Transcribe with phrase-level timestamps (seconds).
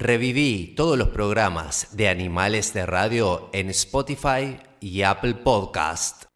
[0.00, 6.27] Reviví todos los programas de Animales de Radio en Spotify y Apple Podcast.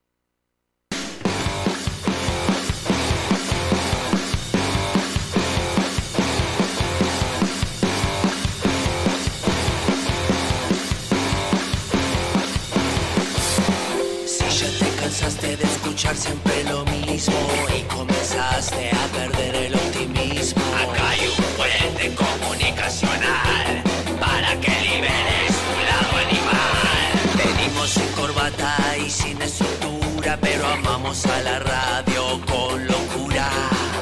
[30.41, 33.51] Pero amamos a la radio con locura.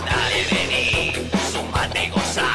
[0.04, 1.12] Dale, vení,
[1.52, 2.46] sumate y gozá.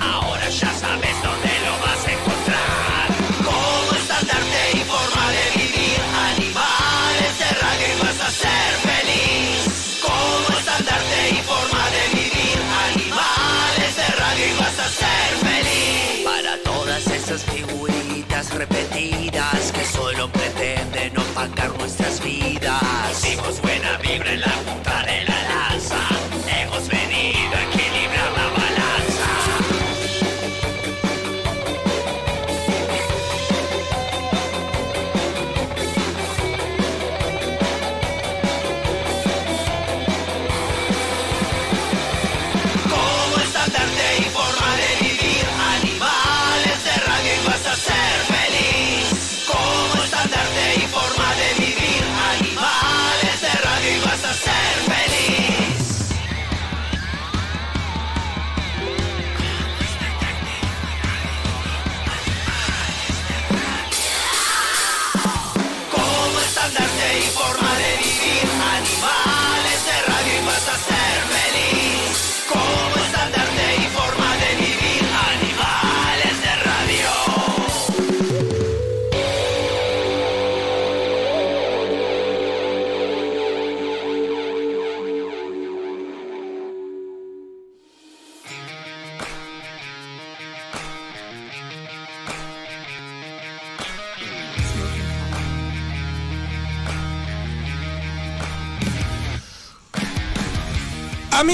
[0.00, 3.06] Ahora ya sabes dónde lo vas a encontrar.
[3.44, 5.98] Como estandarte y forma de vivir
[6.32, 10.00] animales de radio y vas a ser feliz.
[10.00, 12.58] Como estandarte y forma de vivir
[12.88, 16.24] animales de radio y vas a ser feliz.
[16.24, 22.61] Para todas esas figuritas repetidas que solo pretenden opacar nuestras vidas.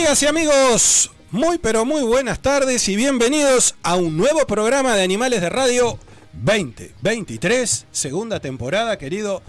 [0.09, 5.03] Amigas y amigos, muy pero muy buenas tardes y bienvenidos a un nuevo programa de
[5.03, 5.99] Animales de Radio
[6.33, 9.43] 2023, segunda temporada, querido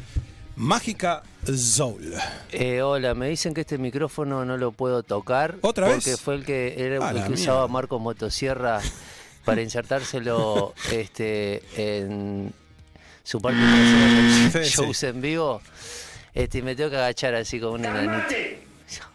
[0.58, 2.14] Mágica Soul.
[2.52, 5.56] Eh, hola, me dicen que este micrófono no lo puedo tocar.
[5.62, 6.03] ¿Otra vez?
[6.03, 7.66] Porque fue el que, era el que usaba.
[7.69, 8.81] Marco Motosierra
[9.46, 12.53] para insertárselo este, en
[13.24, 15.06] su parte de Sí, shows sí.
[15.06, 15.62] en vivo.
[16.34, 18.36] Este, y me tengo que agachar así como un enanito.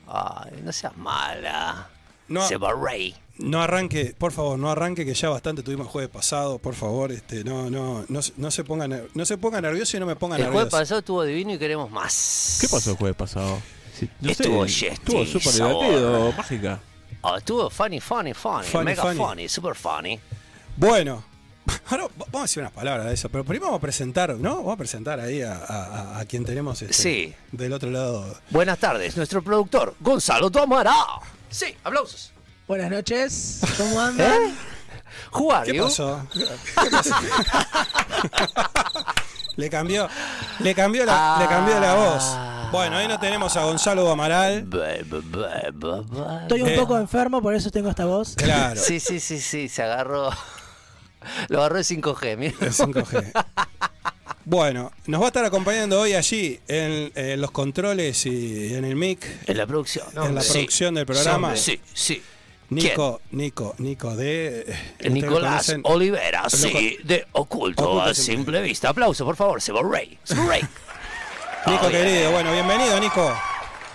[0.06, 1.88] Ay, no seas mala.
[2.28, 3.14] No, Se va rey.
[3.38, 7.12] no arranque, por favor, no arranque que ya bastante tuvimos el jueves pasado, por favor,
[7.12, 10.06] este, no, no, no, se- no se ponga, ner- no se ponga nervioso y no
[10.06, 10.76] me ponga El jueves nervioso.
[10.78, 12.58] pasado estuvo divino y queremos más.
[12.62, 13.60] ¿Qué pasó el jueves pasado?
[13.98, 16.80] Sí, no Estuvo sé, estuvo súper divertido, mágica.
[17.20, 19.16] Oh, estuvo funny, funny, funny, Funny, mega funny.
[19.18, 19.48] funny.
[19.48, 20.18] super funny.
[20.76, 21.24] Bueno,
[21.90, 24.56] ahora va- vamos a decir unas palabras de eso, pero primero vamos a presentar, ¿no?
[24.56, 25.56] Vamos a presentar ahí a, a-
[26.16, 27.34] a- a quien tenemos este, Sí.
[27.52, 28.36] del otro lado.
[28.50, 30.94] Buenas tardes, nuestro productor, Gonzalo Tomara.
[31.50, 32.32] Sí, aplausos.
[32.66, 34.42] Buenas noches, ¿cómo andan?
[34.42, 34.54] ¿Eh?
[35.64, 36.26] ¿Qué pasó?
[36.32, 37.14] ¿Qué pasó?
[39.56, 40.08] le cambió,
[40.60, 42.36] le cambió la, le cambió la voz.
[42.72, 44.66] Bueno, ahí no tenemos a Gonzalo Amaral.
[46.42, 46.76] Estoy un Eh.
[46.76, 48.34] poco enfermo, por eso tengo esta voz.
[48.34, 50.30] Claro, Sí, sí, sí, sí, se agarró.
[51.48, 52.54] Lo agarró el 5G, mira.
[52.60, 53.44] el 5G.
[54.46, 58.94] Bueno, nos va a estar acompañando hoy allí en, en los controles y en el
[58.94, 59.26] mic.
[59.46, 60.26] En la producción, ¿no?
[60.26, 60.52] En la Sí.
[60.52, 61.56] producción del programa.
[61.56, 62.22] Sí, sí.
[62.70, 64.74] Nico, Nico, Nico de.
[65.00, 65.80] Lo Nicolás conocen.
[65.84, 68.34] Olivera, sí, de Oculto, Oculto a Simple.
[68.36, 68.88] simple vista.
[68.90, 70.18] Aplauso, por favor, se va Rey.
[70.28, 70.62] Rey.
[71.66, 73.34] Nico Oh, querido, bueno, bienvenido, Nico.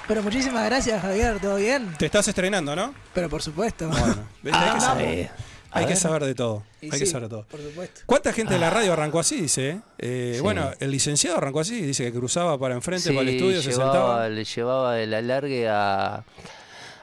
[0.08, 1.94] Pero muchísimas gracias, Javier, ¿todo bien?
[2.00, 2.96] Te estás estrenando, ¿no?
[3.14, 3.88] Pero por supuesto.
[3.90, 5.30] Bueno, hay, que
[5.72, 6.64] Ah, hay que saber de todo.
[6.82, 7.46] Y Hay que saber de todo.
[7.46, 8.02] Por supuesto.
[8.06, 9.42] ¿Cuánta gente de la radio arrancó así?
[9.42, 9.70] Dice.
[9.70, 9.82] eh?
[10.00, 10.42] Eh, Sí.
[10.42, 11.80] Bueno, el licenciado arrancó así.
[11.82, 14.30] Dice que cruzaba para enfrente, Sí, para el estudio, se llevaba, sentaba.
[14.30, 16.24] le llevaba el alargue a,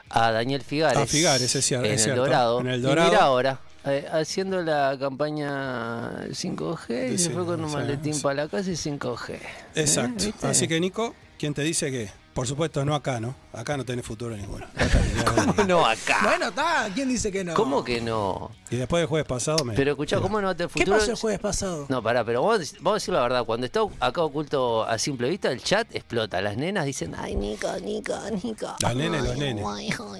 [0.09, 0.97] a Daniel Figares.
[0.97, 2.21] A Figares, es cier- en es el cierto.
[2.25, 2.59] Dorado.
[2.61, 3.09] En el Y Dorado.
[3.09, 8.13] mira ahora, eh, haciendo la campaña 5G, y Sí, se fue con un sí, maletín
[8.15, 8.21] sí.
[8.21, 9.33] para la casa y 5G.
[9.35, 9.39] ¿Eh?
[9.75, 10.25] Exacto.
[10.43, 13.33] Así que, Nico, ¿quién te dice que Por supuesto, no acá, ¿no?
[13.51, 14.63] Acá no tenés futuro ninguno.
[15.67, 16.19] No, acá.
[16.21, 16.87] Bueno, está.
[16.93, 17.55] ¿Quién dice que no?
[17.55, 18.51] ¿Cómo que no?
[18.69, 19.73] Y después del jueves pasado me.
[19.73, 20.97] Pero escuchá, ¿cómo no te ¿Qué futuro?
[20.97, 21.87] pasó el jueves pasado?
[21.89, 23.43] No, pará, pero vamos, a vamos a decir la verdad.
[23.43, 26.39] Cuando está acá oculto a simple vista, el chat explota.
[26.39, 28.75] Las nenas dicen, ay, Nica, Nica, Nica.
[28.81, 29.65] Las nenas y los nenes.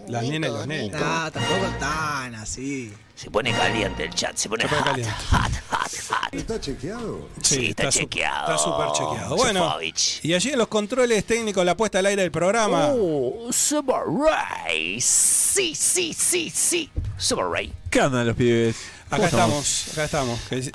[0.08, 0.86] Las nenas y los nenes.
[0.94, 1.25] Nica".
[1.25, 2.94] Ah, tampoco tan así.
[3.18, 5.14] Se pone caliente el chat, se pone, Se pone hot, caliente.
[5.31, 6.34] hot, hot, hot.
[6.36, 7.30] ¿Está chequeado?
[7.42, 8.54] Sí, está, chequeado.
[8.54, 9.36] Está súper chequeado.
[9.36, 10.19] Bueno, Sofovich.
[10.24, 12.90] y allí en los controles técnicos, la puesta al aire del programa.
[12.94, 15.02] Oh, Summer Ray.
[15.02, 16.92] Sí, sí, sí, sí.
[17.18, 17.74] Summer Ray.
[17.90, 18.75] ¿Qué andan los pibes?
[19.08, 20.40] Acá ¿Cómo estamos, acá estamos.
[20.52, 20.72] Es-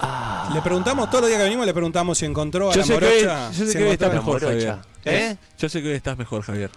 [0.55, 2.99] Le preguntamos, todos los días que venimos, le preguntamos si encontró a Yo la sé
[2.99, 3.51] que hoy, morocha.
[3.53, 4.49] yo sé si que hoy estás mejor, morocha.
[4.49, 4.79] Javier.
[5.05, 5.37] ¿Eh?
[5.59, 6.71] Yo sé que hoy estás mejor, Javier.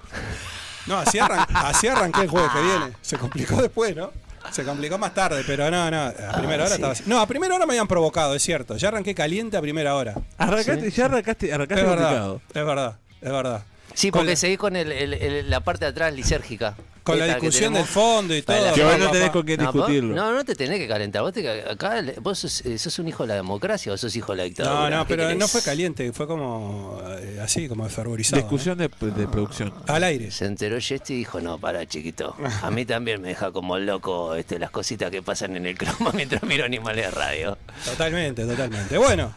[0.86, 2.92] No, así, arran- así arranqué el jueves que viene.
[3.02, 4.12] Se complicó después, ¿no?
[4.52, 6.02] Se complicó más tarde, pero no, no.
[6.06, 6.74] A primera hora sí.
[6.76, 7.04] estaba así.
[7.08, 8.78] No, a primera hora me habían provocado, es cierto.
[8.78, 10.16] Ya arranqué caliente a primera hora.
[10.38, 12.42] Arrancaste, ya arrancaste, Es arrancaste verdad, complicado.
[12.54, 13.64] es verdad, es verdad.
[13.94, 16.76] Sí, Con porque la- seguís con el- el- el- la parte de atrás lisérgica.
[17.06, 18.74] Con la discusión del fondo y todo.
[18.74, 20.16] Que no tenés con vos- discutirlo.
[20.16, 21.22] No, no te tenés que calentar.
[21.22, 24.32] Vos, te, acá, vos sos, eh, sos un hijo de la democracia o sos hijo
[24.34, 24.90] de la dictadura.
[24.90, 25.38] No, no, ¿Qué pero querés?
[25.40, 28.42] no fue caliente, fue como eh, así, como fervorizado.
[28.42, 29.74] Discusión de, de producción.
[29.88, 30.32] Al aire.
[30.32, 32.36] Se enteró Jesti y dijo, no, para chiquito.
[32.64, 36.12] A mí también me deja como loco este, las cositas que pasan en el croma
[36.16, 37.58] mientras miro animales de radio.
[37.86, 38.98] Totalmente, totalmente.
[38.98, 39.34] Bueno,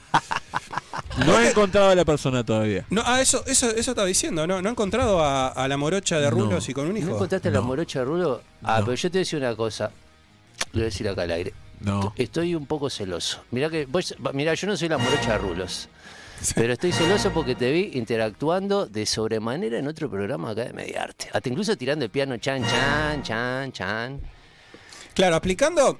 [1.26, 2.84] No he encontrado a la persona todavía.
[2.90, 4.60] no, ah, eso, eso, eso estaba diciendo, ¿no?
[4.62, 7.10] ¿No he encontrado a, a la morocha de Rulos y con un ¿No hijo?
[7.14, 7.66] encontraste la No.
[7.66, 8.42] morocha de Rulo?
[8.62, 8.86] Ah, No.
[8.86, 9.90] pero yo te voy a decir una cosa.
[10.72, 11.52] Lo voy a decir acá al aire.
[11.80, 12.12] No.
[12.16, 13.42] Estoy un poco celoso.
[13.50, 15.88] Mirá que vos, mirá, yo no soy la morocha de Rulos.
[16.54, 21.28] Pero estoy celoso porque te vi interactuando de sobremanera en otro programa acá de Mediarte.
[21.32, 24.20] Hasta incluso tirando el piano chan, chan, chan, chan.
[25.14, 25.98] Claro, aplicando,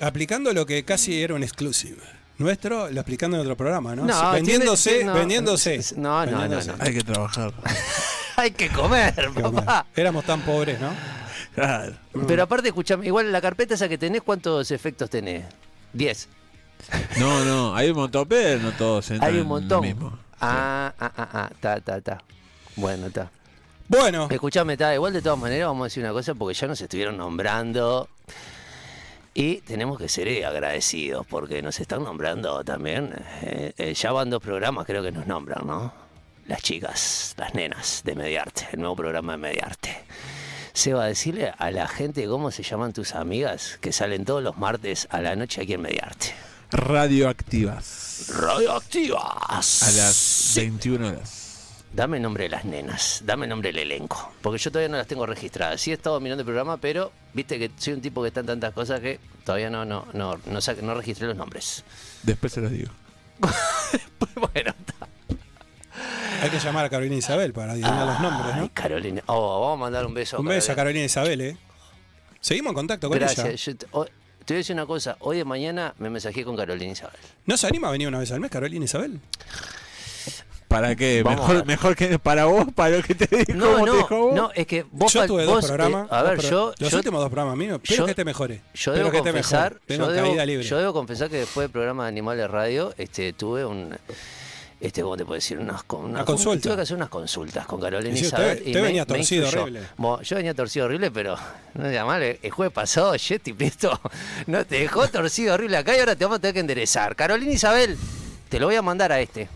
[0.00, 2.00] aplicando lo que casi era un exclusive.
[2.38, 4.04] Nuestro, lo aplicando en otro programa, ¿no?
[4.04, 5.80] No, vendiéndose, tiene- no, vendiéndose.
[5.96, 6.74] no, no, no.
[6.80, 7.52] Hay que trabajar.
[8.36, 9.86] Hay que comer, papá.
[9.94, 10.90] Éramos tan pobres, ¿no?
[11.54, 11.92] Claro.
[12.26, 15.44] Pero aparte, escuchame, igual la carpeta esa que tenés, ¿cuántos efectos tenés?
[15.92, 16.28] Diez.
[17.18, 19.80] No, no, hay un montón, pero no todos entran Hay un en lo montón.
[19.82, 20.18] mismo.
[20.40, 22.18] Ah, ah, ah, ah, ta, ta, ta.
[22.74, 23.30] Bueno, está.
[23.86, 26.80] Bueno, Escuchame, está igual de todas maneras vamos a decir una cosa porque ya nos
[26.80, 28.08] estuvieron nombrando
[29.34, 33.12] y tenemos que ser eh, agradecidos porque nos están nombrando también.
[33.42, 35.92] eh, eh, ya van dos programas creo que nos nombran, ¿no?
[36.46, 40.04] Las chicas, las nenas de Mediarte, el nuevo programa de Mediarte.
[40.72, 45.08] Seba, decirle a la gente cómo se llaman tus amigas que salen todos los martes
[45.10, 46.34] a la noche aquí en Mediarte.
[46.70, 48.26] Radioactivas.
[48.28, 49.82] Radioactivas.
[49.82, 51.43] A las 21 horas.
[51.94, 54.96] Dame el nombre de las nenas, dame el nombre del elenco, porque yo todavía no
[54.96, 55.80] las tengo registradas.
[55.80, 58.46] Sí he estado mirando el programa, pero viste que soy un tipo que está en
[58.46, 61.84] tantas cosas que todavía no no no no, sa- no registré los nombres.
[62.24, 62.90] Después se los digo.
[64.34, 65.08] bueno, está.
[66.42, 68.70] hay que llamar a Carolina Isabel para adivinar los nombres, ¿no?
[68.74, 69.22] Carolina.
[69.26, 70.38] Oh, vamos a mandar un beso.
[70.40, 71.04] Un beso a Carolina.
[71.04, 71.56] Isabel, ¿eh?
[72.40, 73.26] Seguimos en contacto con ella.
[73.26, 73.64] Gracias.
[73.66, 74.08] Yo te, hoy-
[74.44, 75.16] te voy a decir una cosa.
[75.20, 77.20] Hoy de mañana me mensajé con Carolina Isabel.
[77.46, 79.20] ¿No se anima a venir una vez al mes, Carolina Isabel?
[80.74, 81.22] ¿Para qué?
[81.22, 83.52] Vamos Mejor, mejor que para vos, para lo que te dijo.
[83.54, 84.34] No, ¿cómo te dijo no, vos?
[84.34, 86.10] no, es que vos yo tuve vos, dos eh, programas.
[86.10, 87.80] a ver, dos yo, Los yo- últimos dos programas míos.
[87.82, 88.60] Espero yo- que te mejore.
[88.74, 89.76] Yo debo que te confesar.
[89.86, 90.64] Tengo yo debo, libre.
[90.64, 93.96] yo debo confesar que después del programa de Animales Radio, este, tuve un,
[94.80, 95.58] este, ¿cómo te puedo decir?
[95.60, 96.62] Unas, con- Una consulta.
[96.68, 98.48] Tuve que hacer unas consultas con Carolina Y sí, Isabel.
[98.48, 99.80] usted- y usted me- venía torcido horrible.
[99.96, 101.36] Bueno, yo venía torcido horrible, pero
[101.74, 104.00] no te mal, el jueves pasado, Jetty Prieto
[104.48, 107.14] no te dejó torcido horrible acá y ahora te vamos a tener que enderezar.
[107.14, 107.96] Carolina Isabel,
[108.48, 109.48] te lo voy a mandar a este.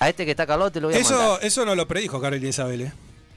[0.00, 1.38] A este que está calado te lo voy a Eso, mandar.
[1.44, 2.92] eso no lo predijo Carolina Isabel, ¿eh?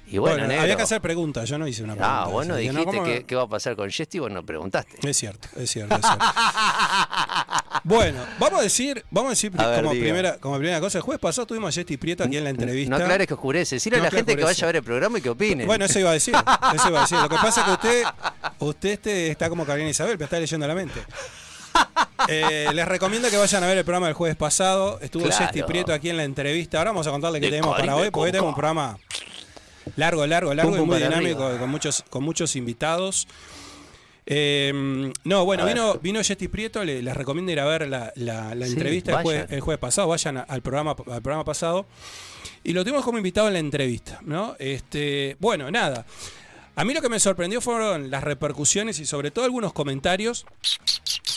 [0.07, 0.63] Y bueno, Bueno, negro.
[0.63, 2.23] había que hacer preguntas, yo no hice una pregunta.
[2.23, 5.09] Ah, bueno, que no, dijiste ¿cómo qué va a pasar con Jetty, vos no preguntaste.
[5.09, 6.25] Es cierto, es cierto, es cierto.
[7.85, 11.21] bueno, vamos a decir, vamos a decir A como, primera, como primera cosa, el jueves
[11.21, 12.89] pasado tuvimos a Jessy Prieto aquí en la entrevista.
[12.97, 13.75] No aclares que oscurece.
[13.77, 15.65] Decirle No a la gente que vaya a ver el programa y que opine.
[15.65, 16.35] Bueno, eso iba a decir,
[16.75, 17.18] eso iba a decir.
[17.18, 18.03] Lo que pasa es que usted,
[18.59, 21.01] usted este, está como Carolina Isabel, pero está leyendo la mente.
[22.28, 24.99] Eh, les recomiendo que vayan a ver el programa del jueves pasado.
[25.01, 25.47] Estuvo Claro.
[25.47, 26.78] Jessy Prieto aquí en la entrevista.
[26.78, 28.97] Ahora vamos a contarle qué tenemos para hoy, porque hoy tenemos un programa
[29.95, 31.59] largo, largo, largo Pum, y muy dinámico, arriba.
[31.59, 33.28] con muchos, con muchos invitados.
[34.28, 38.54] Eh, no, bueno, vino, vino Jetty Prieto, le- les recomiendo ir a ver la, la-
[38.54, 39.56] la Sí, entrevista el jueves, vayan.
[39.56, 41.85] el jueves pasado, vayan a- al programa, al programa pasado.
[42.63, 44.56] Y lo tuvimos como invitado en la entrevista, ¿no?
[44.59, 46.06] Este, bueno, nada.
[46.81, 50.47] A mí lo que me sorprendió fueron las repercusiones y sobre todo algunos comentarios.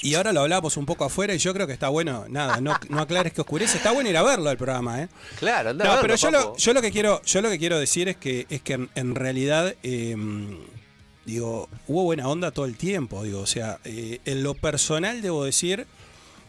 [0.01, 2.75] Y ahora lo hablamos un poco afuera y yo creo que está bueno, nada, no,
[2.89, 3.77] no aclares que oscurece.
[3.77, 5.09] Está bueno ir a verlo el programa, ¿eh?
[5.39, 7.59] claro, anda a No, verlo, pero yo lo, yo lo que quiero, yo lo que
[7.59, 10.17] quiero decir es que es que en, en realidad eh,
[11.27, 15.45] digo, hubo buena onda todo el tiempo, digo, o sea, eh, en lo personal debo
[15.45, 15.87] decir,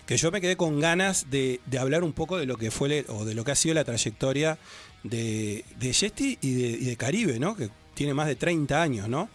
[0.05, 3.03] que yo me quedé con ganas de, de hablar un poco de lo que fue
[3.09, 4.57] o de lo que ha sido la trayectoria
[5.03, 7.57] de, de Yesti y de, y de Caribe, ¿no?
[7.57, 9.29] Que tiene más de 30 años, ¿no?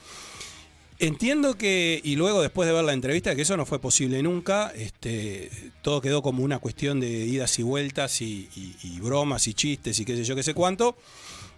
[0.98, 4.70] Entiendo que, y luego después de ver la entrevista, que eso no fue posible nunca,
[4.76, 5.50] este,
[5.80, 9.98] todo quedó como una cuestión de idas y vueltas y, y- y bromas y chistes
[9.98, 10.98] y qué sé yo, qué sé cuánto.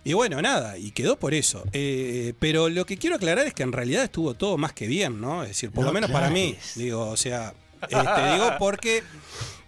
[0.04, 1.64] Y bueno, nada, y quedó por eso.
[1.72, 5.20] Eh, pero lo que quiero aclarar es que en realidad estuvo todo más que bien,
[5.20, 5.42] ¿no?
[5.42, 9.02] Es decir, por No lo menos para mí, digo, o sea, este, digo porque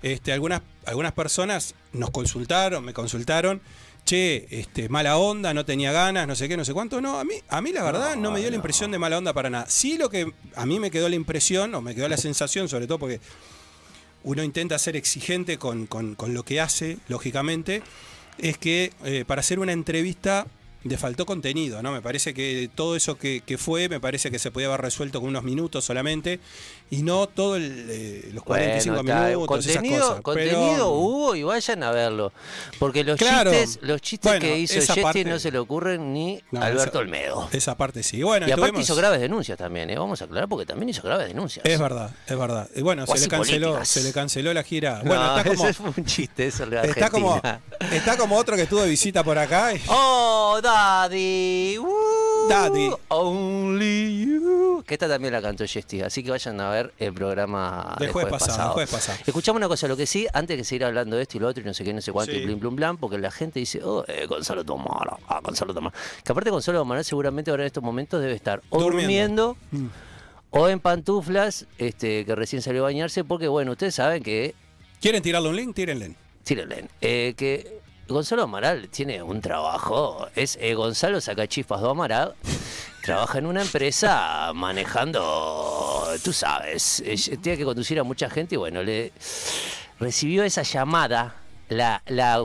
[0.02, 3.60] este, algunas, algunas personas nos consultaron, me consultaron,
[4.04, 7.00] che, este, mala onda, no tenía ganas, no sé qué, no sé cuánto.
[7.00, 9.32] No, a mí, a mí la verdad no, me dio la impresión de mala onda
[9.32, 9.66] para nada.
[9.68, 12.86] Sí lo que a mí me quedó la impresión, o me quedó la sensación, sobre
[12.86, 13.20] todo porque
[14.22, 17.82] uno intenta ser exigente con, con- con lo que hace, lógicamente,
[18.38, 20.46] es que eh, para hacer una entrevista
[20.82, 21.92] le faltó contenido, ¿no?
[21.92, 25.18] Me parece que todo eso que, que fue, me parece que se podía haber resuelto
[25.20, 26.40] con unos minutos solamente
[26.90, 30.20] y no todo el, eh, los 45 Bueno, está, minutos, esas contenido, cosas.
[30.22, 32.32] contenido Pero- hubo y vayan a verlo.
[32.78, 33.50] Porque los Claro.
[33.50, 36.66] chistes, los chistes Bueno, que hizo Yeti parte- no se le ocurren ni No, a
[36.66, 37.48] Alberto esa- Olmedo.
[37.52, 38.22] Esa parte sí.
[38.22, 39.98] Bueno, Y aparte hizo graves denuncias también, ¿eh?
[39.98, 41.64] vamos a aclarar, porque también hizo graves denuncias.
[41.66, 42.68] Es verdad, es verdad.
[42.76, 43.88] Y bueno, se le canceló, políticas.
[43.88, 44.98] se le canceló la gira.
[45.02, 47.40] No, Bueno, está como, ese fue un chiste eso de está como,
[47.92, 49.74] está como otro que estuvo de visita por acá.
[49.74, 51.78] y- Oh, Daddy.
[51.78, 51.86] uh,
[52.48, 52.90] Daddy.
[53.08, 54.82] Only you.
[54.86, 56.02] Que esta también la cantó Yesti.
[56.02, 58.72] Así que vayan a ver el programa Del jueves pasado, pasado.
[58.74, 59.18] jueves pasado.
[59.26, 61.62] Escuchamos una cosa, lo que sí, antes de seguir hablando de esto y lo otro
[61.62, 62.38] y no sé qué, no sé cuánto Sí.
[62.38, 65.96] y blin, blum, blam, porque la gente dice, oh, eh, Gonzalo Tomara, ah, Gonzalo Tomara.
[66.24, 69.56] Que aparte Gonzalo Tomara seguramente ahora en estos momentos debe estar o Durmiendo.
[69.70, 69.94] durmiendo,
[70.50, 74.54] o en pantuflas, este, que recién salió a bañarse, porque bueno, ustedes saben que
[75.00, 75.74] ¿Quieren tirarle un link?
[75.74, 76.14] Tírenle.
[76.44, 76.88] Tírenle.
[77.00, 80.28] Eh, que Gonzalo Amaral tiene un trabajo.
[80.34, 82.34] Es eh, Gonzalo Sacachispas do Amaral.
[83.02, 88.58] Trabaja en una empresa manejando, tú sabes, eh, tiene que conducir a mucha gente y
[88.58, 89.12] bueno, le
[90.00, 91.34] recibió esa llamada.
[91.74, 92.38] La, la,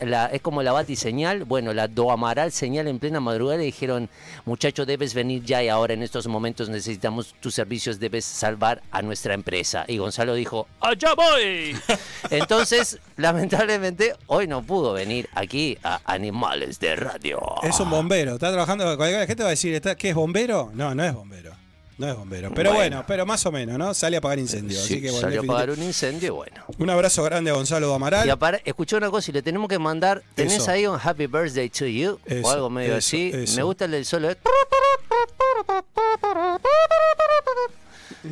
[0.00, 3.64] la- es como la Bati señal, bueno, la Do Amaral señal en plena madrugada le
[3.64, 4.08] dijeron,
[4.44, 9.02] muchacho, debes venir ya y ahora en estos momentos necesitamos tus servicios, debes salvar a
[9.02, 9.84] nuestra empresa.
[9.88, 11.76] Y Gonzalo dijo, allá voy.
[12.30, 17.40] Entonces, lamentablemente, hoy no pudo venir aquí a Animales de Radio.
[17.62, 18.34] Es un bombero.
[18.34, 18.96] Está trabajando.
[18.96, 20.70] Cualquier gente va a decir, ¿está- ¿qué es bombero?
[20.74, 21.55] No, no es bombero.
[21.98, 22.50] No es bombero.
[22.54, 23.04] Pero bueno, Bueno.
[23.06, 23.94] pero más o menos, ¿no?
[23.94, 24.82] Sale a apagar incendios.
[24.82, 26.62] Sí, así que bueno, salió a apagar un incendio y bueno.
[26.78, 28.26] un abrazo grande a Gonzalo Amaral.
[28.26, 30.22] Y aparte, escuché una cosa y le tenemos que mandar.
[30.34, 30.70] ¿Tenés Eso.
[30.70, 32.18] ahí un Happy Birthday to you?
[32.26, 33.32] Eso, o algo medio eso, así.
[33.56, 34.28] Me gusta el del solo.
[34.28, 34.36] de-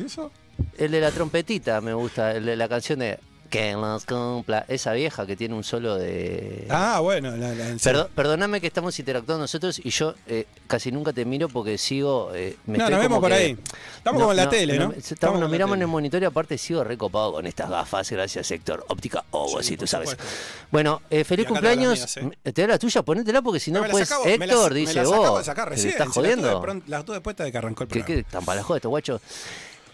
[0.05, 0.31] ¿Eso?
[0.77, 2.33] El de la trompetita me gusta.
[2.33, 3.17] El de la canción de.
[3.55, 4.65] Que nos cumpla.
[4.67, 6.67] Esa vieja que tiene un solo de.
[6.69, 7.35] Ah, bueno.
[7.35, 11.77] La, la- perdóname que estamos interactuando nosotros y yo eh, casi nunca te miro porque
[11.77, 12.31] sigo.
[12.33, 13.57] eh, me No, estoy nos vemos por que- ahí.
[13.97, 14.91] Estamos como en la tele, ¿no?
[14.91, 18.85] Estamos nos miramos en el monitor y aparte sigo recopado con estas gafas, gracias Héctor.
[18.89, 20.09] Óptica Ogo, Sí, sí, tú sabes.
[20.11, 20.33] supuesto.
[20.71, 22.17] Bueno, eh, feliz cumpleaños.
[22.21, 23.01] mías, ¿Te da la tuya?
[23.03, 25.39] Ponétela porque si no, pues acabo- me las- Héctor me dice las acabo vos.
[25.39, 26.65] de sacar ¿te recién, estás jodiendo?
[26.87, 28.23] Las tuve después de que arrancó el ¿Qué, programa.
[28.23, 29.21] qué tan para este guacho?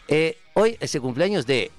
[0.08, 1.72] Eh, hoy es el cumpleaños de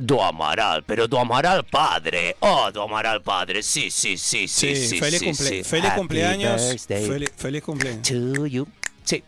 [0.00, 2.36] Do Amaral, pero Do Amaral padre.
[2.40, 3.62] Oh, Do Amaral padre.
[3.62, 4.98] Sí, sí, sí, sí, Sí, sí.
[4.98, 5.64] feliz, sí, cumple- sí.
[5.64, 6.76] feliz cumpleaños.
[6.86, 8.02] Feliz, feliz cumpleaños.
[8.08, 8.66] to you.
[9.04, 9.22] Sí.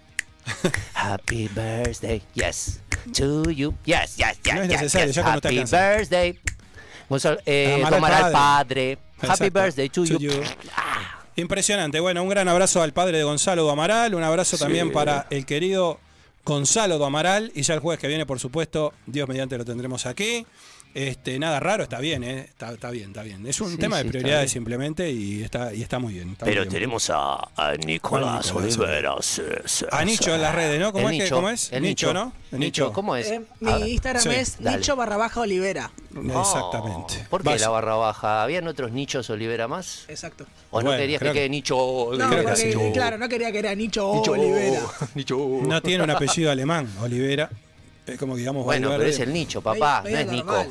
[0.95, 2.23] Happy birthday.
[2.35, 2.81] Yes.
[3.17, 3.75] To you.
[3.85, 4.55] Yes, yes, yes.
[4.55, 5.17] No es yes, necesario, yes.
[5.17, 6.39] ya cuando estás Happy birthday.
[7.09, 8.97] Gonzalo, eh, Amaral Do Amaral padre.
[9.19, 9.33] padre.
[9.33, 10.31] Happy birthday to, To you.
[10.31, 10.43] you.
[11.37, 12.01] Impresionante.
[12.01, 15.99] Bueno, un gran abrazo al padre de Gonzalo Amaral, un abrazo también para el querido
[16.45, 20.47] Gonzalo Amaral y ya el jueves que viene, por supuesto, Dios mediante lo tendremos aquí.
[20.95, 22.41] Este, nada raro, está bien, ¿eh?
[22.41, 23.47] está, está bien, está bien.
[23.47, 26.33] Es un Sí, tema sí, de prioridades simplemente y está, y está muy bien.
[26.33, 26.73] está muy Pero bien.
[26.75, 29.15] tenemos a, a Nicolás Olivera.
[29.91, 30.93] A Nicho en las redes, ¿no?
[30.93, 31.73] ¿Cómo El es que- Nicho, cómo es?
[31.73, 32.33] el Nicho, ¿no?
[32.53, 32.85] El Nicho.
[32.85, 33.27] Nicho, ¿cómo es?
[33.31, 34.77] Eh, mi Instagram sí, es dale.
[34.77, 35.91] nicho barra baja olivera.
[36.15, 37.15] Exactamente.
[37.25, 38.43] Oh, ¿Por qué la barra baja?
[38.43, 40.05] ¿Habían otros nichos Olivera más?
[40.09, 40.45] Exacto.
[40.71, 42.43] ¿O no querías que que- quede nicho No, Olivera?
[42.51, 44.81] porque, claro, no quería que era nicho, olivera.
[45.63, 47.49] No tiene un apellido alemán, Olivera.
[48.07, 50.67] Es como que digamos Bueno, pero es el nicho, papá, Medio- no es Nico.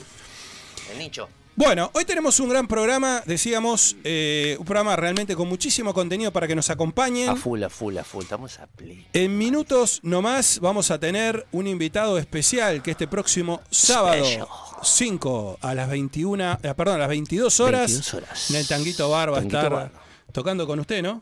[0.91, 1.29] El nicho.
[1.53, 6.47] Bueno, hoy tenemos un gran programa, decíamos, eh, un programa realmente con muchísimo contenido para
[6.47, 7.29] que nos acompañen.
[7.29, 8.23] A full, a full, a full.
[8.23, 9.05] Estamos a play.
[9.13, 14.47] En minutos nomás vamos a tener un invitado especial que este próximo sábado Special.
[14.81, 18.49] 5 a las 21, eh, perdón, a las 22 horas, 22 horas.
[18.49, 19.91] en el Tanguito Bar va a estar Bar.
[20.31, 21.21] tocando con usted, ¿no?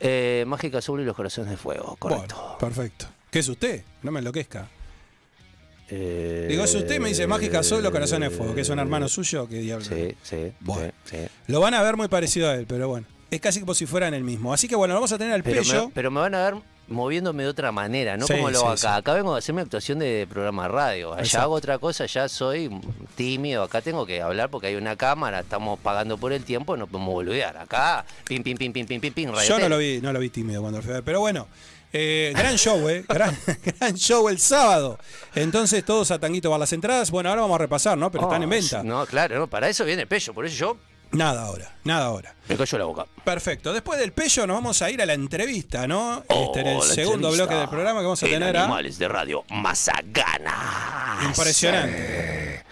[0.00, 2.34] Eh, Mágica Azul y los Corazones de Fuego, correcto.
[2.36, 3.06] Bueno, perfecto.
[3.30, 3.84] ¿Qué es usted?
[4.02, 4.68] No me enloquezca.
[5.88, 8.78] Eh, Digo, si usted me dice Mágica Azul, los Corazones de Fuego, que es un
[8.78, 9.84] hermano suyo, ¿qué diablo?
[9.84, 10.92] Sí, sí, Bueno.
[11.04, 11.26] sí, sí.
[11.46, 13.06] Lo van a ver muy parecido a él, pero bueno.
[13.30, 14.52] Es casi como si fueran el mismo.
[14.52, 15.86] Así que bueno, vamos a tener al Pero Pello.
[15.86, 16.54] me, pero me van a ver
[16.88, 18.92] moviéndome de otra manera, no Sí, como lo sí, hago acá.
[18.94, 18.98] sí.
[19.00, 21.12] Acá vengo a hacerme actuación de programa radio.
[21.12, 21.42] Allá Exacto.
[21.44, 22.70] hago otra cosa, ya soy
[23.16, 23.64] tímido.
[23.64, 27.12] Acá tengo que hablar porque hay una cámara, estamos pagando por el tiempo, no podemos
[27.14, 27.56] boludear.
[27.58, 30.30] Acá, pim, pim, pim, pim, pim, pim, pim, Yo no lo vi, no lo vi
[30.30, 31.48] tímido cuando fui a ver, pero bueno.
[31.92, 33.04] Eh, gran show, ¿eh?
[33.08, 33.36] Gran,
[33.78, 34.98] gran show el sábado.
[35.34, 37.10] Entonces, todos a Tanguito para las entradas.
[37.10, 38.10] Bueno, ahora vamos a repasar, ¿no?
[38.10, 38.82] Pero están en Oh, venta.
[38.82, 40.76] No, claro, no, para eso viene Pello, por eso yo
[41.12, 42.34] Nada ahora, nada ahora.
[42.48, 43.06] me callo la boca.
[43.24, 43.72] Perfecto.
[43.72, 46.24] Después del pello nos vamos a ir a la entrevista, ¿no?
[46.26, 48.64] Oh, Este, en el segundo bloque del programa que vamos a en tener a...
[48.64, 51.20] Animales de Radio Mazagana.
[51.28, 52.64] Impresionante.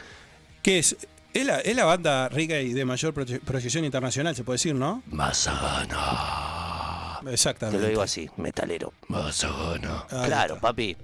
[0.63, 0.97] ¿Qué es?
[1.33, 5.03] Es la, es la banda reggae de mayor proye- proyección internacional, se puede decir, ¿no?
[5.07, 6.44] Mazagana.
[7.25, 7.81] Te Exactamente.
[7.83, 8.93] lo digo así, metalero.
[9.11, 10.61] Ahí Claro, está.
[10.69, 10.97] papi.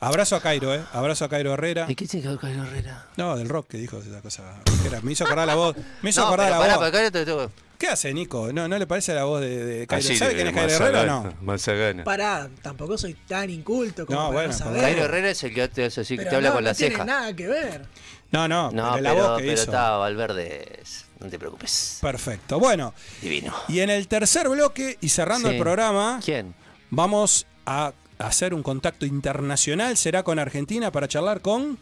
[0.00, 0.82] Abrazo a Cairo, ¿eh?
[0.92, 1.86] Abrazo a Cairo Herrera.
[1.88, 3.06] ¿Y qué tiene que ver Cairo Herrera?
[3.16, 4.42] No, del rock que dijo esa cosa.
[4.66, 5.00] rockera.
[5.02, 5.76] Me hizo acordar la voz.
[6.02, 7.48] Me hizo No, acordar pero la pará, voz.
[7.48, 8.52] te ¿Qué hace, Nico?
[8.52, 10.04] ¿No, ¿No le parece la voz de, de Cairo?
[10.06, 11.34] Así ¿Sabe de quién es Cairo Herrera o no?
[11.40, 12.04] Mazagana.
[12.04, 14.80] Pará, tampoco soy tan inculto como No, para bueno, no saber.
[14.82, 16.74] Cairo Herrera es el que te hace así, que te habla no, con no la
[16.74, 17.04] tiene ceja.
[17.04, 17.86] nada que ver.
[18.34, 19.62] No, no, No, pero la pero, voz que pero hizo.
[19.62, 20.82] está Valverde,
[21.20, 21.98] no te preocupes.
[22.00, 22.58] Perfecto.
[22.58, 23.54] Bueno, Divino.
[23.68, 25.54] y en el tercer bloque y cerrando Sí.
[25.54, 26.54] el programa, ¿Quién?
[26.90, 29.96] vamos a hacer un contacto internacional.
[29.96, 31.78] Será con Argentina para charlar con.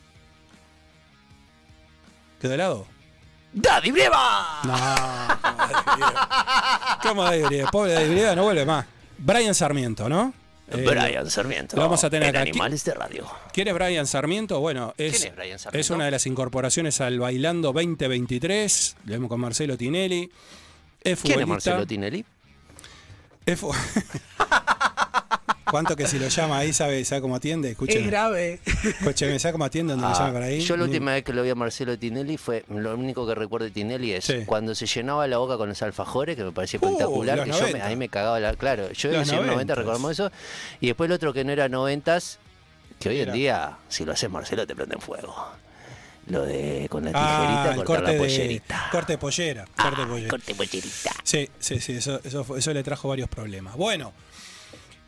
[2.41, 2.87] ¿Qué de lado?
[3.55, 4.61] ¡Daddy Brieva!
[4.65, 4.75] No,
[7.03, 7.71] ¿cómo David Brieva?
[7.71, 8.87] Pobre David Brieva, no vuelve más.
[9.19, 10.33] Brian Sarmiento, ¿no?
[10.69, 11.77] Eh, Brian Sarmiento.
[11.77, 12.43] lo vamos a tener en acá.
[12.43, 13.27] Animales de Radio.
[13.53, 14.61] ¿Quién es Brian Sarmiento?
[14.61, 15.81] Bueno, es, ¿Quién es Brian Sarmiento?
[15.81, 18.97] es una de las incorporaciones al Bailando 2023.
[19.05, 20.31] Lo vemos con Marcelo Tinelli.
[21.03, 21.47] Es ¿Quién es.
[21.47, 22.25] Marcelo Tinelli?
[23.45, 23.61] Es
[25.73, 27.69] ¿Cuánto que si lo llama ahí sabe, sabe cómo atiende?
[27.69, 28.07] Es Escúcheme.
[28.07, 28.61] grave.
[28.85, 30.61] Escúcheme, ¿sabe cómo atiende donde lo Ah, llama para ahí?
[30.61, 33.65] yo la última vez que lo vi a Marcelo Tinelli fue, lo único que recuerdo
[33.65, 34.43] de Tinelli es Sí.
[34.47, 37.55] cuando se llenaba la boca con los alfajores, que me parecía Uh, espectacular, que yo
[37.57, 37.87] me- 90.
[37.87, 38.55] ahí me cagaba la...
[38.55, 39.79] Claro, yo en Los los 90 noventas.
[39.79, 40.31] recordamos eso,
[40.81, 42.39] y después el otro que no era noventas,
[43.01, 43.33] que hoy Era.
[43.33, 45.35] en día, si lo haces Marcelo, te prende en fuego.
[46.29, 48.89] Lo de con la Ah, tijerita, el cortar corte la de, pollerita.
[48.93, 49.65] corte de pollera.
[49.77, 50.31] Ah, corte de pollera.
[50.31, 51.11] corte pollerita.
[51.25, 53.75] Sí, sí, sí, eso, eso, fue- eso le trajo varios problemas.
[53.75, 54.13] Bueno,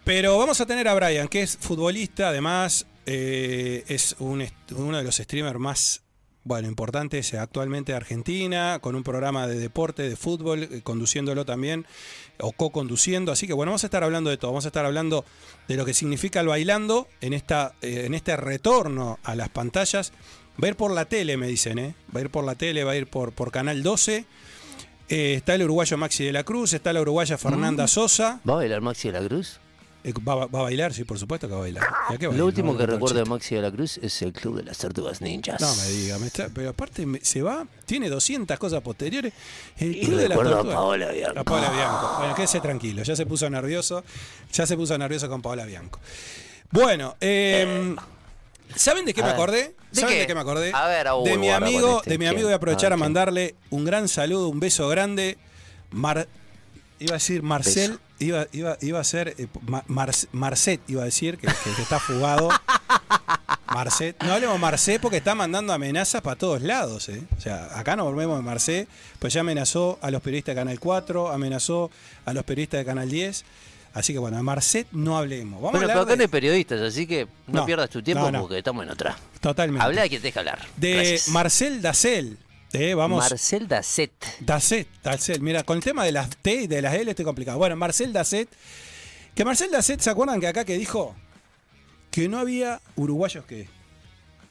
[0.05, 4.47] pero vamos a tener a Brian, que es futbolista, además eh, es un
[4.77, 6.05] uno de los streamers más
[6.45, 11.87] bueno, importantes actualmente de Argentina, con un programa de deporte, de fútbol, eh, conduciéndolo también,
[12.39, 13.33] o co-conduciendo.
[13.33, 14.51] Así que bueno, vamos a estar hablando de todo.
[14.51, 15.25] Vamos a estar hablando
[15.69, 20.13] de lo que significa el bailando en, esta, eh, en este retorno a las pantallas.
[20.63, 21.95] Va a ir por la tele, me dicen, ¿eh?
[22.15, 24.27] Va a ir por la tele, va a ir por, por Canal 12.
[25.09, 28.41] Eh, está el uruguayo Maxi de la Cruz, está la uruguaya Fernanda Sosa.
[28.49, 29.61] ¿Va a bailar Maxi de la Cruz?
[30.07, 31.83] Eh, va, va a bailar, sí, por supuesto que va a bailar.
[32.11, 33.25] ¿Y a qué va a Lo último No, que recuerdo de.
[33.25, 35.59] Maxi de la Cruz es el Club de las Tortugas Ninjas.
[35.63, 39.33] No me diga, me está- pero aparte me- se va, tiene 200 cosas posteriores.
[39.79, 40.77] El Y Club de las recuerdo a Tortugas.
[40.77, 41.41] Paola Bianco.
[41.41, 42.15] A Paola Bianco.
[42.19, 44.05] Bueno, quédese tranquilo, ya se puso nervioso.
[44.53, 45.99] Ya se puso nervioso con Paola Bianco.
[46.71, 47.97] Bueno, eh,
[48.77, 49.75] ¿saben de qué A me ver, acordé?
[49.93, 50.21] ¿de ¿Saben qué?
[50.21, 50.71] de qué me acordé?
[50.75, 52.11] A ver, a de mi amigo, este.
[52.11, 52.47] de mi amigo ¿Quién?
[52.49, 53.05] voy a aprovechar A a ver, ¿quién?
[53.13, 55.39] mandarle un gran saludo, un beso grande.
[55.93, 56.29] Mar,
[56.99, 57.99] iba a decir Marcel.
[58.19, 61.83] Iba, iba, iba a ser eh, Ma- Mar- Marcet, iba a decir, que, que- que
[61.83, 62.49] está fugado.
[63.67, 67.09] Marcet, no hablemos Marcet porque está mandando amenazas para todos lados.
[67.09, 67.23] ¿eh?
[67.37, 70.79] O sea, acá no volvemos de Marcet, pues ya amenazó a los periodistas de Canal
[70.79, 71.91] 4, amenazó
[72.25, 73.45] a los periodistas de Canal 10.
[73.95, 75.61] Así que bueno, de Marcet no hablemos.
[75.63, 78.03] Vamos Bueno, a pero acá no de- hay periodistas, así que no, No, pierdas tu
[78.03, 78.41] tiempo no, no.
[78.43, 79.17] porque estamos en otra.
[79.41, 79.85] Totalmente.
[79.85, 80.61] Habla de quien te deja hablar.
[80.77, 81.29] de Gracias.
[81.29, 82.39] Marcel Dacel.
[82.75, 82.95] ¿Eh?
[82.95, 83.19] vamos.
[83.29, 84.13] Marcel Dacet.
[84.41, 85.41] Dacet, Dacet.
[85.41, 87.59] Mira, con el tema de las T y de las L estoy complicado.
[87.59, 88.49] Bueno, Marcel Dacet.
[89.35, 91.15] Que Marcel Dacet, ¿se acuerdan que acá que dijo
[92.11, 93.69] que no había uruguayos que?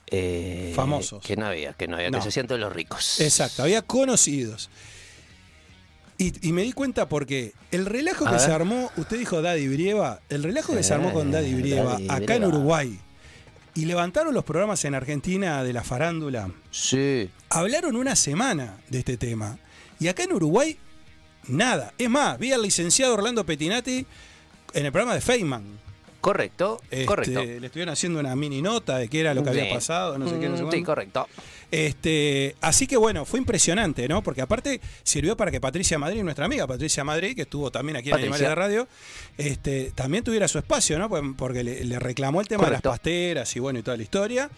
[0.07, 1.23] Eh, Famosos.
[1.25, 2.17] Que no había, que no había, No.
[2.17, 3.19] que se hacían todos los ricos.
[3.21, 4.69] Exacto, había conocidos.
[6.17, 8.45] Y, y me di cuenta porque el relajo A que ver.
[8.45, 11.93] se armó, usted dijo Daddy Brieva, el relajo que se armó con Daddy Eh, Brieva
[11.93, 12.43] Daddy acá en.
[12.45, 12.99] Uruguay
[13.75, 17.29] y levantaron los programas en Argentina de la farándula, Sí.
[17.49, 19.57] hablaron una semana de este tema.
[19.99, 20.77] Y acá en Uruguay,
[21.47, 21.93] nada.
[21.97, 24.05] Es más, vi al licenciado Orlando Petinati
[24.73, 25.63] en el programa de Feynman.
[26.23, 27.43] Correcto, Este, correcto.
[27.43, 30.39] Le estuvieron haciendo una mini nota de qué era lo que había pasado, no sé
[30.39, 30.85] qué, no sé Mm, Sí, cuándo.
[30.85, 31.27] correcto.
[31.69, 34.21] Este, así que bueno, fue impresionante, ¿no?
[34.23, 38.09] Porque aparte sirvió para que Patricia Madrid, nuestra amiga Patricia Madrid, que estuvo también aquí
[38.09, 38.35] en Patricia.
[38.35, 38.87] Animales de Radio,
[39.37, 41.09] este, también tuviera su espacio, ¿no?
[41.35, 42.87] Porque le, le reclamó el tema Correcto.
[42.89, 44.49] de las pasteras y bueno, y toda la historia.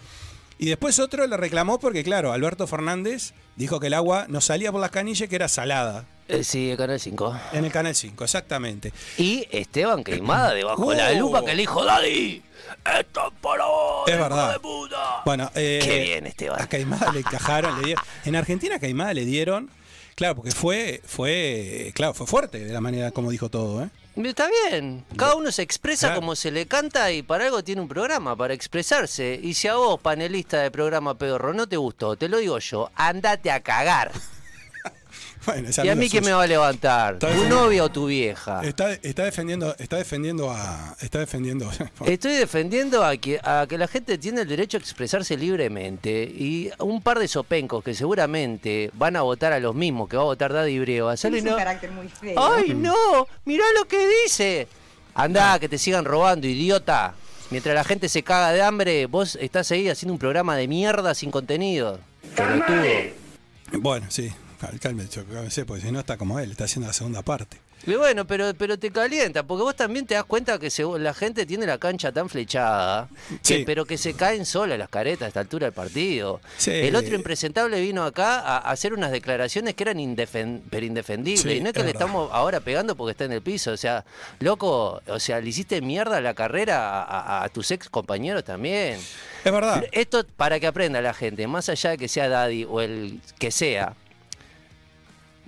[0.60, 4.72] Y después otro le reclamó porque, claro, Alberto Fernández dijo que el agua no salía
[4.72, 6.06] por las canillas, que era salada.
[6.28, 7.40] Eh, sí, Canal 5.
[7.54, 8.92] En el Canal 5, exactamente.
[9.18, 11.20] Y Esteban Queimada debajo de la Oh.
[11.20, 12.42] lupa que le dijo Daddy.
[13.00, 14.54] Esto es para vos, Es verdad.
[14.54, 15.22] de puta.
[15.24, 16.60] Bueno, eh, Qué bien, Esteban.
[16.62, 18.04] A Caimada le encajaron, le dieron.
[18.26, 19.70] En Argentina a Caimada le dieron,
[20.16, 23.90] claro, porque fue, fue, claro, fue fuerte de la manera como dijo todo, ¿eh?
[24.16, 26.22] Está bien, cada uno se expresa Claro.
[26.22, 29.38] como se le canta y para algo tiene un programa, para expresarse.
[29.44, 32.90] Y si a vos, panelista de programa Pedorro, no te gustó, te lo digo yo,
[32.96, 34.12] andate a cagar.
[35.46, 37.20] Bueno, ¿Y a mí quién me va a levantar?
[37.20, 38.62] ¿Tu novia o tu vieja?
[38.64, 40.96] Está, está defendiendo, está defendiendo a.
[41.02, 41.70] Está defendiendo.
[42.06, 46.72] Estoy defendiendo a que, a que la gente tiene el derecho a expresarse libremente y
[46.80, 50.26] un par de sopencos que seguramente van a votar a los mismos que va a
[50.26, 51.16] votar Daddy Brieva.
[51.18, 52.36] salen Es un no- carácter muy feo.
[52.56, 53.28] ¡Ay, no!
[53.46, 54.68] ¡Mirá lo que dice!
[55.14, 57.14] Andá, que te sigan robando, idiota.
[57.52, 61.14] Mientras la gente se caga de hambre, vos estás ahí haciendo un programa de mierda
[61.14, 62.00] sin contenido.
[63.72, 64.32] Bueno, sí.
[64.82, 67.58] Cálmese, cálmese, porque si no está como él, está haciendo la segunda parte.
[67.88, 71.14] Y bueno, pero, pero te calienta, porque vos también te das cuenta que se- la
[71.14, 73.10] gente tiene la cancha tan flechada,
[73.46, 76.42] que- pero que se caen solas las caretas a esta altura del partido.
[76.58, 76.72] Sí.
[76.72, 81.42] El otro impresentable vino acá a, a hacer unas declaraciones que eran indefen- pero indefendibles.
[81.44, 82.08] Sí, y no es que es le verdad.
[82.08, 83.72] estamos ahora pegando porque está en el piso.
[83.74, 84.04] O sea,
[84.40, 89.00] loco, o sea, le hiciste mierda la carrera a, a- a tus ex compañeros también.
[89.44, 89.84] Es verdad.
[89.92, 93.52] Esto para que aprenda la gente, más allá de que sea Daddy o el que
[93.52, 93.94] sea.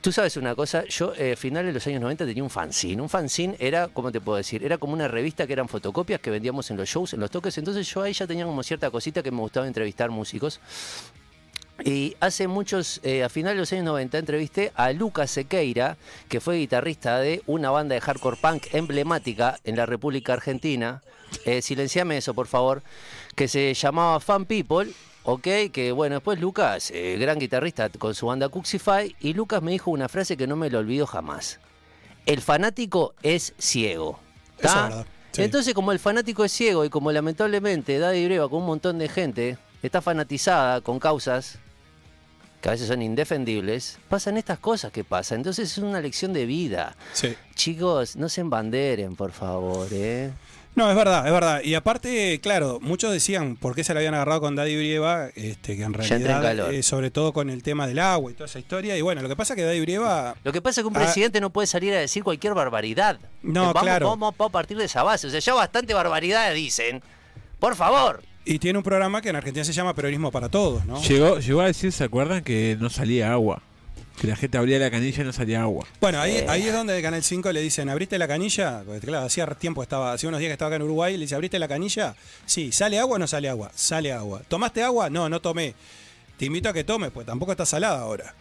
[0.07, 3.01] Tú sabes una cosa, yo eh, finales de los años 90 tenía un fanzine.
[3.01, 4.63] Un fanzine era, ¿cómo te puedo decir?
[4.63, 7.57] Era como una revista que eran fotocopias que vendíamos en los shows, en los toques.
[7.57, 10.61] Entonces yo ahí ya tenía como cierta cosita que me gustaba entrevistar músicos.
[11.83, 15.97] Y hace muchos, eh, a finales de los años 90, entrevisté a Lucas Sequeira,
[16.29, 21.01] que fue guitarrista de una banda de hardcore punk emblemática en la República Argentina.
[21.43, 22.81] Eh, silenciame eso, por favor.
[23.35, 24.89] Que se llamaba Fan People.
[25.29, 29.71] Ok, que bueno, después Lucas, eh, gran guitarrista con su banda Cuxify, y Lucas me
[29.71, 31.59] dijo una frase que no me lo olvido jamás.
[32.25, 34.21] El fanático es ciego.
[35.35, 39.09] Entonces, como el fanático es ciego y como lamentablemente Daddy Breva con un montón de
[39.09, 41.59] gente está fanatizada con causas
[42.61, 45.39] que a veces son indefendibles, pasan estas cosas que pasan.
[45.39, 46.95] Entonces es una lección de vida.
[47.11, 47.35] Sí.
[47.53, 50.31] Chicos, no se embanderen, por favor, ¿eh?
[50.77, 51.61] No, es verdad, es verdad.
[51.63, 55.75] Y aparte, claro, muchos decían por qué se la habían agarrado con Daddy Brieva, este,
[55.75, 56.71] que en realidad, calor.
[56.71, 58.95] eh, sobre todo con el tema del agua y toda esa historia.
[58.95, 60.95] Y bueno, lo que pasa es que Daddy Brieva Lo que pasa es que un
[60.95, 60.99] Ah.
[60.99, 63.19] presidente no puede salir a decir cualquier barbaridad.
[63.41, 64.07] No, vamos, claro.
[64.09, 65.25] Vamos, vamos a partir de esa base.
[65.25, 67.01] O sea, ya bastante barbaridad dicen.
[67.59, 68.21] Por favor.
[68.45, 71.01] y tiene un programa que en Argentina se llama Periodismo para Todos, ¿no?
[71.01, 72.43] Llegó, llegó a decir, ¿se acuerdan?
[72.43, 73.61] Que no salía agua.
[74.19, 75.85] Que la gente abría la canilla y no salía agua.
[76.01, 78.81] Bueno, ahí, ahí es donde de Canal 5 le dicen, ¿abriste la canilla?
[78.85, 81.35] Porque claro, hacía tiempo estaba, hacía unos días que estaba acá en Uruguay, le dice,
[81.35, 82.15] ¿abriste la canilla?
[82.45, 83.71] Sí, ¿sale agua o no sale agua?
[83.75, 84.41] Sale agua.
[84.47, 85.09] ¿Tomaste agua?
[85.11, 85.75] No, no tomé.
[86.37, 88.33] Te invito a que tomes, pues tampoco está salada ahora.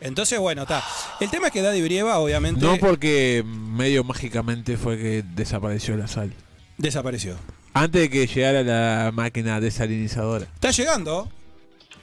[0.00, 0.84] Entonces, bueno, está.
[1.20, 6.06] El tema es que Daddy Brieva, obviamente, No porque medio mágicamente fue que desapareció la
[6.06, 6.34] sal.
[6.76, 7.36] desapareció.
[7.72, 10.46] Antes de que llegara la máquina desalinizadora.
[10.54, 11.30] Está llegando,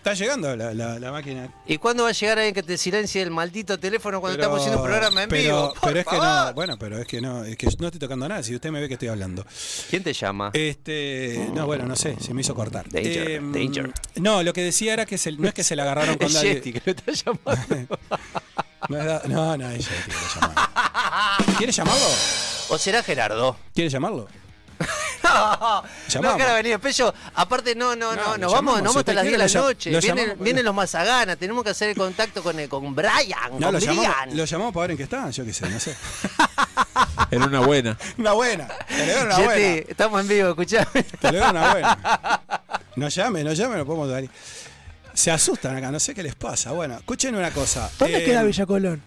[0.01, 1.47] está llegando la, la- la máquina.
[1.67, 4.59] ¿Y cuándo va a llegar alguien que te silencie el maldito teléfono cuando Pero- estamos
[4.61, 5.73] haciendo un programa en pero, vivo?
[5.83, 8.41] Pero es que no, bueno, pero es que no, es que no estoy tocando nada,
[8.43, 9.45] si usted me ve que estoy hablando.
[9.89, 10.49] ¿Quién te llama?
[10.53, 12.89] Este, no, bueno, no sé, se me hizo cortar.
[12.89, 13.91] Danger, Em, danger.
[14.15, 16.27] No, lo que decía era que se- no es que se la agarraron con.
[16.29, 17.99] Yeti que lo está llamando.
[18.89, 21.37] No, no, es Yeti que lo llama.
[21.57, 22.05] ¿Quiere llamarlo?
[22.69, 23.55] ¿O será Gerardo?
[23.75, 24.27] ¿Quiere llamarlo?
[26.15, 27.13] No, no quiero venir, Pello.
[27.35, 29.91] Aparte, no, no, No, nos vamos, nos vamos hasta las 10 de la noche.
[29.91, 30.43] lo Vienen, llamamos.
[30.43, 33.79] vienen los mazaganas, tenemos que hacer el contacto con, el- con Brian, No, con lo
[33.79, 35.95] llamamos, lo llamamos para ver en qué está, yo qué sé, no sé.
[37.31, 37.97] Era una buena.
[38.17, 39.75] Una buena, te le doy una buena.
[39.87, 41.03] estamos en vivo, escuchame.
[41.19, 42.41] Te le doy una buena.
[42.97, 44.23] No llame, no llame, no podemos dar.
[45.13, 46.71] Se asustan acá, no sé qué les pasa.
[46.71, 47.89] Bueno, escuchen una cosa.
[47.97, 49.01] ¿Dónde Eh, queda Villa Colón?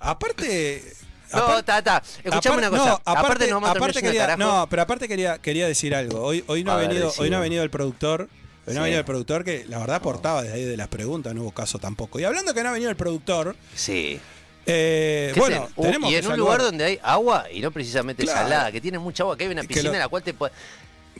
[0.00, 0.94] Aparte.
[1.32, 2.02] No, está, está.
[2.24, 2.84] Escuchame una cosa.
[2.84, 6.22] No, aparte, aparte, no aparte quería, no, pero aparte quería, quería decir algo.
[6.22, 8.28] Hoy, hoy no ha ver, venido, hoy no ha venido el productor.
[8.66, 11.34] Hoy no ha venido el productor que la verdad aportaba desde ahí de las preguntas,
[11.34, 12.20] no hubo caso tampoco.
[12.20, 14.20] Y hablando que no ha venido el productor, Sí.
[14.66, 17.60] eh, ¿Qué bueno, en- tenemos y que en un saludar- lugar donde hay agua y
[17.60, 18.40] no precisamente Claro.
[18.40, 20.52] salada, que tiene mucha agua, que hay una piscina lo- en la cual te puede-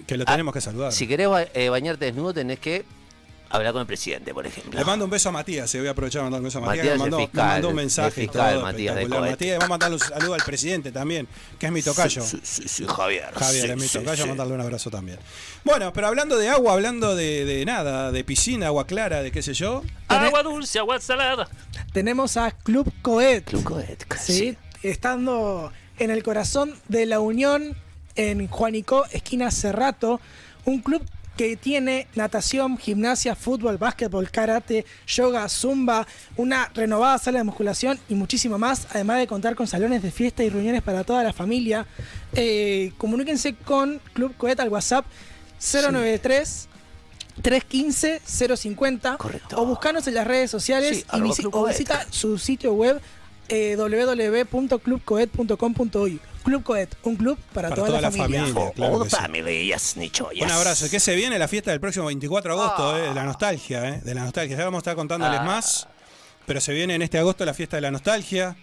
[0.07, 0.93] que lo Ah, tenemos que saludar.
[0.93, 2.85] Si querés ba- eh, bañarte desnudo, tenés que
[3.51, 4.79] hablar con el presidente, por ejemplo.
[4.79, 6.85] Le mando un beso a Matías, se voy a aprovechar mandar un beso a Matías,
[6.85, 9.09] Matías, que me mandó, el me fiscal, mandó un mensaje fiscal, todo, Matías de.
[9.09, 12.23] Matías, vamos a mandarle un saludo al presidente también, que es mi tocayo.
[12.23, 13.33] Sí, sí, sí, Javier.
[13.35, 14.29] Javier, sí, es mi tocayo, sí.
[14.29, 15.19] mandarle un abrazo también.
[15.65, 19.43] Bueno, pero hablando de agua, hablando de, de nada, de piscina, agua clara, de qué
[19.43, 19.83] sé yo.
[20.09, 21.49] Agua dulce, agua salada.
[21.93, 23.45] Tenemos a Club Coet.
[23.45, 24.57] Club Coet, ¿sí?
[24.83, 27.77] Estando en el corazón de la Unión
[28.15, 30.21] en Juanico, esquina Cerrato,
[30.65, 31.03] un club
[31.39, 38.15] que tiene natación, gimnasia, fútbol, básquetbol, karate, yoga, zumba, una renovada sala de musculación y
[38.17, 41.87] muchísimo más, además de contar con salones de fiesta y reuniones para toda la familia.
[42.35, 45.07] Eh, comuníquense con Club Coet al WhatsApp
[45.61, 46.69] 093
[47.41, 48.21] 315
[48.57, 49.63] 050 Correcto.
[49.63, 52.73] o buscanos en las redes sociales Sí, y arroba visi- Club o visita su sitio
[52.75, 53.01] web
[53.49, 56.21] eh, www.clubcoed.com.uy.
[56.49, 58.41] Club Coed, un club para, Para toda, toda la, la familia.
[58.47, 58.73] familia.
[58.73, 59.23] claro All que the sí.
[59.23, 60.43] family, yes, Nicho, yes.
[60.45, 60.87] Un abrazo.
[60.91, 61.39] ¿Qué se viene?
[61.39, 62.99] La fiesta del próximo 24 de agosto, Ah.
[62.99, 64.57] eh, de la nostalgia, eh, de la nostalgia.
[64.57, 65.45] Ya vamos a estar contándoles Ah.
[65.45, 65.89] más,
[66.47, 68.57] pero se viene en este agosto la fiesta de la nostalgia,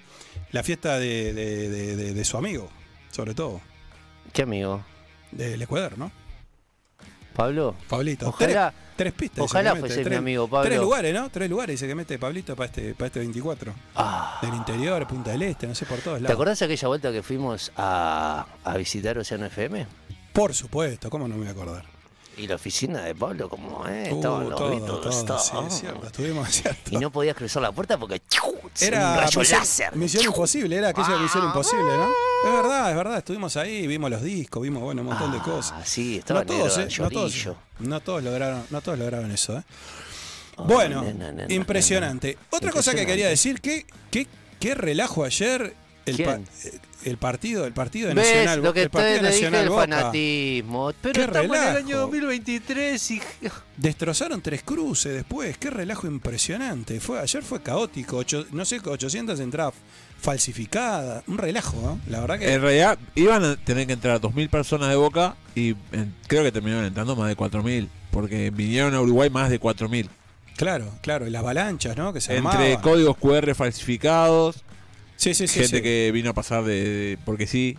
[0.52, 2.70] la fiesta de, de- de- de- de su amigo,
[3.12, 3.62] sobre todo,
[4.34, 4.84] ¿Qué amigo?
[5.32, 6.12] del Ecuador, ¿no?
[7.36, 7.76] ¿Pablo?
[7.88, 8.30] Pablito.
[8.30, 9.44] Ojalá- tres, pistas.
[9.44, 10.70] ojalá fuese mi amigo Pablo.
[10.70, 11.30] Tres lugares, ¿no?
[11.30, 13.74] Tres lugares dice que mete Pablito para este, para este 24.
[13.96, 14.40] Ah.
[14.42, 16.34] Del interior, Punta del Este, no sé, por todos ¿Te lados.
[16.36, 19.86] acordás de aquella vuelta que fuimos a, a visitar Océano FM?
[20.34, 21.95] Por supuesto, ¿cómo no me voy a acordar?
[22.38, 25.40] Y la oficina de Pablo, como, eh, Uh, estaban los todo, Beatles, todo, todo.
[25.40, 26.92] sí, es cierto, estuvimos, cierto.
[26.92, 28.44] Y no podías cruzar la puerta porque ¡chiu!
[28.46, 29.96] un Era rayo misión, láser.
[29.96, 32.08] misión imposible, era aquella misión imposible, ¿no?
[32.46, 35.44] Es verdad, es verdad, estuvimos ahí, vimos los discos, vimos bueno, un montón de Ah,
[35.44, 35.88] cosas.
[35.88, 37.48] sí, estaba no todos, eh, no todos,
[37.80, 39.64] no todos lograron, no todos lograron eso, ¿eh?
[40.58, 42.38] Ah, Bueno, nena, nena, impresionante.
[42.52, 44.28] Otra cosa que quería decir, que qué,
[44.60, 45.74] qué relajo ayer
[46.06, 46.48] el, pa- ¿Quién?
[46.66, 49.60] eh, el partido, el partido de ¿Ves Nacional, lo que el partido te, dije Nacional
[49.62, 49.82] del Boca.
[49.82, 50.92] fanatismo?
[51.02, 51.78] Pero Qué estamos en el relajo.
[51.78, 53.22] año 2023 y...
[53.78, 57.00] Destrozaron tres cruces después, qué relajo impresionante.
[57.00, 59.74] Fue, ayer fue caótico, ocho- no sé, 800 entradas
[60.20, 62.00] falsificadas, un relajo, ¿no?
[62.10, 62.52] La verdad que...
[62.54, 66.52] En realidad iban a tener que entrar 2.000 personas de Boca y en- creo que
[66.52, 67.88] terminaron entrando más de 4.000.
[68.12, 70.08] Porque vinieron a Uruguay más de 4.000.
[70.58, 72.14] Claro, claro, y las avalanchas, ¿no?
[72.14, 72.82] Que se Entre armaban.
[72.82, 74.64] códigos QR falsificados,
[75.16, 75.60] Sí, sí, sí.
[75.62, 75.84] gente sí.
[75.84, 77.78] que vino a pasar de, de- Porque sí,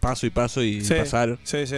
[0.00, 1.38] paso y paso y Sí, pasaron.
[1.44, 1.76] Sí, sí.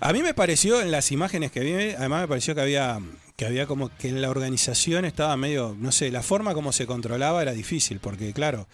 [0.00, 3.00] A mí me pareció en las imágenes que vi, además me pareció que había
[3.36, 6.86] que había como que en la organización estaba medio, no sé, la forma como se
[6.86, 8.68] controlaba era difícil, porque claro,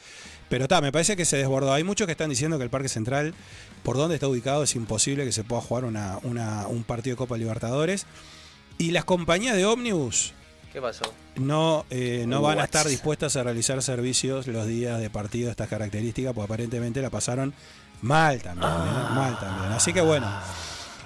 [0.51, 1.73] pero está, me parece que se desbordó.
[1.73, 3.33] Hay muchos que están diciendo que el Parque Central,
[3.83, 7.19] por donde está ubicado, es imposible que se pueda jugar una, una- un partido de
[7.19, 8.05] Copa Libertadores.
[8.77, 10.35] Y las compañías de ómnibus
[10.73, 11.05] ¿Qué pasó?
[11.37, 15.53] no, eh, no van a estar dispuestas a realizar servicios los días de partido de
[15.53, 17.53] estas características, porque aparentemente la pasaron
[18.03, 19.15] mal también, ¿eh?
[19.15, 19.73] mal también.
[19.73, 20.31] Así que bueno,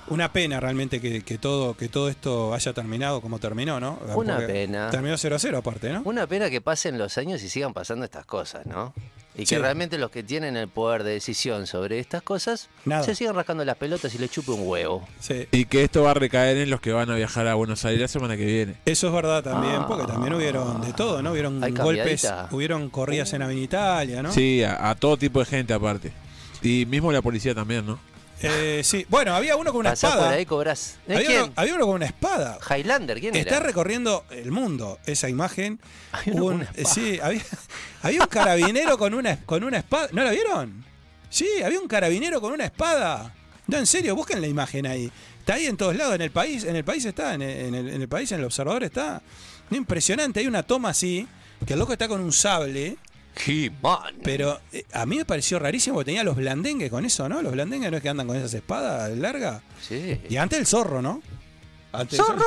[0.08, 3.98] una pena realmente que, que todo, que todo esto haya terminado como terminó, ¿no?
[4.14, 4.90] Una Porque pena.
[4.90, 6.02] Terminó 0 a 0 aparte, ¿no?
[6.04, 8.92] Una pena que pasen los años y sigan pasando estas cosas, ¿no?
[9.36, 13.02] Y que realmente los que tienen el poder de decisión sobre estas cosas Nada.
[13.02, 15.06] se sigan rascando las pelotas y le chupe un huevo.
[15.18, 15.48] Sí.
[15.50, 18.00] Y que esto va a recaer en los que van a viajar a Buenos Aires
[18.00, 18.76] la semana que viene.
[18.84, 21.32] Eso es verdad también, porque también hubieron de todo, ¿no?
[21.32, 24.32] Hubieron Hay golpes, hubieron corridas en Avenida Italia, ¿no?
[24.32, 26.12] Sí, a, a todo tipo de gente aparte.
[26.62, 27.98] Y mismo la policía también, ¿no?
[28.42, 29.06] Eh, sí.
[29.08, 30.24] Bueno, había uno con una espada.
[30.26, 30.96] por ahí cobras.
[31.08, 31.42] ¿Eh, Había ¿Quién?
[31.44, 32.58] uno, había uno con una espada.
[32.68, 33.66] Highlander, ¿quién Está era?
[33.66, 35.80] recorriendo el mundo esa imagen.
[36.12, 36.94] Hay uno con Un- una espada.
[36.94, 37.42] sí, había,
[38.02, 40.08] había un carabinero con una, con una espada.
[40.12, 40.84] ¿No la vieron?
[41.30, 43.34] Sí, había un carabinero con una espada.
[43.66, 45.10] No, en serio, busquen la imagen ahí.
[45.40, 47.74] Está ahí en todos lados, en el país, en el país está, en el, en
[47.74, 49.22] el- en el país, en el observador está.
[49.70, 51.26] No, impresionante, hay una toma así,
[51.66, 52.96] que el loco está con un sable,
[53.46, 54.14] He-Man.
[54.22, 57.42] pero eh, a mí me pareció rarísimo porque tenía los blandengues con eso, ¿no?
[57.42, 59.62] Los blandengues no es que andan con esas espadas largas.
[59.86, 60.20] Sí.
[60.28, 61.22] Y antes el zorro, ¿no?
[61.92, 62.42] Antes ¡Zorro!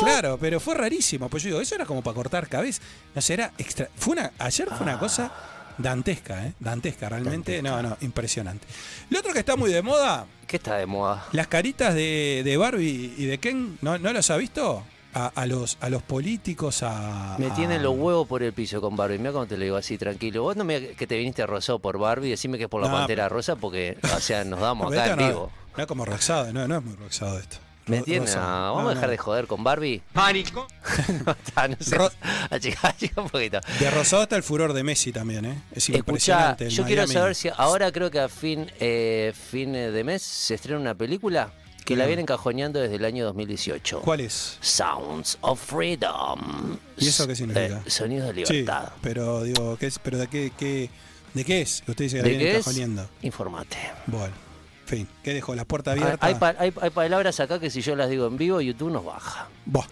[0.00, 1.28] Claro, pero fue rarísimo.
[1.28, 2.82] Pues yo digo, eso era como para cortar cabeza.
[3.14, 3.88] No sé, era extra.
[3.96, 5.32] Fue una, ayer fue una cosa
[5.78, 6.54] dantesca, ¿eh?
[6.58, 7.62] Dantesca, realmente.
[7.62, 8.66] No, no, impresionante.
[9.10, 11.24] Lo otro que está muy de moda, ¿Qué está de moda?
[11.32, 14.84] las caritas de, de Barbie y de Ken, ¿no, ¿no los ha visto?
[15.12, 17.34] A, a los, a los políticos, a.
[17.38, 19.18] Me a- tienen los huevos por el piso con Barbie.
[19.18, 20.42] Mira cómo te lo digo así, tranquilo.
[20.44, 22.94] Vos no me que te viniste rosado por Barbie, decime que es por la No,
[22.94, 25.52] pantera rosa, porque, o sea, nos damos acá en no, vivo.
[25.76, 27.56] No es como roxado, no, no es muy roxado esto.
[27.86, 28.36] ¿Me entiendes?
[28.36, 29.10] Vamos No, a dejar no.
[29.10, 30.00] de joder con Barbie.
[30.12, 30.68] Pánico.
[31.26, 31.96] no, está, no sé.
[31.96, 32.10] Ro-
[32.50, 33.58] Achica, achica un poquito.
[33.80, 35.58] De rosado está el furor de Messi también, ¿eh?
[35.72, 36.70] Es Escucha, impresionante.
[36.70, 37.14] yo quiero Miami.
[37.14, 41.50] saber si ahora creo que a fin, eh, fin de mes se estrena una película
[41.90, 42.10] que la Bien.
[42.18, 44.00] vienen cajoneando desde el año 2018.
[44.02, 44.58] ¿Cuál es?
[44.60, 46.78] Sounds of Freedom.
[46.96, 47.82] ¿Y eso qué significa?
[47.84, 48.92] Eh, sonidos de Sí, libertad.
[49.02, 49.98] pero digo, ¿qué es?
[49.98, 50.88] ¿Pero de qué, qué,
[51.34, 51.82] de qué es?
[51.84, 52.64] Que usted dice que la ¿De viene qué es?
[52.64, 53.08] cajoneando.
[53.22, 53.76] Informate.
[54.06, 54.34] Bueno,
[54.82, 55.54] en fin, ¿qué dejó?
[55.56, 56.26] ¿La puerta Hay, abierta?
[56.26, 59.48] hay hay- hay palabras acá que si yo las digo en vivo, YouTube nos baja.
[59.66, 59.86] Buah,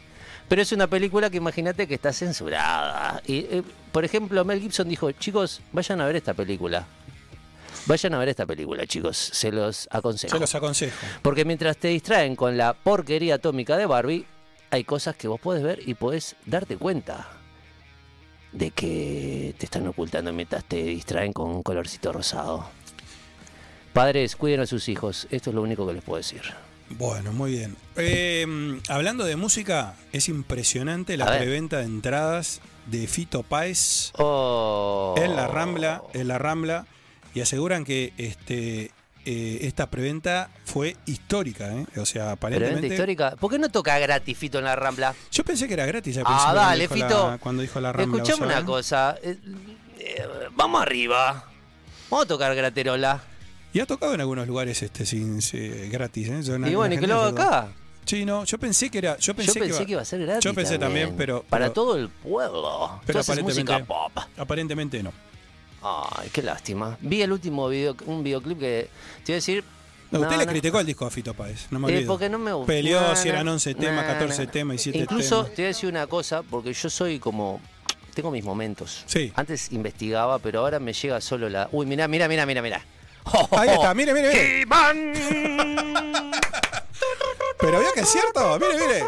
[0.48, 3.20] Pero es una película que imagínate que está censurada.
[3.26, 6.86] Y, eh, por ejemplo, Mel Gibson dijo, chicos, vayan a ver esta película.
[7.88, 9.16] Vayan a ver esta película, chicos.
[9.16, 10.34] Se los aconsejo.
[10.34, 10.94] se los aconsejo.
[11.22, 14.26] Porque mientras te distraen con la porquería atómica de Barbie,
[14.70, 17.26] hay cosas que vos podés ver y podés darte cuenta
[18.52, 22.68] de que te están ocultando mientras te distraen con un colorcito rosado.
[23.94, 25.26] Padres, cuiden a sus hijos.
[25.30, 26.42] Esto es lo único que les puedo decir.
[26.90, 27.76] Bueno, muy bien.
[27.96, 28.46] Eh,
[28.88, 35.14] hablando de música, es impresionante la preventa de entradas de Fito Páez Oh.
[35.18, 36.86] en la Rambla, en la Rambla,
[37.38, 38.90] y aseguran que este
[39.24, 41.86] eh, esta preventa fue histórica, ¿eh?
[41.98, 42.86] O sea, Preventa aparentemente.
[42.88, 43.36] histórica.
[43.38, 45.14] ¿Por qué no toca gratis Fito en la Rambla?
[45.30, 47.30] Yo pensé que era gratis al Ah, dale, cuando Fito.
[47.30, 48.16] la- cuando dijo la Rambla.
[48.22, 49.16] Escuchame ¿vos una cosa.
[49.22, 49.36] eh,
[49.98, 50.24] eh,
[50.56, 51.44] vamos arriba.
[52.10, 53.22] Vamos a tocar Graterola.
[53.74, 56.40] Y ha tocado en algunos lugares este sin, sin- gratis, ¿eh?
[56.42, 57.68] Yo Y bueno, ¿y que lo hago acá?
[58.06, 59.18] Sí, no, yo pensé que era.
[59.18, 60.42] Yo pensé, Yo pensé que iba a ser gratis.
[60.42, 61.42] Yo pensé también, pero.
[61.42, 62.98] Para todo el pueblo.
[63.04, 64.12] Pero haces aparentemente- música pop.
[64.38, 65.12] Aparentemente no.
[65.82, 66.96] Ay, qué lástima.
[67.00, 68.88] Vi el último video, un videoclip que
[69.24, 69.64] te iba a decir.
[70.10, 70.50] No, usted no, le no.
[70.52, 72.66] criticó el disco a Fito Páez, no me Eh, porque no me gustó.
[72.66, 74.50] Peleó si eran no, 11 temas, no, 14 no.
[74.50, 75.54] temas y 7 Incluso temas.
[75.54, 77.60] te voy a decir una cosa, porque yo soy como.
[78.14, 79.04] Tengo mis momentos.
[79.06, 79.32] Sí.
[79.36, 81.68] Antes investigaba, pero ahora me llega solo la.
[81.72, 82.82] Uy, mirá, mirá, mirá, mirá, mirá.
[83.52, 84.66] Ahí está, mire, mire, mire.
[87.60, 89.04] Pero vio que es cierto, mire, mire.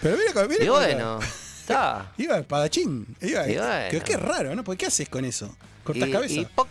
[0.00, 0.64] Pero mire, mire.
[0.64, 1.18] Y bueno,
[1.72, 2.12] está.
[2.18, 3.16] Iba espadachín.
[3.20, 3.90] Iba, Y bueno.
[3.90, 4.64] que, qué raro, ¿no?
[4.64, 5.54] Porque ¿qué haces con eso?
[5.84, 6.34] ¿Cortás y, cabeza?
[6.34, 6.68] y poc,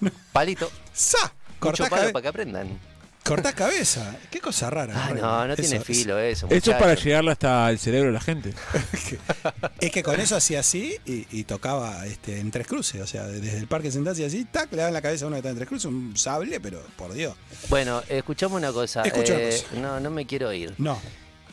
[0.32, 0.70] palito.
[0.92, 1.18] ¡Sa!
[1.22, 2.78] Mucho Cortás, palo cabe- para que aprendan.
[3.24, 4.16] cortás cabeza.
[4.30, 4.94] Qué cosa rara.
[4.96, 6.46] Ah, no, no tiene Eso- filo eso.
[6.46, 6.78] Esto es muchacho.
[6.78, 8.54] para llegarle hasta el cerebro de la gente.
[9.80, 13.00] Es que con eso hacía así y, y tocaba este, en tres cruces.
[13.00, 15.38] O sea, desde el parque sentarse así, tac, le daban la cabeza a uno que
[15.40, 17.34] está en tres cruces, un sable, pero por Dios.
[17.68, 19.02] Bueno, escuchamos una cosa.
[19.02, 19.80] Una eh, cosa.
[19.80, 20.74] No, no me quiero ir.
[20.78, 21.00] No.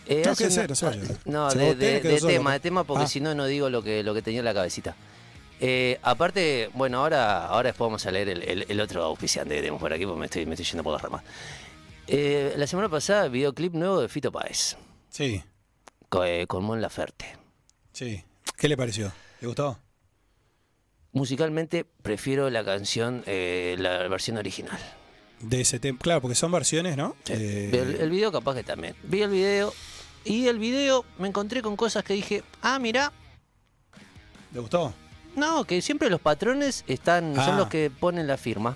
[0.07, 1.01] Eh, No, una- no se vaya.
[1.25, 1.75] No, de,
[2.21, 3.07] tema, de tema, porque Ah.
[3.07, 4.95] si no, no digo lo que, lo que tenía en la cabecita.
[5.59, 9.61] Eh, aparte, bueno, ahora, ahora después vamos a leer el, el- el otro auspiciante que
[9.61, 11.23] tenemos por aquí, porque me estoy, me estoy yendo por las ramas.
[12.07, 14.75] Eh, la semana pasada, videoclip nuevo de Fito Páez,
[15.09, 15.41] Sí,
[16.09, 17.25] con, eh, con Mon Laferte.
[17.93, 18.23] sí.
[18.57, 19.11] ¿Qué le pareció?
[19.41, 19.77] ¿Le gustó?
[21.11, 24.77] Musicalmente, prefiero la canción, eh, la versión original.
[25.39, 25.97] De ese tema.
[25.99, 27.15] Claro, porque son versiones, ¿no?
[27.23, 27.33] Sí.
[27.35, 28.95] Eh, El, el video capaz que también.
[29.03, 29.73] Vi el video
[30.25, 33.11] y el video me encontré con cosas que dije, ah, mira,
[34.53, 34.93] ¿Le gustó?
[35.35, 37.45] no, que siempre los patrones están, Ah.
[37.45, 38.75] son los que ponen la firma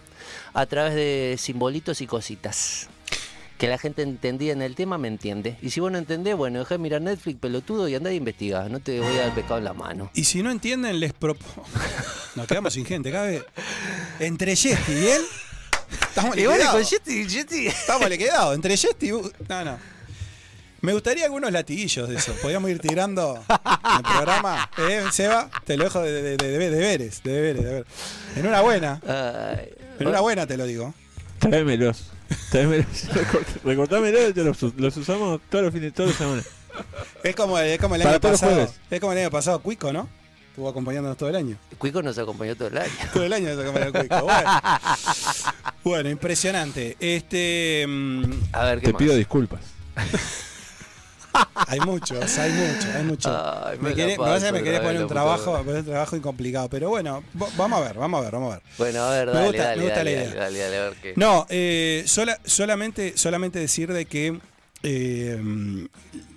[0.54, 2.88] a través de simbolitos y cositas.
[3.58, 5.58] Que la gente entendía en el tema, me entiende.
[5.62, 8.72] Y si vos no entendés, bueno, dejá de mirar Netflix, pelotudo, y andá a investigar.
[8.72, 10.10] No te voy a dar pecado en la mano.
[10.14, 11.66] Y si no entienden, les propongo.
[12.36, 13.44] Nos quedamos sin gente, cada vez.
[14.22, 15.22] Entre Yesti y él.
[16.08, 16.92] Estamos liquidados.
[16.94, 18.56] Estamos liquidados.
[18.56, 19.12] Entre Yesti y.
[19.12, 19.78] No, no.
[20.82, 22.34] Me gustaría algunos latiguillos de eso.
[22.42, 24.70] Podríamos ir tirando en el programa.
[24.78, 25.50] ¿Eh, Seba?
[25.66, 27.88] Te lo dejo de, de, de- de deberes, de deberes, de deberes.
[28.36, 29.02] En una buena.
[30.00, 30.94] En una buena te lo digo.
[31.40, 32.06] Tráemelos.
[32.52, 32.88] Tráemelos.
[33.14, 36.46] Recort- Recortámelos y te los, los usamos todos los fines, todas las semanas.
[37.24, 38.74] Es como, es como el Para año pasado.
[38.90, 40.08] Es como el año pasado, Cuico, ¿no?
[40.50, 41.58] Estuvo acompañándonos todo el año.
[41.78, 42.92] Cuico nos acompañó todo el año.
[43.14, 44.22] Todo el año nos acompañó Cuico.
[44.24, 44.50] Bueno,
[45.84, 46.96] Bueno, impresionante.
[47.00, 47.86] Este.
[47.88, 49.00] mm, A ver, ¿qué Te más?
[49.00, 49.62] pido disculpas.
[51.68, 53.32] Hay muchos, hay muchos, hay muchos.
[53.36, 56.70] Ay, me me, querés- paso, me poner un trabajo, poner un trabajo incomplicado.
[56.70, 57.24] Pero bueno,
[57.58, 58.64] vamos a ver, vamos a ver, vamos a ver.
[58.78, 60.36] Bueno, a ver, Me dale, gusta- dale, me gusta dale, la idea.
[60.36, 61.14] dale, dale, a ver qué.
[61.16, 64.40] No, eh, sola- solamente, solamente decir de que
[64.82, 65.88] eh,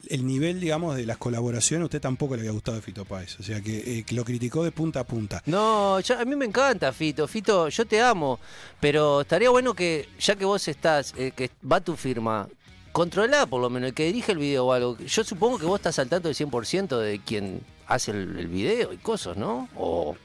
[0.08, 3.38] el nivel, digamos, de las colaboraciones, a usted tampoco le había gustado de Fito Páez.
[3.40, 5.42] O sea, que, eh, que lo criticó de punta a punta.
[5.46, 7.26] No, yo- a mí me encanta Fito.
[7.26, 8.38] Fito, yo te amo.
[8.80, 12.46] Pero estaría bueno que, ya que vos estás, eh, que va tu firma,
[12.92, 14.98] controlá por lo menos el que dirige el video o algo.
[14.98, 18.92] Yo supongo que vos estás al tanto del 100% de quien hace el, el video
[18.92, 19.68] y cosas, ¿no?
[19.76, 20.16] O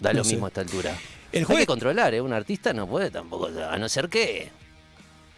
[0.00, 0.32] da No lo sé.
[0.32, 0.96] mismo a esta altura.
[1.32, 2.20] El Hay juez- que controlar, ¿eh?
[2.20, 4.50] Un artista no puede tampoco, a no ser que...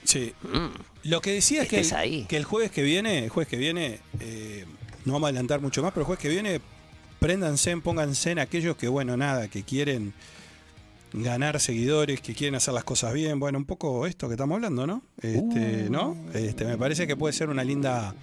[0.05, 0.33] Sí.
[0.43, 2.25] mm, Lo que decía es que el, ahí.
[2.29, 4.65] que el jueves que viene, el jueves que viene, eh,
[5.05, 6.61] no vamos a adelantar mucho más, pero el jueves que viene,
[7.19, 10.15] préndanse, pónganse en aquellos que, bueno, nada, que quieren
[11.13, 13.39] ganar seguidores, que quieren hacer las cosas bien.
[13.41, 15.03] Bueno, un poco esto que estamos hablando, ¿no?
[15.21, 15.91] Este, Uh.
[15.93, 16.17] ¿no?
[16.35, 18.15] Este, me parece que puede ser una linda,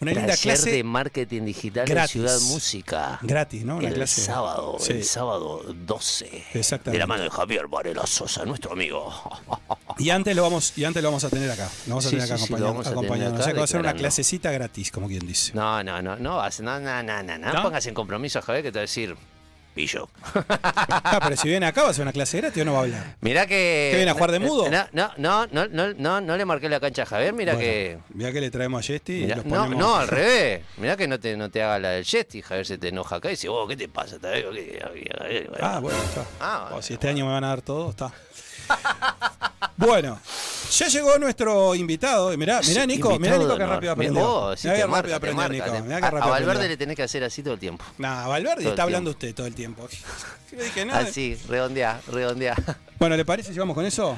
[0.00, 2.16] una linda clase de marketing digital gratis.
[2.16, 3.18] en Ciudad Música.
[3.22, 3.76] gratis, ¿no?
[3.76, 4.92] Una el clase sábado, Sí.
[4.92, 6.44] el sábado 12.
[6.54, 6.92] Exactamente.
[6.92, 9.12] De la mano de Javier Varela Sosa, nuestro amigo.
[9.98, 11.68] Y antes lo vamos, y antes lo vamos a tener acá.
[11.86, 13.38] Lo vamos a Sí, tener acá sí, acompañando.
[13.40, 15.52] o sea que va a ser una clasecita gratis, como quien dice.
[15.54, 17.62] No, no, no, no, vas- no, no, no, no, no, ¿No?
[17.62, 19.14] pongas en compromiso Javier que te va a decir,
[19.70, 20.08] pillo.
[20.34, 22.82] Ah, pero si viene acá va a ser una clase gratis o no va a
[22.82, 23.16] hablar.
[23.20, 23.88] Mirá que...
[23.92, 24.70] ¿Que viene a jugar de mudo?
[24.70, 27.66] No, no, no, no, no, no, no le marqué la cancha a Javier, mira Bueno,
[27.68, 27.98] que...
[28.14, 29.78] Mirá que le traemos a Yesti y mirá- los no, ponemos.
[29.78, 30.62] no, al revés.
[30.78, 33.28] Mirá que no te, no te haga la del Jesti, Javier se te enoja acá
[33.28, 34.18] y dice, vos, ¿qué te pasa?
[34.18, 34.44] Te
[35.60, 36.24] Ah, bueno, está.
[36.40, 38.12] Ah, Oh, bueno, si este año me van a dar todo, está.
[39.76, 40.20] bueno,
[40.70, 42.36] ya llegó nuestro invitado.
[42.36, 44.54] Mirá, mirá Nico, mirá Nico que rápido aprendió.
[44.62, 45.64] mirá te que rápido aprendió Nico.
[45.64, 46.68] a, a Valverde aprendió.
[46.68, 47.84] le tenés que hacer así todo el tiempo.
[47.98, 49.88] Nah, Valverde Todo el está hablando usted todo el tiempo.
[50.52, 50.98] No dije nada.
[51.00, 52.56] Así, redondea, redondea.
[52.98, 54.16] Bueno, ¿le parece si vamos con eso?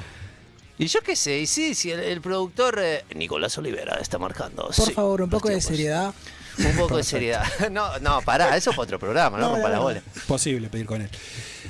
[0.79, 4.63] Y yo qué sé, y sí, sí, el, el productor eh, Nicolás Olivera está marcando.
[4.65, 6.11] Por sí, favor, un poco de seriedad.
[6.57, 7.43] Un poco de seriedad.
[7.71, 10.01] No, no, pará, eso es para otro programa, no, no, la bola.
[10.27, 11.09] Posible pedir con él.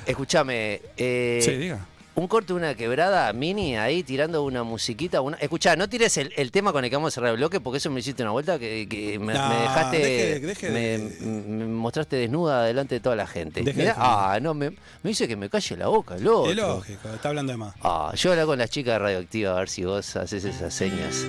[0.06, 1.86] Escúchame, eh, sí, diga.
[2.16, 5.22] Un corte, una quebrada mini ahí tirando una musiquita.
[5.22, 5.38] Una...
[5.38, 7.78] Escuchá, no tires el, el tema con el que vamos a cerrar el bloque porque
[7.78, 9.98] eso me hiciste una vuelta que, que me, dejaste.
[9.98, 13.64] deje- deje me, me mostraste desnuda delante de toda la gente.
[13.74, 14.76] Mirá, ah, no, me, me
[15.10, 16.50] dice que me calle la boca, loco.
[16.50, 17.74] Es lógico, está hablando de más.
[17.82, 21.26] Ah, yo hablo con las chicas de radioactiva a ver si vos haces esas señas.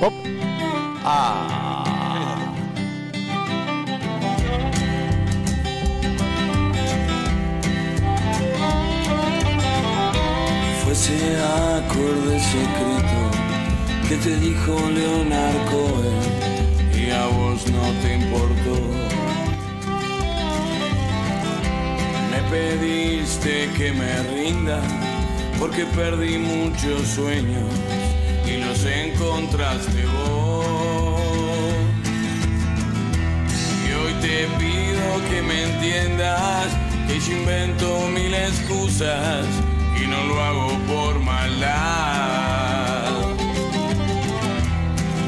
[0.00, 0.12] Pop.
[1.04, 2.01] Ah.
[10.92, 11.36] Ese
[11.78, 13.20] acorde secreto
[14.06, 16.20] que te dijo Leonard Cohen
[16.94, 18.76] y a vos no te importó.
[22.30, 24.82] Me pediste que me rinda
[25.58, 27.72] porque perdí muchos sueños
[28.46, 31.22] y los encontraste vos.
[33.86, 36.66] Y hoy te pido que me entiendas
[37.08, 39.46] que yo invento mil excusas
[40.02, 41.72] y no lo hago por maldad.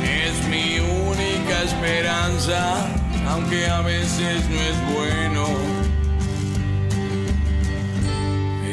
[0.02, 2.86] Es mi única esperanza,
[3.28, 5.46] aunque a veces no es bueno.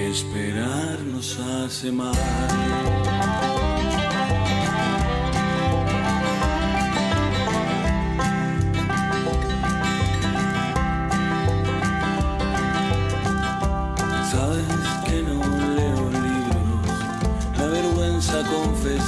[0.09, 3.70] Esperar nos hace mal.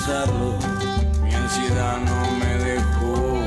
[0.05, 3.39] Mi ansiedad no me dejó.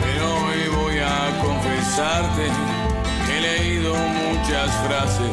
[0.00, 2.44] Pero hoy voy a confesarte
[3.26, 5.30] que he leído muchas frases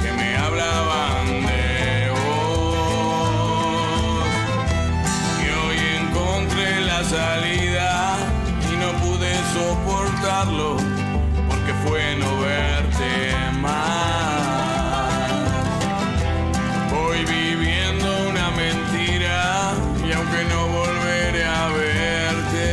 [0.00, 3.38] que me hablaban de vos.
[5.42, 8.16] Y hoy encontré la salida
[8.70, 10.76] y no pude soportarlo
[11.48, 14.67] porque fue no verte más.
[20.44, 22.68] No volveré a verte,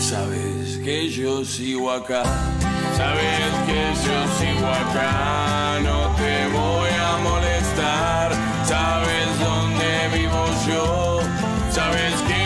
[0.00, 2.22] sabes que yo sigo acá.
[2.96, 8.32] Sabes que yo sigo acá, no te voy a molestar.
[8.64, 11.20] Sabes dónde vivo yo,
[11.70, 12.41] sabes que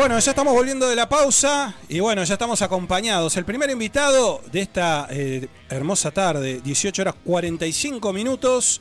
[0.00, 3.36] bueno, ya estamos volviendo de la pausa y bueno, ya estamos acompañados.
[3.36, 8.80] El primer invitado de esta eh, hermosa tarde, 18 horas 45 minutos.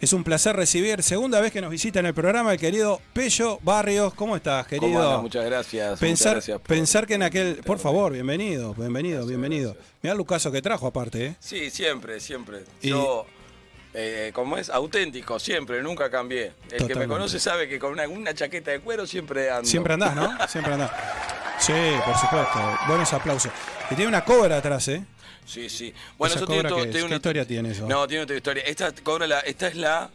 [0.00, 3.58] Es un placer recibir, segunda vez que nos visita en el programa, el querido Pello
[3.62, 4.14] Barrios.
[4.14, 5.02] ¿Cómo estás, querido?
[5.02, 5.22] ¿Cómo?
[5.22, 6.00] Muchas gracias.
[6.00, 7.56] Pensar, muchas gracias por- pensar que en aquel.
[7.56, 9.76] Por favor, bienvenido, bienvenido, bienvenido.
[10.02, 11.36] Mira el Lucaso que trajo aparte, ¿eh?
[11.40, 12.64] Sí, siempre, siempre.
[12.80, 13.26] Y- Yo,
[13.94, 16.52] eh, como es, auténtico, siempre, nunca cambié.
[16.70, 19.68] El que me conoce sabe que con una, chaqueta de cuero siempre ando.
[19.68, 20.36] Siempre andás, ¿no?
[20.48, 20.90] Siempre andás.
[21.60, 21.72] Sí,
[22.04, 22.58] por supuesto.
[22.88, 23.52] Buenos aplausos.
[23.90, 25.04] Y tiene una cobra atrás, ¿eh?
[25.46, 25.94] Sí, sí.
[26.18, 27.86] Bueno, ¿Esa eso tiene, todo- una historia tiene eso?
[27.86, 28.64] No, tiene otra historia.
[28.66, 30.10] Esta cobra la, esta es la,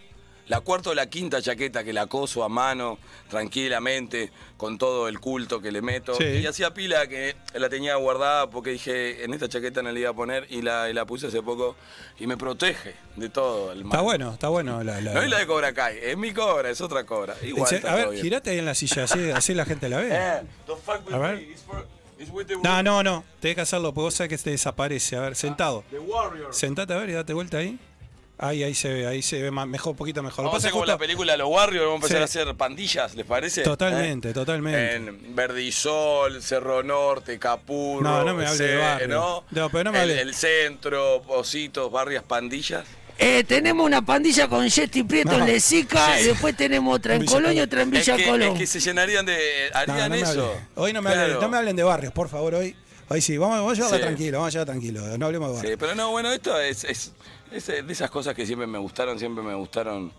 [0.50, 5.20] la cuarta o la quinta chaqueta que la coso a mano, tranquilamente, con todo el
[5.20, 6.14] culto que le meto.
[6.16, 6.24] Sí.
[6.26, 10.10] Y hacía pila que la tenía guardada porque dije, en esta chaqueta no le iba
[10.10, 11.76] a poner y la, y la puse hace poco
[12.20, 13.92] y me protege de todo el mal.
[13.94, 14.84] Está bueno, está bueno.
[14.84, 17.36] La, la- No es la de Cobra Kai, es mi cobra, es otra cobra.
[17.42, 18.22] Igual a ver, bien.
[18.24, 20.10] girate ahí en la silla, así, así la gente la ve.
[20.12, 21.36] Eh, don't fuck with A ver.
[21.38, 21.86] me, it's for-
[22.64, 23.24] No, no, no.
[23.40, 25.16] Tenés que hacerlo, porque vos sabés que se desaparece.
[25.16, 25.86] A ver, sentado.
[25.92, 26.54] Warrior.
[26.54, 27.80] Sentate a ver y date vuelta ahí.
[28.42, 30.46] Ahí, ahí se ve, ahí se ve más, mejor, un poquito mejor.
[30.46, 32.06] Lo Vamos a que hacer pasa como es la justo- película Los Warriors, vamos a
[32.08, 32.40] empezar Sí.
[32.40, 33.62] a hacer pandillas, ¿les parece?
[33.64, 34.34] Totalmente, ¿Eh?
[34.34, 34.96] totalmente.
[34.96, 38.02] En Verdisol, Cerro Norte, Capurro.
[38.02, 39.08] No, no me hable de barrio.
[39.10, 39.44] ¿no?
[39.52, 40.22] No, pero no me el, hable.
[40.22, 42.86] el centro, Positos, barrias, pandillas.
[43.18, 45.40] Eh, tenemos una pandilla con Jetty Prieto No.
[45.40, 46.22] en Lezica, Sí.
[46.24, 48.54] y después tenemos otra en Villa Colón y otra en Es Villa que, Colón.
[48.54, 49.38] es que se llenarían de.
[49.74, 50.56] No, ¿Harían eso?
[50.76, 51.24] Hoy no me, Claro.
[51.24, 52.56] hablen, no me hablen de barrios, por favor.
[52.56, 52.74] Hoy,
[53.10, 54.04] hoy sí, vamos, vamos a llevarla Sí.
[54.04, 55.18] tranquilo, vamos a llevarla tranquilo.
[55.18, 55.72] No hablemos de barrios.
[55.74, 57.12] Sí, pero no, bueno, esto es, es,
[57.52, 60.12] es de esas cosas que siempre me gustaron, siempre me gustaron.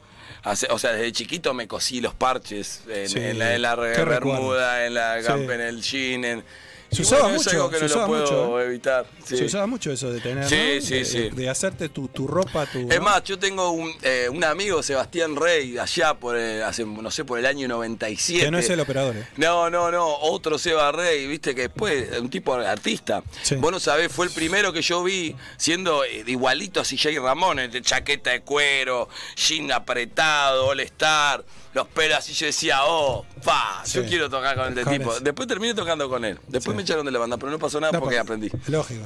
[0.45, 3.75] hacer- o sea, desde chiquito me cosí los parches en, Sí, en la, en la
[3.75, 5.27] bermuda, en la Sí.
[5.27, 6.25] gampa, en el jean.
[6.25, 6.45] en-
[6.91, 8.61] Se usaba bueno, es mucho, algo que se no usaba lo puedo mucho.
[8.61, 9.07] evitar.
[9.25, 9.37] sí.
[9.37, 11.31] Se usaba mucho eso de tener, Sí, sí, de, sí.
[11.31, 12.91] de hacerte tu, tu ropa, tu...
[12.91, 17.11] Es más, yo tengo un, eh, un amigo, Sebastián Rey, allá por el- hace, no
[17.11, 18.45] sé, por el año 97.
[18.45, 19.27] Que no es el operador, ¿eh?
[19.37, 23.23] No, no, no, otro Seba Rey, viste que después, un tipo de artista.
[23.43, 23.55] Sí.
[23.57, 27.59] Vos no sabés, fue el primero que yo vi siendo eh, igualito a CJ Ramón,
[27.59, 33.83] de chaqueta de cuero, jean apretado, all star, los pelos así, yo decía, oh, pa,
[33.87, 34.09] yo Sí.
[34.09, 35.13] quiero tocar con este Con tipo.
[35.13, 35.23] ese.
[35.23, 36.39] Después terminé tocando con él.
[36.49, 36.77] Después Sí.
[36.77, 38.51] me echaron de la banda, pero no pasó nada No, porque por- aprendí.
[38.67, 39.05] Lógico.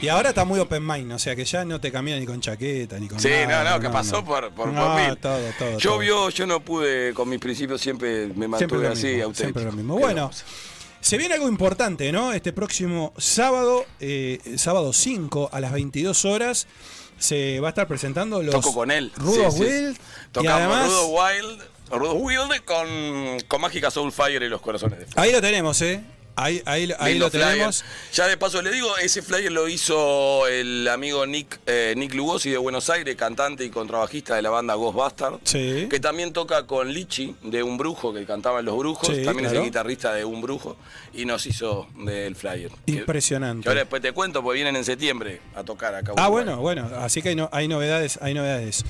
[0.00, 2.40] Y ahora está muy open mind, o sea que ya no te camina ni con
[2.40, 4.24] chaqueta, ni con Sí, nada, no, no, que pasó no.
[4.24, 5.16] por, por, por mil.
[5.18, 5.98] todo, todo, yo todo.
[5.98, 9.34] vio, yo no pude, con mis principios siempre me mantuve así, mismo, auténtico.
[9.34, 9.96] siempre lo mismo.
[9.96, 10.30] ¿Qué Bueno,
[11.00, 12.32] se viene algo importante, ¿no?
[12.32, 16.66] Este próximo sábado, eh, sábado 5 a las 22 horas,
[17.18, 19.12] se va a estar presentando los Toco con él.
[19.16, 19.60] Rudos sí.
[19.62, 19.96] Wild.
[19.96, 21.62] y Tocamos además, Rudo Wild,
[21.98, 22.88] Rudo Wild con,
[23.48, 26.00] con Mágica Soulfire y los corazones de ahí lo tenemos, ¿eh?
[26.36, 27.46] Ahí, ahí, lo flyer.
[27.46, 27.84] tenemos.
[28.12, 32.50] Ya de paso le digo, ese flyer lo hizo el amigo Nick, eh, Nick Lugosi
[32.50, 35.36] de Buenos Aires, cantante y contrabajista de la banda Ghostbusters.
[35.44, 35.86] Sí.
[35.88, 39.14] Que también toca con Lichi de Un Brujo, que cantaba en Los Brujos.
[39.14, 40.76] Sí, también es el guitarrista de Un Brujo.
[41.12, 42.72] Y nos hizo del flyer.
[42.86, 43.62] Impresionante.
[43.62, 46.14] Que ahora después te cuento, porque vienen en septiembre a tocar acá.
[46.16, 48.84] Ah, bueno, bueno, así que hay, no- hay novedades, hay novedades.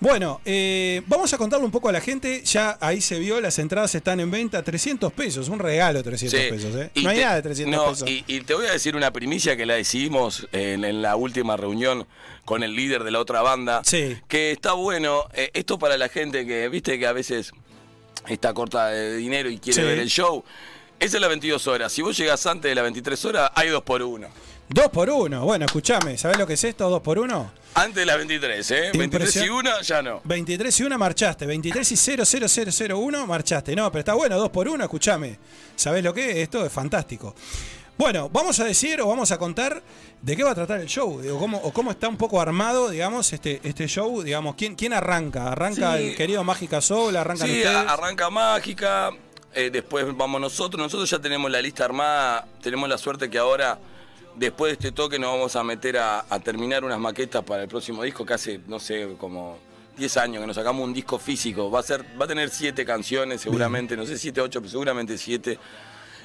[0.00, 2.42] Bueno, eh, vamos a contarle un poco a la gente.
[2.44, 6.46] Ya ahí se vio, las entradas están en venta, 300 pesos, un regalo 300 Sí.
[6.50, 6.74] pesos.
[6.76, 6.90] ¿eh?
[7.02, 8.08] No hay te- nada de 300 no, pesos.
[8.08, 11.56] Y, y te voy a decir una primicia que la decidimos en, en la última
[11.56, 12.06] reunión
[12.44, 13.82] con el líder de la otra banda.
[13.84, 14.16] Sí.
[14.28, 15.24] Que está bueno.
[15.34, 17.50] eh, esto para la gente que, viste, que a veces
[18.28, 19.86] está corta de dinero y quiere Sí.
[19.86, 20.44] ver el show.
[21.00, 21.92] Esa es las 22 horas.
[21.92, 24.28] Si vos llegás antes de las 23 horas, hay dos por uno.
[24.68, 25.44] Dos por uno.
[25.44, 26.88] Bueno, escúchame, ¿sabés lo que es esto?
[26.88, 27.50] Dos por uno.
[27.78, 28.90] Antes de las 23, ¿eh?
[28.94, 30.20] 23 y Impresion- 1 ya no.
[30.24, 33.76] 23 y 1 marchaste, 23 y 00001 marchaste.
[33.76, 35.38] No, pero está bueno, dos por uno, escúchame.
[35.76, 36.36] ¿Sabés lo que es?
[36.38, 37.34] Esto es fantástico.
[37.96, 39.82] Bueno, vamos a decir o vamos a contar
[40.22, 42.90] de qué va a tratar el show, o cómo, o cómo está un poco armado,
[42.90, 45.50] digamos, este, este show, digamos, ¿quién, quién arranca?
[45.50, 46.04] ¿Arranca Sí.
[46.08, 47.16] el querido Mágica Soul?
[47.16, 47.76] ¿Arrancan Sí, ustedes?
[47.76, 49.10] arranca Mágica,
[49.52, 50.80] eh, después vamos nosotros.
[50.80, 53.78] Nosotros ya tenemos la lista armada, tenemos la suerte que ahora,
[54.38, 58.02] después de este toque, nos vamos a meter a, terminar unas maquetas para el próximo
[58.02, 59.58] disco, que hace, no sé, como
[59.96, 61.70] 10 años que nos sacamos un disco físico.
[61.70, 65.18] Va a, ser, va a tener 7 canciones, seguramente, no sé, 7, 8, pero seguramente
[65.18, 65.58] 7.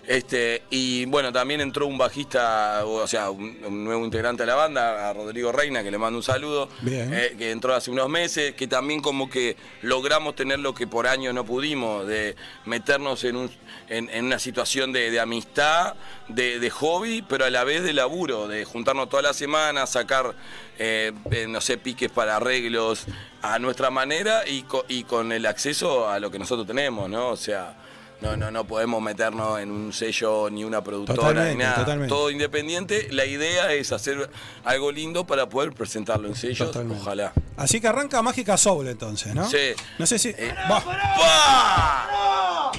[0.05, 4.55] Este, y bueno, también entró un bajista, o sea, un, un nuevo integrante de la
[4.55, 7.13] banda, a Rodrigo Reina, que le mando un saludo, Bien.
[7.13, 11.07] eh, que entró hace unos meses, que también como que logramos tener lo que por
[11.07, 12.35] año no pudimos, de
[12.65, 13.51] meternos en, un,
[13.87, 15.95] en, en una situación de, de amistad,
[16.27, 20.35] de, de hobby, pero a la vez de laburo, de juntarnos toda la semana, sacar,
[20.79, 23.05] eh, eh, no sé, piques para arreglos
[23.41, 27.29] a nuestra manera y, co- y con el acceso a lo que nosotros tenemos, ¿no?
[27.29, 27.77] O sea...
[28.23, 31.75] No, no, no podemos meternos en un sello ni una productora Totalmente, ni nada.
[31.75, 32.07] totalmente.
[32.07, 33.09] Todo independiente.
[33.11, 34.29] La idea es hacer
[34.63, 36.67] algo lindo para poder presentarlo en sellos.
[36.71, 37.01] Totalmente.
[37.01, 37.33] Ojalá.
[37.57, 39.45] Así que arranca Mágica Soul entonces, ¿no?
[39.49, 39.73] Sí.
[39.99, 40.29] No sé si...
[40.29, 40.79] Eh, Va.
[40.81, 42.71] ¡Pa!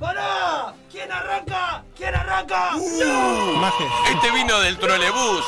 [0.00, 0.74] ¡Pará!
[0.90, 1.84] ¿Quién arranca?
[1.94, 2.70] ¿Quién arranca?
[2.72, 5.44] Maje- Este vino del trolebús.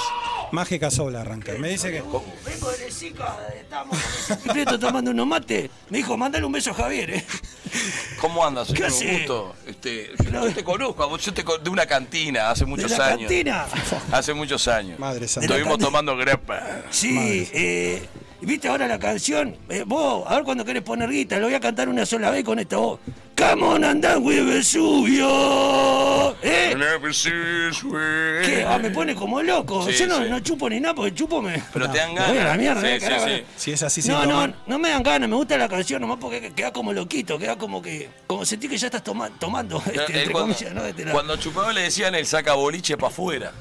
[0.54, 1.52] Mágica Soul arranca.
[1.58, 2.00] Me dice que...
[2.00, 3.98] Vengo de Sica, estamos
[4.28, 5.70] con Prieto tomando unos mate.
[5.90, 7.24] Me dijo, mándale un beso a Javier, eh.
[8.20, 8.68] ¿Cómo andas?
[8.72, 9.54] ¿Qué Un gusto.
[9.66, 13.06] Este, yo te conozco, a vos, yo te con- de una cantina hace muchos la
[13.08, 13.18] años.
[13.28, 13.66] cantina?
[14.12, 14.98] Hace muchos años.
[14.98, 15.46] Madre santa.
[15.46, 16.82] Estuvimos tomando grepa.
[16.90, 18.06] Sí, eh,
[18.40, 19.56] ¿viste ahora la canción?
[19.68, 22.44] Eh, vos, a ver cuando querés poner guita, lo voy a cantar una sola vez
[22.44, 23.00] con esta voz.
[23.36, 26.36] Come on and dance with Vesubio.
[26.42, 26.74] ¿Eh?
[28.44, 28.64] ¿Qué?
[28.66, 29.84] Ah, me pone como loco.
[29.90, 30.30] Sí, Yo no, sí.
[30.30, 31.62] no chupo ni nada porque chupo me.
[31.72, 32.44] Pero te dan me voy a ganas.
[32.44, 33.26] la mierda, Sí, eh, sí, carajo.
[33.28, 33.42] sí.
[33.56, 34.54] Si es así No, no, tomar.
[34.66, 37.82] no me dan ganas, me gusta la canción nomás porque queda como loquito, queda como
[37.82, 38.08] que.
[38.26, 40.84] Como sentí que ya estás toma- tomando, este, cuando, comillas, ¿no?
[40.84, 43.52] Este, cuando chupaba le decían el saca boliche para afuera.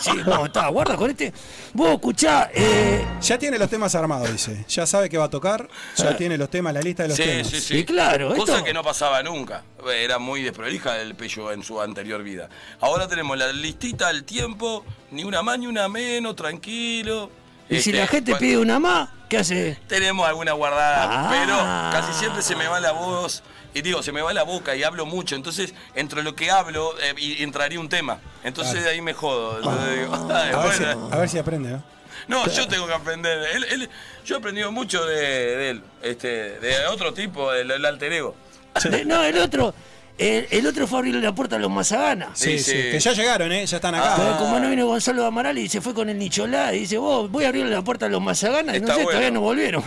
[0.00, 1.32] Sí, no, está, guarda con este.
[1.74, 4.64] Vos escuchá, eh, Ya tiene los temas armados, dice.
[4.68, 7.22] Ya sabe que va a tocar, ya tiene los temas, la lista de los Sí,
[7.24, 7.46] temas.
[7.48, 7.76] sí, sí.
[7.78, 9.62] Y claro, Cosa esto- que no pasaba nunca.
[9.94, 12.48] Era muy desprolija el Pello en su anterior vida.
[12.80, 17.30] Ahora tenemos la listita al tiempo, ni una más ni una menos, tranquilo.
[17.68, 19.78] y si Este, la gente bueno, pide una más, ¿qué hace?
[19.86, 21.28] Tenemos alguna guardada, Ah.
[21.30, 21.56] pero
[22.00, 23.42] casi siempre se me va la voz.
[23.74, 25.34] Y digo, se me va la boca y hablo mucho.
[25.34, 28.18] Entonces, entre lo que hablo, eh, y entraría un tema.
[28.44, 29.56] Entonces de ahí me jodo.
[29.58, 31.08] Entonces digo, "Ay, A ver, si, bueno".
[31.10, 31.82] a ver si aprende, ¿no?
[32.28, 33.38] No, yo tengo que aprender.
[33.54, 33.90] Él- él-
[34.24, 35.16] yo he aprendido mucho de,
[35.56, 36.28] de él, este,
[36.60, 38.36] de otro tipo, del alter ego.
[39.06, 39.74] No, el otro.
[40.18, 42.28] El, el otro fue a abrirle la puerta a los Mazagana.
[42.34, 42.90] Sí, sí, sí.
[42.90, 43.64] que ya llegaron, ¿eh?
[43.66, 44.14] Ya están acá.
[44.18, 47.30] Pero como no vino Gonzalo Amaral y se fue con el Nicholá y dice, vos,
[47.30, 49.08] voy a abrirle la puerta a los Mazagana y no sé, bueno.
[49.08, 49.82] todavía no volvieron.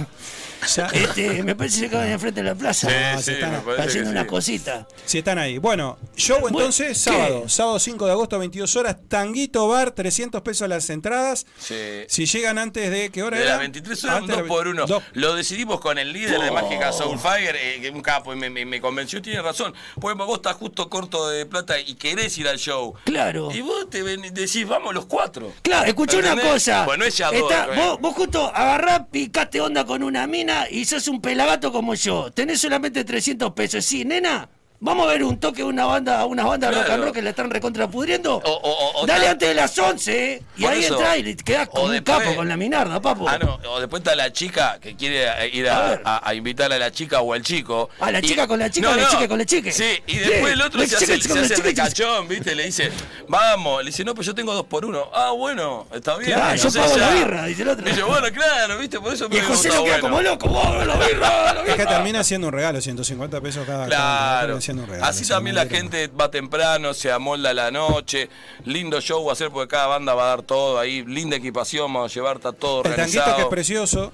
[0.68, 2.88] Ya- Este, me parece que se acaban enfrente de la plaza.
[2.90, 4.12] Ah, Sí, se sí, están haciendo sí.
[4.16, 4.86] unas cositas.
[5.06, 5.58] Sí, están ahí.
[5.58, 6.96] Bueno, show Bueno, entonces ¿qué?
[6.96, 7.50] sábado.
[7.50, 8.98] Sábado 5 de agosto, 22 horas.
[9.08, 11.46] Tanguito Bar, 300 pesos las entradas.
[11.60, 11.76] Sí.
[12.08, 13.10] Si llegan antes de.
[13.12, 13.52] ¿Qué hora De era?
[13.54, 15.04] las 23 horas, Antes de 2 la- por 1 dos.
[15.14, 16.54] Lo decidimos con el líder de Oh.
[16.54, 19.74] Mágica Soulfire, eh, que es un capo, y me, me- me convenció, tiene razón.
[20.00, 22.94] Porque vos estás justo corto de plata y querés ir al show.
[23.06, 23.52] Claro.
[23.52, 25.54] Y vos te ven- decís, vamos los cuatro.
[25.62, 26.86] Claro, escuchá una cosa.
[26.86, 27.76] Bueno, ella Está- eh.
[27.76, 32.32] vos, vos justo agarrás, picaste onda con una mina y sos un pelagato como yo.
[32.32, 33.86] Tenés solamente 300 pesos.
[33.86, 34.50] Sí, nena.
[34.82, 36.84] Vamos a ver un toque de una banda, unas bandas Claro.
[36.84, 38.36] rock and roll que la están recontrapudriendo.
[38.36, 40.42] O- o- o- Dale antes de las 11, ¿eh?
[40.58, 40.94] Y Por ahí eso.
[40.96, 43.28] entrás y te quedás O como un después- capo con la minarda, papo.
[43.28, 46.34] Ah, no, o después está la chica que quiere eh, ir A a, a- a
[46.36, 47.90] invitar a la chica o al chico.
[48.00, 49.72] A la Y- chica con la chica, a la chica con la chica.
[49.72, 51.70] Sí, y después Sí, el otro la se chica hace, con se la hace chica,
[51.70, 51.84] chica.
[51.84, 52.54] recachón, ¿viste?
[52.56, 52.92] Le dice,
[53.28, 53.80] vamos.
[53.84, 55.10] Le dice, no, pues yo tengo dos por uno.
[55.14, 56.34] Ah, bueno, está bien.
[56.34, 57.86] Claro, yo pago la birra, dice el otro.
[57.86, 59.00] Dice, bueno, claro, ¿viste?
[59.00, 60.10] Por eso Y el me José gusta, lo queda bueno.
[60.10, 60.48] como loco.
[60.50, 63.88] ¡Vos, la birra, la Es que termina siendo un regalo, 150 pesos cada.
[63.88, 64.62] cada- Claro.
[65.02, 68.30] Así sí, también la gente va temprano, se amolda la noche.
[68.66, 71.04] Lindo show va a ser porque cada banda va a dar todo ahí.
[71.06, 73.36] Linda equipación, vamos a llevar, está todo El tanquito organizado.
[73.36, 74.14] que es precioso.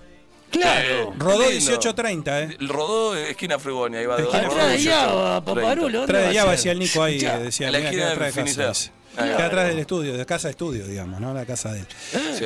[0.51, 1.13] Claro.
[1.17, 1.79] Rodó lindo.
[1.79, 2.57] 18.30, ¿eh?
[2.59, 5.97] El Rodó esquina Fregonia, ahí va de Esquina Rodó Atrás de 18, Yaba, Paparulo.
[5.99, 7.19] ¿dónde Trae va de decía el Nico ahí.
[7.19, 7.39] Ya.
[7.39, 8.27] Decía, la mira, esquina de.
[8.27, 8.75] Infinidad.
[9.15, 9.45] Queda va.
[9.45, 11.33] atrás del estudio, de casa de estudio, digamos, ¿no?
[11.33, 11.87] La casa de él.
[12.37, 12.45] Sí.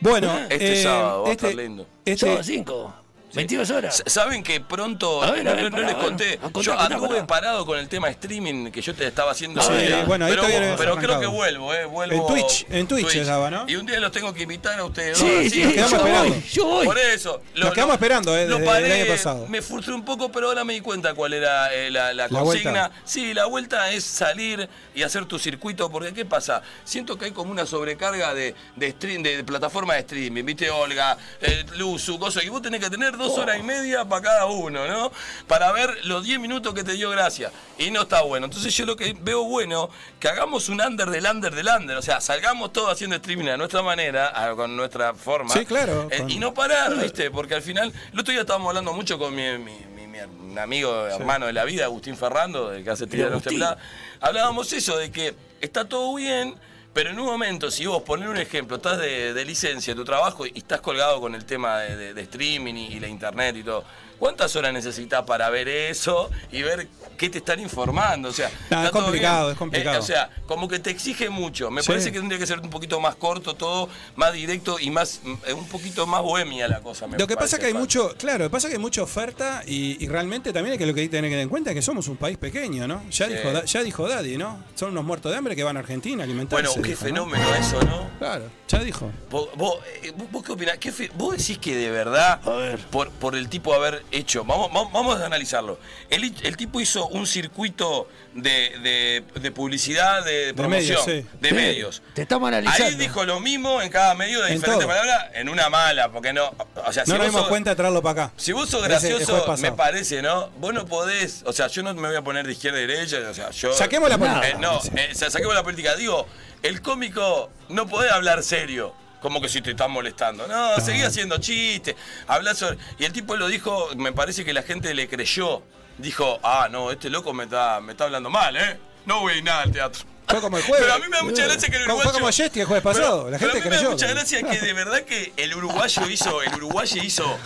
[0.00, 1.86] Bueno, Este eh, sábado va a este, estar lindo.
[2.04, 2.94] este- Sábado 5.
[3.34, 4.02] 22 horas.
[4.06, 7.66] Saben que pronto, A ver, no, a ver, no- les conté, Ah, yo anduve parado
[7.66, 9.60] con el tema streaming que yo te estaba haciendo.
[9.60, 10.04] Sí, idea.
[10.04, 10.42] bueno, pero,
[10.76, 12.14] pero creo que vuelvo, eh, vuelvo.
[12.14, 13.64] En Twitch, en Twitch estaba, ¿no?
[13.68, 15.18] Y un día los tengo que invitar a ustedes.
[15.18, 16.34] Sí, dos, sí, así, nos quedamos yo esperando.
[16.34, 16.86] voy, yo voy.
[16.86, 17.42] Por eso.
[17.56, 19.46] Nos quedamos esperando, eh, lo desde el paré, año pasado.
[19.48, 22.90] Me frustré un poco, pero ahora me di cuenta cuál era eh, la, consigna.
[23.04, 26.62] Sí, la vuelta es salir y hacer tu circuito, porque ¿qué pasa?
[26.84, 30.70] Siento que hay como una sobrecarga de, de, stream, de, plataforma de streaming, ¿viste?
[30.70, 34.46] Olga, eh, Luzu, cosas, y vos tenés que tener dos horas y media para cada
[34.46, 35.12] uno, ¿no?
[35.46, 37.50] Para ver los 10 minutos que te dio gracia.
[37.76, 38.46] Y no está bueno.
[38.46, 42.02] Entonces yo lo que veo bueno, que hagamos un under del under del under, o
[42.02, 45.52] sea, salgamos todos haciendo streaming a nuestra manera, a- con nuestra forma.
[45.52, 47.30] Sí, claro, Eh, y no parar, ¿viste?
[47.30, 50.18] Porque al final, el otro día estábamos hablando mucho con mi, mi- mi- mi-
[50.50, 53.50] un amigo, hermano de la vida, Agustín Ferrando, el que hace tirar los Agustín.
[53.60, 53.78] temblados.
[54.20, 56.54] Hablábamos eso, de que está todo bien,
[56.92, 60.04] pero en un momento, si vos, poner un ejemplo, estás de, de licencia en tu
[60.04, 63.84] trabajo y estás colgado con el tema de streaming y, y la internet y todo,
[64.18, 68.28] ¿cuántas horas necesitas para ver eso y ver qué te están informando?
[68.28, 69.52] O sea, es complicado, bien.
[69.52, 69.96] es complicado.
[69.96, 71.70] Eh, o sea, como que te exige mucho.
[71.70, 71.88] Me Sí.
[71.88, 75.34] parece que tendría que ser un poquito más corto todo, más directo y más mm,
[75.56, 77.06] un poquito más bohemia la cosa.
[77.06, 78.82] me Lo que pasa es que hay mucho, claro, lo que pasa es que hay
[78.82, 81.42] mucha oferta y, y realmente también hay que lo que hay que tener que tener
[81.44, 83.02] en cuenta es que somos un país pequeño, ¿no?
[83.10, 83.34] Ya Sí.
[83.34, 84.62] dijo ya dijo Daddy, ¿no?
[84.74, 86.66] Son unos muertos de hambre que van a Argentina a alimentarse.
[86.66, 87.06] Bueno, qué dijo, ¿no?
[87.06, 88.08] fenómeno eso, ¿no?
[88.18, 89.10] Claro, ya dijo.
[89.30, 90.78] Vos, vos, eh, vos- vos qué opinás?
[90.78, 92.78] ¿Qué fe- ¿Vos decís que de verdad, A ver.
[92.78, 95.78] Por, por el tipo haber hecho, vamos, vamos, vamos a analizarlo,
[96.10, 101.26] el, el tipo hizo un circuito de, de- de publicidad, de, promoción, medios, sí.
[101.40, 102.02] de Sí, medios.
[102.14, 102.84] Te estamos analizando.
[102.86, 104.88] Ahí dijo lo mismo en cada medio de En diferentes todo.
[104.88, 106.54] palabras, en una mala, porque no,
[106.86, 108.32] o sea, si no nos dimos cuenta de traerlo para acá.
[108.36, 110.48] Si vos sos gracioso, me parece, ¿no?
[110.58, 113.18] Vos no podés, o sea, yo no me voy a poner de izquierda a derecha,
[113.30, 113.72] o sea, yo...
[113.74, 114.40] Saquemos la Nada.
[114.40, 114.56] política.
[114.58, 115.96] Eh, no, eh, sa- saquemos la política.
[115.96, 116.26] Digo,
[116.62, 118.94] el cómico no puede hablar serio.
[119.20, 120.46] Como que si te están molestando.
[120.46, 121.96] No, seguí haciendo chistes.
[122.26, 122.78] Habla sobre.
[122.98, 125.62] Y el tipo lo dijo, me parece que la gente le creyó.
[125.98, 128.78] Dijo, ah, no, este loco me está, me está hablando mal, ¿eh?
[129.06, 130.04] No voy a ir nada al teatro.
[130.28, 130.84] Fue como el jueves.
[130.84, 132.10] Pero a mí me da mucha gracia que el uruguayo.
[132.10, 134.06] fue como Yesti el jueves pasado, Pero- la pero gente a mí me da mucha
[134.06, 137.38] gracia que de verdad que el uruguayo hizo, el uruguayo hizo.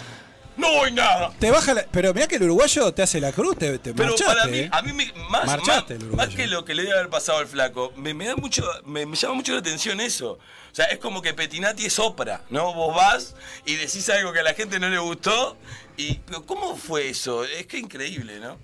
[0.56, 1.32] No voy nada.
[1.38, 4.10] Te baja la- pero mirá que el uruguayo te hace la cruz, te, te Pero
[4.10, 4.68] marchaste, para mí, ¿eh?
[4.70, 6.16] a mí me, más, Marchaste, más- el uruguayo.
[6.16, 9.06] más que lo que le debe haber pasado al flaco, me, me da mucho, me,
[9.06, 10.32] me llama mucho la atención eso.
[10.32, 12.72] O sea, es como que Petinati es ópera, ¿no?
[12.74, 13.34] Vos vas
[13.66, 15.56] y decís algo que a la gente no le gustó.
[15.98, 17.44] Y, pero ¿cómo fue eso?
[17.44, 18.56] Es que increíble, ¿no?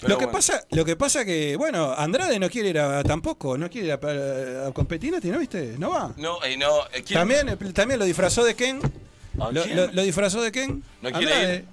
[0.00, 0.38] Pero lo que bueno.
[0.38, 3.92] pasa, lo que pasa que, bueno, Andrade no quiere ir a, tampoco, no quiere ir
[3.94, 5.74] a, a, competir, ¿no viste?
[5.78, 6.12] No va.
[6.16, 8.80] No, eh, no, eh, ¿quién- También, eh, también lo disfrazó de Ken.
[9.40, 9.76] ¿A Lo, quién?
[9.76, 10.82] lo- lo disfrazó de Ken.
[11.02, 11.54] ¿No quiere Andrade.
[11.56, 11.64] ir?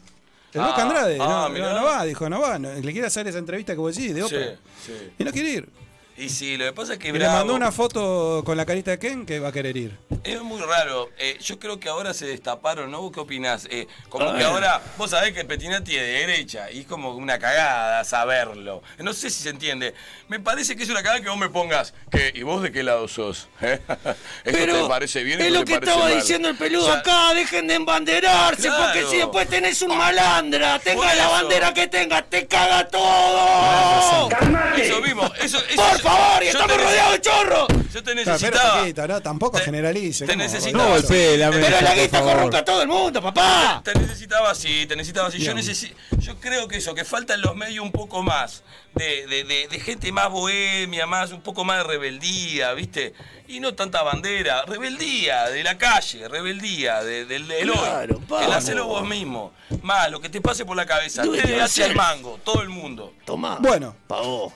[0.53, 1.17] El Ah, Boca Andrade.
[1.19, 2.59] ah, no, no, no va, dijo, no va.
[2.59, 4.55] no, le quiere hacer esa entrevista que vos decís, de Sí, ópera.
[4.85, 4.93] sí.
[5.17, 5.69] Y no quiere ir.
[6.15, 7.37] Y sí, lo que pasa es que Y le bravo.
[7.39, 9.97] mandó una foto con la carita de Ken que va a querer ir.
[10.23, 11.09] Es muy raro.
[11.17, 13.01] Eh, yo creo que ahora se destaparon, ¿no?
[13.01, 13.67] ¿Vos qué opinás?
[13.71, 17.39] Eh, como que ahora, vos sabés que Petinati es de derecha y es como una
[17.39, 18.83] cagada saberlo.
[18.99, 19.95] No sé si se entiende.
[20.27, 21.93] Me parece que es una cagada que vos me pongas.
[22.11, 23.47] que ¿Y vos de qué lado sos?
[23.61, 23.79] ¿Eh?
[24.45, 25.41] ¿Eso te parece bien?
[25.41, 26.15] es ¿Eso lo que estaba mal?
[26.15, 28.83] diciendo el peludo O sea, acá, dejen de embanderarse, Claro.
[28.83, 33.22] porque si después tenés un malandra, tenga la bandera que tenga, te caga todo.
[35.43, 37.67] Eso eso, Por favor, y estamos rodeados de chorro.
[37.93, 38.79] Yo te necesitaba.
[38.79, 39.21] poquito, ¿no?
[39.21, 40.25] Tampoco Te- generalice.
[40.25, 40.83] te necesitaba.
[40.85, 43.81] No golpee la mesa, Pero la guita corrompe a todo el mundo, papá.
[43.83, 45.37] Te necesitaba así, te necesitaba así.
[45.39, 48.63] Yo, necesi- yo creo que eso, que falta en los medios un poco más
[48.95, 53.13] de, de- de- de gente más bohemia, más un poco más de rebeldía, ¿viste?
[53.47, 58.43] Y no tanta bandera, rebeldía de la calle, rebeldía de- del del Claro, hoy.
[58.45, 59.51] El hacerlo vos mismo.
[59.83, 61.21] Más, lo que te pase por la cabeza.
[61.23, 63.13] Te hacia el mango, todo el mundo.
[63.25, 63.57] Tomá.
[63.59, 63.95] Bueno.
[64.07, 64.53] Pa' vos.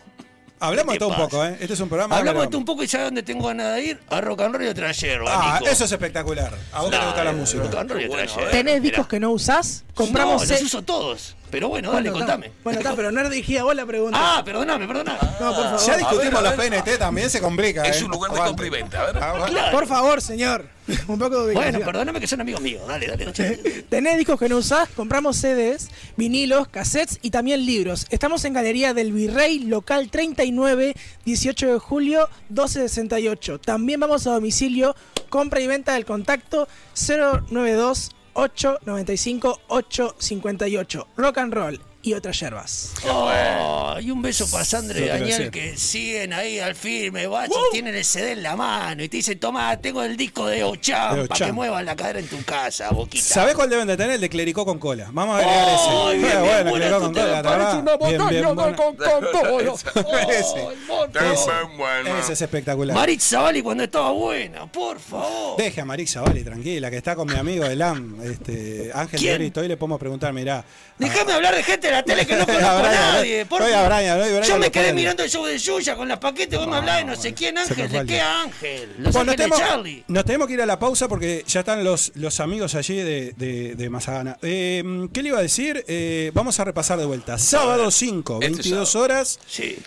[0.59, 1.57] Hablamos de ¿Qué todo un poco, ¿eh?
[1.59, 2.17] Este es un programa.
[2.17, 3.99] Hablamos de esto un poco y ¿sabes dónde tengo ganas de ir?
[4.09, 5.71] A Rock and Roll y otra yerba, Ah, Nico.
[5.71, 6.57] eso es espectacular.
[6.73, 7.63] A vos te gusta la música.
[7.63, 8.51] Rock and Roll y otra Bueno, yerba.
[8.51, 8.83] ¿Tenés Mirá.
[8.83, 9.83] discos que no usás?
[9.93, 11.35] Compramos No, los uso todos.
[11.49, 12.33] Pero bueno, dale, Bueno, está.
[12.35, 12.53] contame.
[12.63, 14.17] Bueno, está, pero no dirigía a vos la pregunta.
[14.19, 15.19] Ah, perdóname, perdóname.
[15.39, 15.79] no, por favor.
[15.85, 16.83] Ya discutimos a ver, los a ver.
[16.83, 17.83] PNT, también se complica.
[17.83, 18.05] Es ¿eh?
[18.05, 19.49] un lugar de compra y venta, a ver.
[19.49, 19.71] Claro.
[19.71, 20.65] Por favor, señor.
[21.07, 22.81] Un poco de Bueno, perdóname que son amigos míos.
[22.87, 23.25] Dale, dale.
[23.25, 23.57] dale.
[23.89, 28.07] Tenés discos que no usás, compramos CDs, vinilos, cassettes y también libros.
[28.09, 30.95] Estamos en Galería del Virrey, local 39,
[31.25, 33.59] 18 de julio, 1268.
[33.59, 34.95] También vamos a domicilio,
[35.29, 40.95] compra y venta del contacto 092 895 858.
[41.17, 41.77] Rock and roll
[42.07, 42.93] y otras yerbas.
[43.09, 47.95] Oh, y un beso para Sandra y Daniel que siguen ahí al firme, guacho, tienen
[47.95, 51.27] el CD en la mano y te dicen, toma, tengo el disco de De Ocham
[51.27, 53.25] para que muevas la cadera en tu casa, boquita.
[53.25, 54.15] ¿Sabés cuál deben de tener?
[54.15, 55.09] El de clericó con cola.
[55.11, 56.17] Vamos a agregar ese.
[56.17, 58.97] Bien, bueno, buena, clericó con cola, me la parece una montaña bien, de con- con.
[60.29, 60.59] Ese.
[60.59, 61.33] Ay, monstruo.
[61.33, 61.51] Ese.
[61.77, 62.17] Bueno.
[62.17, 62.95] Ese es espectacular.
[62.95, 65.57] Marit Zavalli cuando estaba buena, por favor.
[65.57, 69.59] Deje a Marisa Vali tranquila, que está con mi amigo Elam, este, Ángel de Brito.
[69.61, 70.63] Hoy le podemos preguntar, mirá.
[70.97, 73.45] Déjame hablar de gente de la tele que no conozco a Brian, nadie.
[73.45, 73.87] por hoy a.
[73.87, 76.77] Brian, Brian Yo me quedé mirando el show de Yuya con las paquetes, vos me
[76.77, 78.21] hablás de no sé quién Ángel, ¿de qué.
[78.21, 78.89] Ángel?
[78.99, 80.03] Los Bueno, Ángeles tenemos- Charlie.
[80.07, 83.33] nos tenemos que ir a la pausa porque ya están los, los amigos allí de,
[83.37, 84.37] de, de Mazagana.
[84.41, 85.83] Eh, ¿Qué le iba a decir?
[85.87, 87.37] Eh, vamos a repasar de vuelta.
[87.37, 89.05] Sábado 5, Este 22 sábado.
[89.05, 89.77] horas, Sí.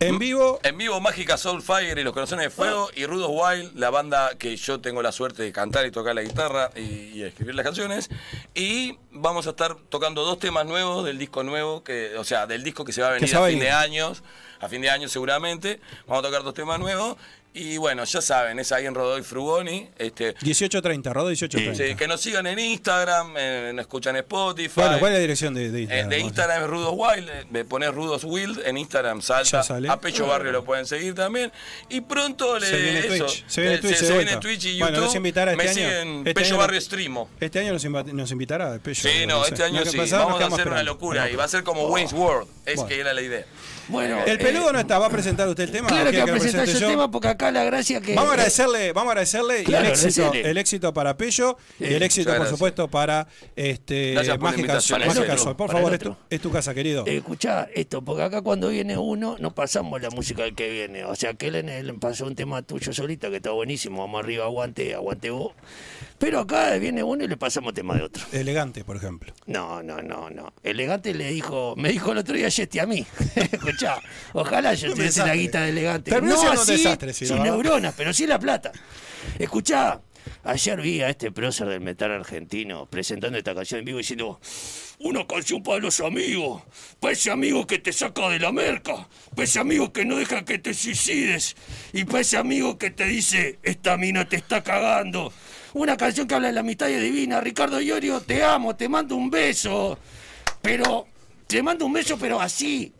[0.00, 0.58] En vivo.
[0.62, 4.56] En vivo Mágica Soulfire y Los Corazones de Fuego y Rudos Wild, la banda que
[4.56, 8.08] yo tengo la suerte de cantar y tocar la guitarra y, y escribir las canciones.
[8.54, 12.64] Y vamos a estar tocando dos temas nuevos del disco nuevo, que, o sea, del
[12.64, 14.22] disco que se va a venir a fin de años,
[14.58, 15.80] a fin de año seguramente.
[16.06, 17.16] Vamos a tocar dos temas nuevos.
[17.52, 19.88] Y bueno, ya saben, es ahí en Rodoy Frugoni.
[19.98, 21.74] Este, 18.30, Rodo 18.30.
[21.74, 24.70] sí, que nos sigan en Instagram, en, nos escuchan en Spotify.
[24.76, 26.08] Bueno, ¿cuál es la dirección de, de Eh, Instagram?
[26.10, 29.62] de Instagram es Rudos Wild, eh, me pones Rudos Wild, en Instagram salta.
[29.88, 31.50] A Pecho Barrio lo pueden seguir también.
[31.88, 34.36] Y pronto le Se viene eso, Twitch, se viene eh, Twitch se viene.
[34.36, 35.06] Twitch y Bueno, YouTube.
[35.06, 35.74] nos invitará este me año.
[35.74, 37.30] siguen Este Pecho año- Barrio Streamo.
[37.40, 39.02] Este año nos, invitará Pello.
[39.10, 39.96] Sí, no, este año sí.
[40.12, 42.48] Vamos a hacer una locura y va a ser como Wayne's World.
[42.64, 42.88] Es Bueno.
[42.88, 43.44] que era la idea.
[43.90, 45.88] Bueno, El eh, peludo no está, va a presentar usted el tema.
[45.88, 48.14] Claro ¿o que va a presentar yo el tema porque acá la gracia que.
[48.14, 52.02] Vamos a agradecerle, vamos a agradecerle Claro, el, éxito, el éxito para Pello y el
[52.02, 53.26] éxito, por supuesto, para
[53.56, 54.80] este, Mágica.
[54.80, 55.56] Sol.
[55.56, 57.04] Por favor, es tu, es tu casa, querido.
[57.06, 61.04] Eh, escuchá esto, porque acá cuando viene uno, no pasamos la música del que viene.
[61.04, 64.00] O sea, que él, él pasó un tema tuyo solita que está buenísimo.
[64.00, 65.52] Vamos arriba, aguante, aguante vos.
[66.20, 68.22] Pero acá viene uno y le pasamos tema de otro.
[68.30, 69.32] Elegante, por ejemplo.
[69.46, 70.52] No, no, no, no.
[70.62, 73.06] Elegante le dijo, me dijo el otro día Yesti a mí.
[73.34, 73.98] Escuchá,
[74.34, 76.10] ojalá yo tuviese la guita de elegante.
[76.10, 77.44] Terminó no siendo un así desastre, sus verdad.
[77.44, 78.70] neuronas, pero sí la plata.
[79.38, 80.02] Escuchá,
[80.44, 84.38] ayer vi a este prócer del metal argentino presentando esta canción en vivo diciendo
[84.98, 86.62] una canción para los amigos,
[87.00, 90.44] para ese amigo que te saca de la merca, para ese amigo que no deja
[90.44, 91.56] que te suicides
[91.94, 95.32] y para ese amigo que te dice esta mina te está cagando.
[95.74, 97.40] Una canción que habla de la amistad y es divina.
[97.40, 99.98] Ricardo Iorio, te amo, te mando un beso.
[100.62, 101.06] Pero,
[101.46, 102.92] te mando un beso, pero así.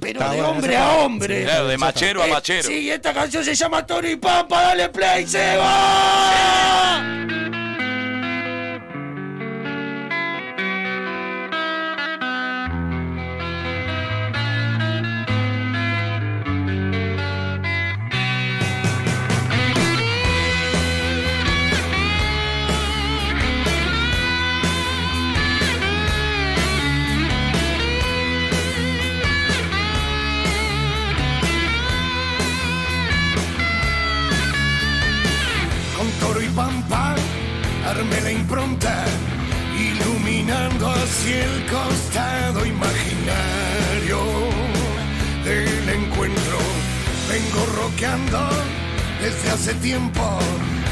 [0.00, 1.42] Pero Está de bueno, hombre a hombre.
[1.42, 2.68] Claro, de machero a Eh, machero.
[2.68, 7.17] Sí, esta canción se llama Toro y Pampa, dale play, se va.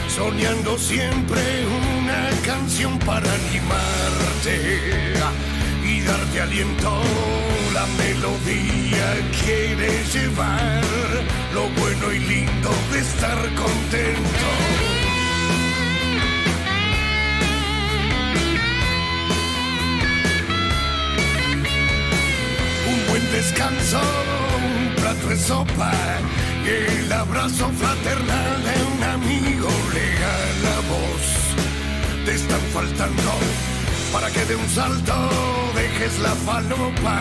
[0.09, 5.13] Soñando siempre una canción para animarte
[5.85, 7.03] y darte aliento.
[7.75, 9.07] La melodía
[9.45, 10.83] quiere llevar
[11.53, 14.49] lo bueno y lindo de estar contento.
[22.89, 25.93] un buen descanso, un plato de sopa
[26.67, 31.25] el abrazo fraternal de un amigo legal la voz.
[32.25, 33.33] Te están faltando
[34.13, 35.15] para que de un salto
[35.75, 37.19] dejes la falopa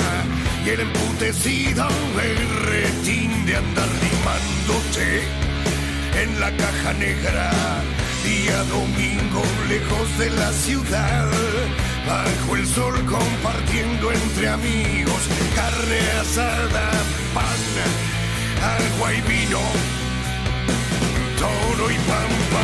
[0.65, 5.23] y el emputecido berretín de andar limándote
[6.23, 7.51] en la caja negra.
[8.23, 11.29] Día domingo lejos de la ciudad,
[12.07, 15.21] bajo el sol compartiendo entre amigos
[15.55, 16.89] carne asada,
[17.35, 18.14] pan,
[18.65, 19.59] agua y vino,
[21.37, 22.63] toro y pampa.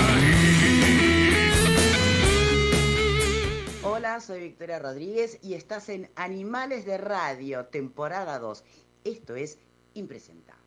[3.84, 8.64] Hola, soy Victoria Rodríguez y estás en Animales de Radio, temporada 2.
[9.04, 9.60] Esto es
[9.94, 10.62] Impresentable.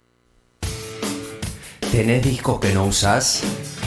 [1.91, 3.43] ¿Tenés discos que no usás?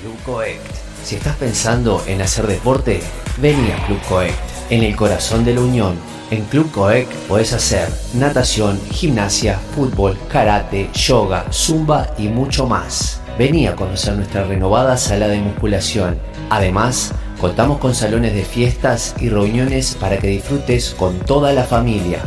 [0.00, 0.60] Club Coect.
[1.04, 3.02] Si estás pensando en hacer deporte,
[3.38, 4.38] vení a Club Coect,
[4.70, 5.96] en el corazón de la Unión.
[6.30, 13.20] En Club Coect podés hacer natación, gimnasia, fútbol, karate, yoga, zumba y mucho más.
[13.38, 16.18] Vení a conocer nuestra renovada sala de musculación.
[16.50, 22.20] Además, contamos con salones de fiestas y reuniones para que disfrutes con toda la familia.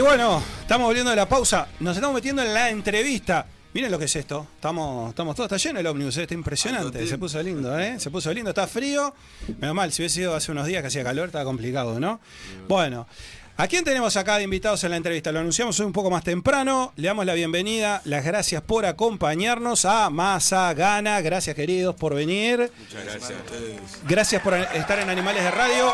[0.05, 1.66] Bueno, estamos volviendo de la pausa.
[1.80, 3.46] Nos estamos metiendo en la entrevista.
[3.72, 4.46] Miren lo que es esto.
[4.55, 7.07] Estamos, estamos todos, está lleno el ómnibus, eh, está impresionante.
[7.07, 7.98] Se puso lindo, ¿eh?
[7.98, 9.14] Se puso lindo, está frío.
[9.59, 12.20] Menos mal, si hubiese sido hace unos días que hacía calor, estaba complicado, ¿no?
[12.68, 13.07] Bueno.
[13.57, 15.30] ¿A quién tenemos acá de invitados en la entrevista?
[15.30, 16.92] Lo anunciamos hoy un poco más temprano.
[16.96, 21.20] Le damos la bienvenida, las gracias por acompañarnos a Masa Gana.
[21.20, 22.72] Gracias, queridos, por venir.
[22.80, 23.80] Muchas gracias a ustedes.
[24.09, 25.92] Gracias por estar en Animales de Radio.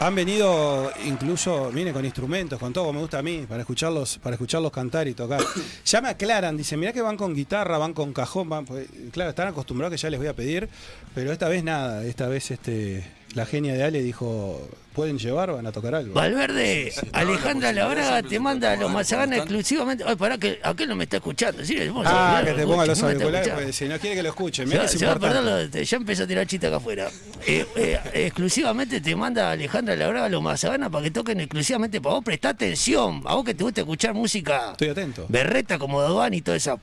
[0.00, 4.34] Han venido incluso, viene con instrumentos, con todo, me gusta a mí, para escucharlos, para
[4.34, 5.40] escucharlos cantar y tocar.
[5.84, 9.30] Ya me aclaran, dicen, mirá que van con guitarra, van con cajón, van, pues, claro,
[9.30, 10.68] están acostumbrados que ya les voy a pedir,
[11.14, 13.04] pero esta vez nada, esta vez este
[13.34, 14.60] la genia de Ale dijo,
[14.94, 16.14] ¿pueden llevar o van a tocar algo?
[16.14, 20.04] Valverde, Alejandra Labraga te manda los mazaganas exclusivamente.
[20.06, 21.64] Ay, pará, que aquel no me está escuchando.
[21.64, 24.68] Sí, Ah, que te ponga los no auriculares, pues, si no quiere que lo escuchen.
[24.68, 25.78] Se se va a perder importante.
[25.78, 27.08] lo- ya empezó a tirar chita acá afuera.
[27.46, 32.24] Eh, eh, exclusivamente te manda Alejandra Labraga los mazaganas para que toquen exclusivamente para vos.
[32.24, 33.22] Prestá atención.
[33.24, 35.26] A vos que te gusta escuchar música Estoy atento.
[35.28, 36.76] berreta como Doan y toda esa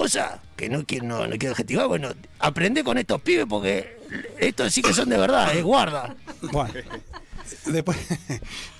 [0.00, 1.86] cosa que no quiero, no, no quiero adjetivar.
[1.88, 3.98] Bueno, aprende con estos pibes porque
[4.38, 6.14] estos sí que son de verdad, eh, guarda.
[6.40, 6.72] Bueno,
[7.66, 7.96] después,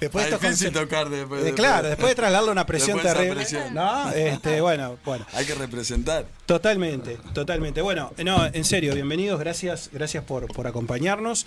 [0.00, 1.40] después Está estos difícil conce- tocar después.
[1.40, 3.34] Eh, después- claro, después de trasladarle una presión de terrible.
[3.34, 3.74] presión.
[3.74, 5.26] No, este, bueno, bueno.
[5.34, 6.26] Hay que representar.
[6.46, 7.80] Totalmente, totalmente.
[7.82, 11.46] Bueno, no, en serio, bienvenidos, gracias, gracias por, por acompañarnos.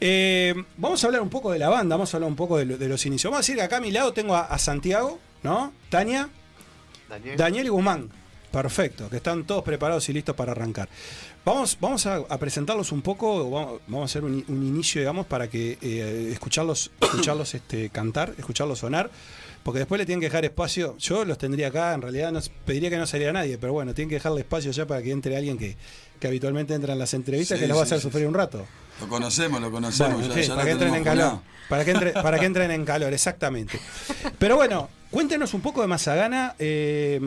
[0.00, 2.64] Eh, vamos a hablar un poco de la banda, vamos a hablar un poco de,
[2.66, 3.30] lo- de los inicios.
[3.30, 5.72] Vamos a decir que acá a mi lado tengo a, a Santiago, ¿no?
[5.90, 6.28] Tania,
[7.36, 7.66] Daniel.
[7.66, 8.10] y Guzmán.
[8.52, 10.88] Perfecto, que están todos preparados y listos para arrancar.
[11.44, 15.26] Vamos, vamos a, a presentarlos un poco, vamos, vamos a hacer un, un inicio, digamos,
[15.26, 19.10] para que eh, escucharlos, escucharlos este, cantar, escucharlos sonar,
[19.64, 20.96] porque después le tienen que dejar espacio.
[20.98, 24.10] Yo los tendría acá, en realidad no, pediría que no saliera nadie, pero bueno, tienen
[24.10, 25.76] que dejarle espacio ya para que entre alguien que,
[26.20, 28.34] que habitualmente entra en las entrevistas, Sí, que los va a hacer sí, sufrir un
[28.34, 28.66] rato.
[29.00, 30.18] Lo conocemos, lo conocemos.
[30.26, 31.38] Bueno, ya- para lo que entren en calor.
[31.68, 33.80] Para que, entre- para que entren en calor, exactamente.
[34.38, 36.54] Pero bueno, cuéntenos un poco de Mazagana.
[36.58, 37.18] eh,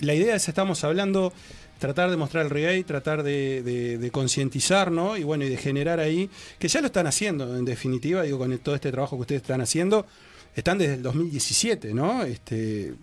[0.00, 1.32] la idea es, estamos hablando,
[1.78, 5.16] tratar de mostrar el reggae, tratar de, de- concientizar, ¿no?
[5.16, 8.56] Y bueno, y de generar ahí, que ya lo están haciendo, en definitiva, digo, con
[8.58, 10.06] todo este trabajo que ustedes están haciendo,
[10.54, 12.22] están desde el 2017, ¿no?
[12.22, 12.94] Este,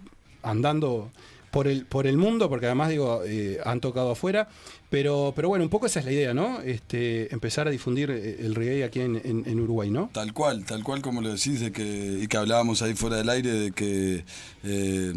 [0.41, 1.12] andando
[1.52, 4.50] por el, por el mundo, porque además, digo, eh, han tocado afuera.
[4.89, 6.62] Pero, pero bueno, un poco esa es la idea, ¿no?
[6.62, 10.10] Este, empezar a difundir eh, el reggae aquí en, Uruguay, ¿no?
[10.14, 13.30] Tal cual, tal cual como lo decís, de que, y que hablábamos ahí fuera del
[13.30, 14.24] aire, de que
[14.64, 15.14] eh,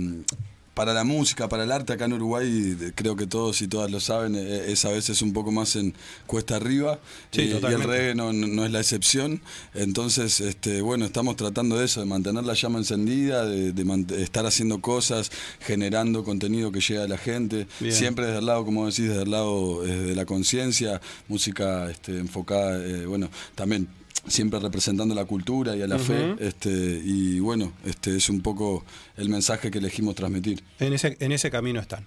[0.77, 3.99] para la música, para el arte acá en Uruguay, creo que todos y todas lo
[3.99, 5.95] saben, eh, es a veces un poco más en
[6.27, 6.99] cuesta arriba,
[7.33, 8.31] Sí, y- y el reggae no,
[8.66, 9.41] es la excepción.
[9.72, 14.45] Entonces, este, bueno, estamos tratando de eso, de mantener la llama encendida, de, de estar
[14.45, 17.95] haciendo cosas, generando contenido que llega a la gente, Bien.
[17.95, 22.18] siempre desde el lado, como decís, desde el lado eh, de la conciencia, música este,
[22.18, 23.89] enfocada, eh, bueno, también
[24.29, 28.85] siempre representando la cultura y a la fe, este, y bueno, este es un poco
[29.16, 30.62] el mensaje que elegimos transmitir.
[30.81, 32.07] En ese, en ese camino están.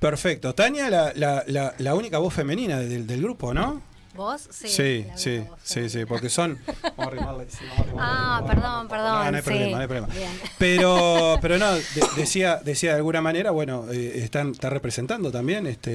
[0.00, 0.54] Perfecto.
[0.54, 3.80] Tania, la, la, la, la única voz femenina del, del grupo, ¿no?
[4.14, 4.46] ¿Vos?
[4.50, 4.68] Sí.
[4.68, 6.56] sí, sí, sí, sí, porque son...
[6.82, 8.00] Vamos a arrimarle, sí, vamos a arrimarle.
[8.00, 9.06] Ah, perdón, perdón.
[9.24, 9.48] No, no hay sí.
[9.48, 10.06] problema, no hay problema.
[10.14, 10.30] Bien.
[10.56, 11.82] Pero, pero no, de-
[12.16, 15.90] decía, decía de alguna manera, bueno, eh, están, está representando también, este,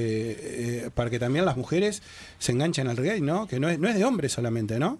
[0.84, 2.02] eh, para que también las mujeres
[2.38, 3.46] se enganchen al reggae, ¿no?
[3.46, 4.98] Que no es, no es de hombres solamente, ¿no?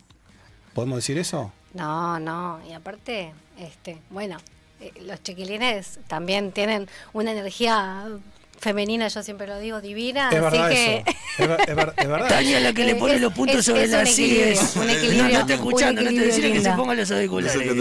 [0.75, 1.53] ¿Podemos decir eso?
[1.75, 2.61] No, no.
[2.69, 4.39] Y aparte, este, bueno,
[4.81, 8.09] eh, los chiquilines también tienen una energía
[8.61, 10.29] femenina, yo siempre lo digo, divina.
[10.31, 10.97] Es así verdad que.
[10.99, 11.05] eso.
[11.39, 12.29] Es, ver- es ver- es verdad.
[12.29, 14.77] Tania la que le Es- pone es- los puntos es- sobre las un equilibrio, sillas.
[14.77, 17.59] un No, equilibrio, no está escuchando, no te decirle que se ponga los auriculares.
[17.63, 17.75] Pero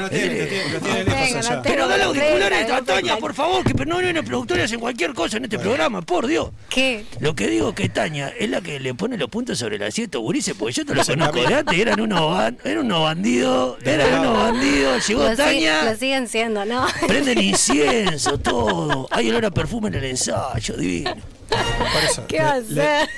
[0.00, 1.56] no tiene, no tiene, lo tiene lejos allá.
[1.56, 5.36] no Pero dale auriculares a Tania, por favor, que no vienen productores en cualquier cosa
[5.36, 6.50] en este programa, por Dios.
[6.68, 7.04] ¿Qué?
[7.20, 9.90] Lo que digo es que Tania es la que le pone los puntos sobre la
[9.90, 13.02] silla a estos gurises, porque yo te lo conozco de antes, eran unos, eran unos
[13.02, 16.86] bandidos, eran unos bandidos, llegó Tania, lo siguen siendo, ¿no?
[17.06, 21.14] prenden incienso, todo, hay olor a perfume en el ensayo, divino.
[21.92, 22.26] Por eso.
[22.26, 23.08] ¿Qué le- hacer?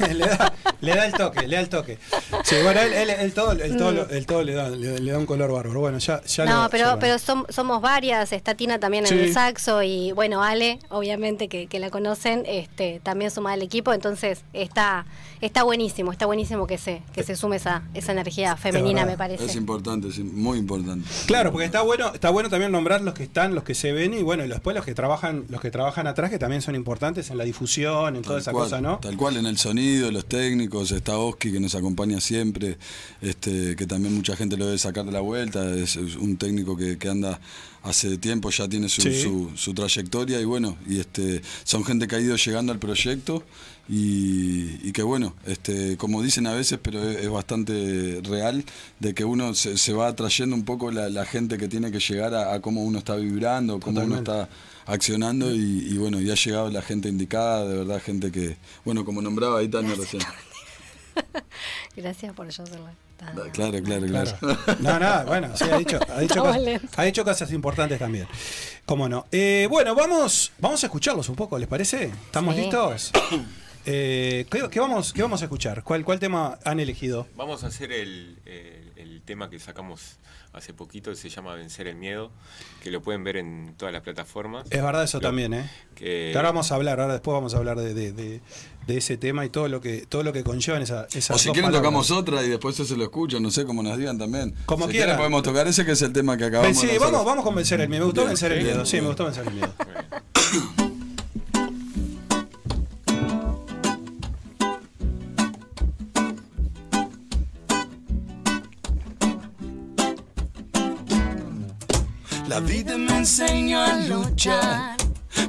[0.00, 1.98] Le, le da, le da el toque, le da el toque.
[2.44, 5.18] Sí, bueno, él, él- él todo, él todo, él todo le, da, le, le da
[5.18, 5.80] un color bárbaro.
[5.80, 9.04] Bueno, ya, ya No, lo- ya pero, lo- pero som- somos varias, está Tina también
[9.06, 9.18] en Sí.
[9.18, 13.92] el saxo y bueno, Ale, obviamente que, que la conocen, este, también suma al equipo,
[13.92, 15.06] entonces está,
[15.40, 19.44] está buenísimo, está buenísimo que se, que se sume esa, esa energía femenina, me parece.
[19.44, 21.08] Es importante, es muy importante.
[21.26, 24.14] Claro, porque está bueno, está bueno también nombrar los que están, los que se ven
[24.14, 27.30] y bueno, y después los que trabajan, los que trabajan atrás, que también son importantes
[27.30, 28.98] en la difusión locución, en toda Tal esa cual, cosa, ¿no?
[28.98, 32.78] Tal cual, en el sonido, los técnicos, está Oski que nos acompaña siempre,
[33.20, 36.96] este, que también mucha gente lo debe sacar de la vuelta, es, un técnico que,
[36.98, 37.38] que anda
[37.82, 39.22] hace tiempo, ya tiene su, Sí.
[39.22, 43.44] su- su trayectoria y bueno, y este, son gente que ha ido llegando al proyecto
[43.88, 48.64] y, y que bueno, este, como dicen a veces, pero es, es bastante real,
[48.98, 52.00] de que uno se, se va atrayendo un poco la, la gente que tiene que
[52.00, 54.48] llegar a, a cómo uno está vibrando, cómo uno está
[54.88, 59.04] accionando y, y bueno, y ha llegado la gente indicada, de verdad, gente que, bueno,
[59.04, 60.22] como nombraba ahí Tania recién.
[61.96, 62.92] Gracias por yo hacerla.
[63.52, 64.30] Claro, claro, claro.
[64.80, 66.90] No, nada, bueno, sí, ha dicho, ha dicho, cosas, lentos.
[66.96, 68.28] ha dicho cosas importantes también.
[68.86, 69.26] ¿Cómo no?
[69.32, 72.04] Eh, bueno, vamos, vamos a escucharlos un poco, ¿les parece?
[72.04, 72.60] ¿Estamos Sí.
[72.62, 73.12] listos?
[73.90, 75.82] Eh, ¿qué, qué vamos, ¿Qué vamos a escuchar?
[75.82, 77.26] ¿Cuál, ¿Cuál tema han elegido?
[77.36, 80.16] Vamos a hacer el, el- el tema que sacamos
[80.52, 82.30] hace poquito, se llama Vencer el Miedo,
[82.82, 84.66] que lo pueden ver en todas las plataformas.
[84.70, 85.70] Es verdad eso Lo- también, ¿eh?
[85.94, 88.40] que- ahora vamos a hablar, ahora después vamos a hablar de, de- de-
[88.86, 91.46] de ese tema y todo lo que todo lo que conllevan esa, esas O si
[91.50, 91.82] quieren palabras.
[91.82, 94.54] tocamos otra y después eso lo escucho, no sé, como nos digan también.
[94.64, 95.18] Como si quieran.
[95.18, 97.02] podemos tocar ese que es el tema que acabamos Sí, de hacer.
[97.12, 98.00] vamos, vamos con vencer el miedo.
[98.00, 98.86] Me gustó Bien, vencer el miedo.
[98.86, 99.74] Sí, me gustó vencer el miedo.
[112.58, 114.96] La vida me enseñó a luchar,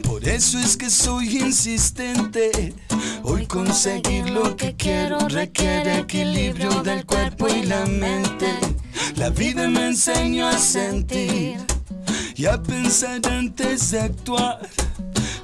[0.03, 2.75] por eso es que soy insistente.
[3.23, 8.53] Hoy conseguir lo que quiero requiere equilibrio del cuerpo y la mente.
[9.15, 11.57] La vida me enseñó a sentir
[12.35, 14.69] y a pensar antes de actuar.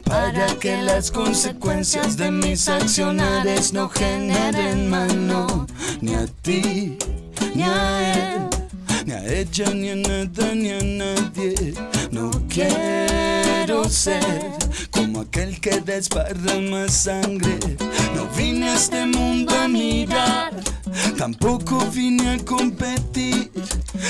[0.04, 5.66] Para que las consecuencias de mis accionares no generen mano
[6.00, 7.00] ni a ti
[7.56, 8.55] ni a él
[9.06, 11.74] ni a ella, ni a nada, ni a nadie.
[12.12, 14.52] No quiero ser
[14.92, 17.60] como aquel que desparrama sangre.
[18.16, 20.52] No vine a este mundo a mirar,
[21.18, 23.52] tampoco vine a competir.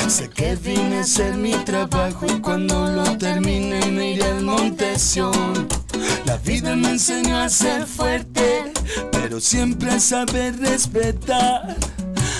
[0.07, 4.97] Sé que vine a hacer mi trabajo y cuando lo termine me iré al monte
[4.97, 5.67] Sión.
[6.25, 8.71] La vida me enseñó a ser fuerte,
[9.11, 11.75] pero siempre a saber respetar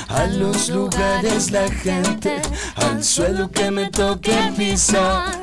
[0.09, 2.41] a los lugares, la gente,
[2.75, 5.39] al suelo que me toque pisar.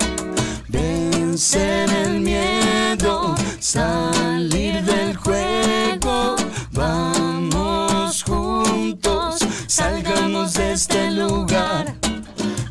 [0.68, 6.36] Vencer el miedo, salir del juego,
[6.72, 11.94] vamos juntos, salgamos de este lugar.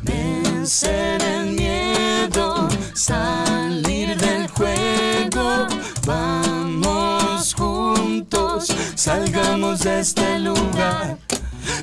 [0.02, 5.66] Vencer el miedo, salir del juego,
[6.06, 11.18] vamos juntos, salgamos de este lugar.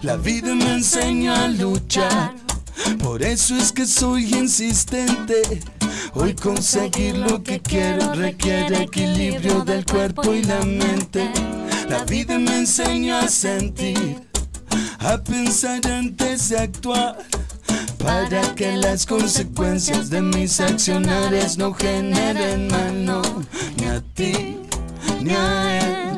[0.01, 2.33] La vida me enseñó a luchar,
[2.99, 5.61] por eso es que soy insistente.
[6.13, 11.29] Hoy conseguir lo que quiero requiere equilibrio del cuerpo y la mente.
[11.87, 14.21] La vida me enseñó a sentir,
[14.99, 17.17] a pensar antes de actuar.
[17.97, 23.21] Para que las consecuencias de mis accionares no generen mal, no,
[23.77, 24.57] ni a ti,
[25.21, 26.17] ni a él,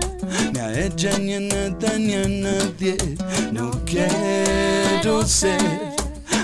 [0.54, 2.98] ni a ella, ni a nada, ni a nadie.
[3.52, 5.60] No quiero ser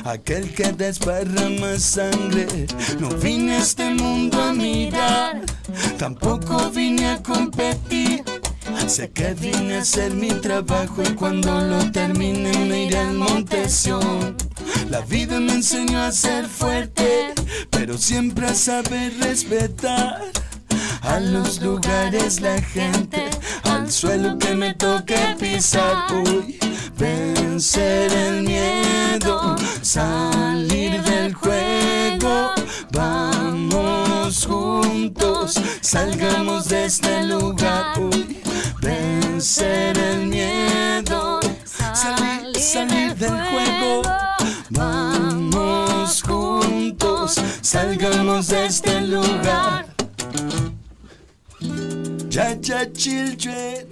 [0.03, 2.47] aquel que desparrama sangre.
[2.99, 5.41] No vine a este mundo a mirar,
[5.97, 8.23] tampoco vine a competir.
[8.88, 13.67] Sé que vine a hacer mi trabajo y cuando lo termine me iré al monte
[13.69, 14.35] Sión.
[14.89, 17.33] La vida me enseñó a ser fuerte,
[17.69, 20.21] pero siempre a saber respetar
[21.01, 23.30] a los lugares, la gente,
[23.63, 26.11] al suelo que me toque pisar.
[26.13, 26.59] Hoy
[26.97, 32.51] vencer el miedo, salir del juego,
[32.91, 37.99] vamos juntos, salgamos de este lugar.
[37.99, 38.41] Hoy
[38.82, 41.39] vencer el miedo,
[41.93, 44.01] salir, salir del juego.
[44.69, 49.96] Vamos juntos, salgamos de este lugar.
[52.30, 53.88] Ya, children.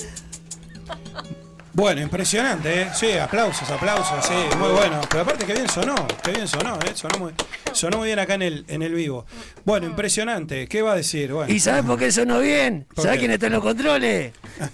[1.73, 2.87] Bueno, impresionante, ¿eh?
[2.93, 5.01] Sí, aplausos, aplausos, sí, muy bueno.
[5.09, 6.91] Pero aparte que bien sonó, que bien sonó, ¿eh?
[6.93, 7.33] Sonó muy,
[7.73, 9.25] sonó muy bien acá en el, en el vivo.
[9.65, 10.67] Bueno, impresionante.
[10.69, 11.33] ¿Qué va a decir?
[11.33, 11.53] Bueno.
[11.53, 12.85] ¿Y sabes por qué sonó bien?
[12.95, 14.31] ¿Por ¿Sabes quién está en los controles?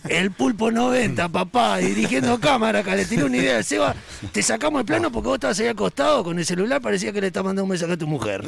[0.09, 2.95] El pulpo 90, papá, dirigiendo cámara acá.
[2.95, 3.63] Le tiró una idea.
[3.63, 3.95] Seba,
[4.31, 7.27] te sacamos el plano porque vos estabas ahí acostado con el celular, parecía que le
[7.27, 8.43] estás mandando un mensaje a tu mujer.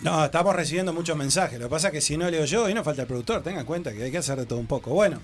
[0.00, 1.58] No, estamos recibiendo muchos mensajes.
[1.58, 3.60] Lo que pasa es que si no leo yo, y no falta el productor, tengan
[3.62, 4.90] en cuenta que hay que hacer de todo un poco.
[4.92, 5.20] Bueno,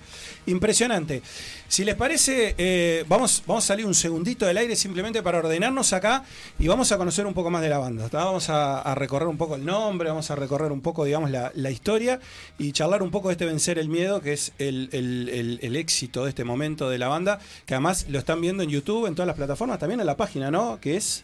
[0.47, 1.21] impresionante.
[1.69, 5.93] Si les parece, eh, vamos, vamos a salir un segundito del aire simplemente para ordenarnos
[5.93, 6.25] acá
[6.59, 8.09] y vamos a conocer un poco más de la banda.
[8.09, 8.25] ¿tá?
[8.25, 11.53] Vamos a, a recorrer un poco el nombre, vamos a recorrer un poco, digamos, la,
[11.55, 12.19] la historia
[12.57, 15.75] y charlar un poco de este Vencer el Miedo, que es el, el- el- el
[15.77, 19.15] éxito de este momento de la banda, que además lo están viendo en YouTube, en
[19.15, 20.79] todas las plataformas, también en la página, ¿no?
[20.81, 21.23] Que es...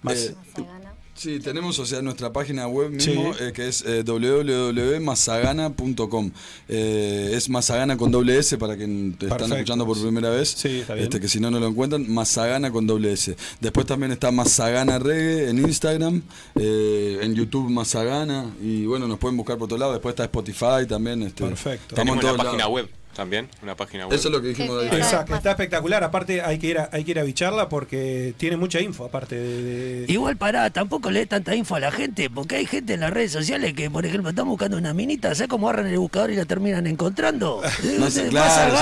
[0.00, 0.34] Más, Eh,
[1.16, 3.44] Sí, tenemos, o sea, nuestra página web mismo, Sí.
[3.44, 6.30] eh, que es eh, www.mazagana.com.
[6.68, 10.50] Eh, es Mazagana con doble S para quien te están escuchando por primera vez.
[10.50, 11.04] Sí, está bien.
[11.04, 12.10] Este, que si no, no lo encuentran.
[12.12, 13.34] Mazagana con doble S.
[13.60, 16.22] Después también está Mazagana Reggae en Instagram,
[16.54, 18.50] eh, en YouTube Mazagana.
[18.62, 19.94] Y bueno, nos pueden buscar por todos lados.
[19.94, 21.22] Después está Spotify también.
[21.22, 21.94] Este, Perfecto.
[21.94, 22.72] Estamos en todos página lados.
[22.72, 24.14] web también, una página web.
[24.16, 24.96] Eso es lo que dijimos de ahí.
[24.98, 26.04] Exacto, está espectacular.
[26.04, 29.36] Aparte, hay que ir a, hay que ir a bicharla porque tiene mucha info, aparte
[29.36, 29.62] de.
[29.62, 33.10] de- Igual pará, tampoco lee tanta info a la gente, porque hay gente en las
[33.12, 36.36] redes sociales que, por ejemplo, están buscando una minita, ¿sabes cómo agarran el buscador y
[36.36, 37.62] la terminan encontrando?
[37.98, 38.76] No sé, Más claro,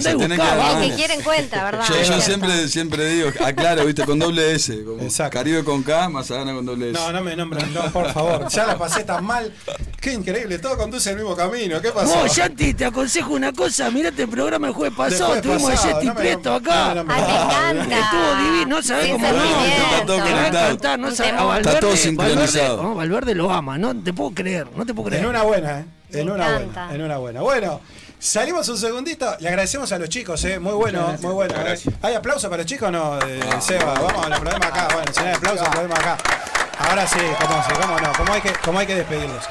[0.00, 1.84] se tiene que dar que quieren cuenta, ¿verdad?
[2.06, 4.84] Yo, siempre, siempre digo, aclaro, viste, con doble S.
[4.84, 6.98] Como Caribe con K, Mazagana con doble S.
[6.98, 8.48] No, no me nombren, no, por favor.
[8.48, 9.52] Ya la pasé tan mal.
[10.00, 11.80] Qué increíble, todo conduce el mismo camino.
[11.80, 12.14] ¿Qué pasó?
[12.22, 16.02] Vos, Yanti, te aconsejo una cosa, mirate el programa el jueves pasado, tuvimos pasado, a
[16.04, 16.88] no nom- acá.
[16.88, 17.98] no, no me encanta.
[17.98, 19.34] Estuvo divino, no sabés cómo no.
[19.40, 19.82] sentimiento.
[19.90, 21.32] Está todo Te va a encantar, no sabés.
[21.32, 22.94] Está todo Valverde- sincronizado.
[22.94, 25.22] Valverde- lo ama, no te puedo creer, no te puedo creer.
[25.24, 25.84] En una buena, ¿eh?
[26.12, 27.40] En una buena, en una buena.
[27.42, 27.80] Bueno,
[28.18, 29.36] salimos un segundito.
[29.40, 30.58] Le agradecemos a los chicos, ¿eh?
[30.58, 31.54] Muy bueno, muy bueno.
[31.66, 31.78] ¿eh?
[32.02, 33.92] ¿Hay aplauso para los chicos o no, eh, Seba?
[33.94, 34.88] Vamos al problema acá.
[34.94, 36.16] Bueno, si no hay aplauso, problema acá.
[36.78, 39.44] Ahora sí, cómo, sí, cómo no, cómo hay, que, cómo hay que despedirlos.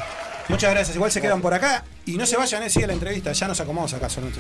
[0.50, 0.96] Muchas gracias.
[0.96, 3.32] Igual se quedan por acá y no se vayan, eh, sigue la entrevista.
[3.34, 4.32] Ya nos acomodamos acá, son.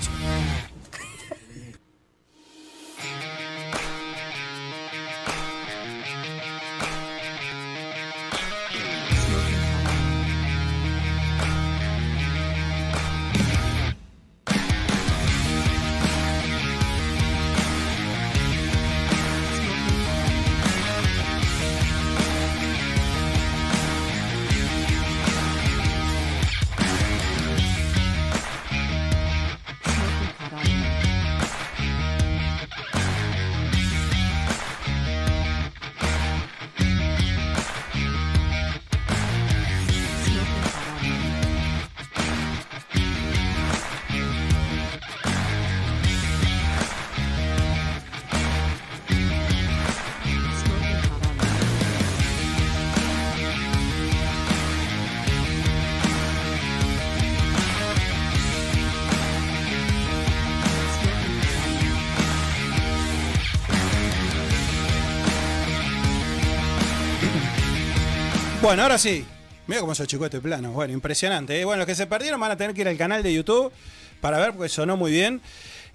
[68.68, 69.23] Bueno, ahora sí.
[69.65, 70.73] Mira cómo se achicó este plano.
[70.73, 71.57] Bueno, impresionante.
[71.57, 71.64] ¿eh?
[71.64, 73.72] Bueno, los que se perdieron van a tener que ir al canal de YouTube
[74.19, 75.39] para ver porque sonó muy bien.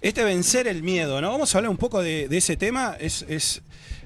[0.01, 1.33] Este vencer el miedo, ¿no?
[1.33, 2.97] Vamos a hablar un poco de, de ese tema.
[2.99, 3.61] Es, es-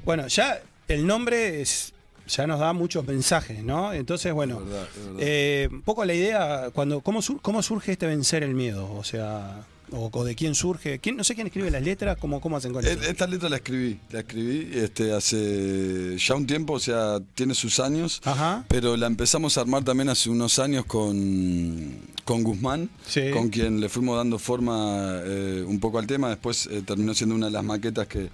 [0.05, 1.93] bueno, ya el nombre es,
[2.27, 3.93] ya nos da muchos mensajes, ¿no?
[3.93, 5.19] Entonces, bueno, Es verdad, es verdad.
[5.21, 8.93] eh, un poco la idea, cuando, ¿cómo, sur- ¿cómo surge este vencer el miedo?
[8.95, 10.99] O sea, o, o de quién surge.
[10.99, 13.03] ¿Quién, no sé quién escribe las letras, ¿cómo, cómo hacen con E- eso?
[13.03, 17.81] Esta letra la escribí, la escribí este, hace ya un tiempo, o sea, tiene sus
[17.81, 18.65] años, Ajá.
[18.69, 23.31] pero la empezamos a armar también hace unos años con, con Guzmán, Sí.
[23.33, 27.35] con quien le fuimos dando forma eh, un poco al tema, después eh, terminó siendo
[27.35, 28.29] una de las maquetas que,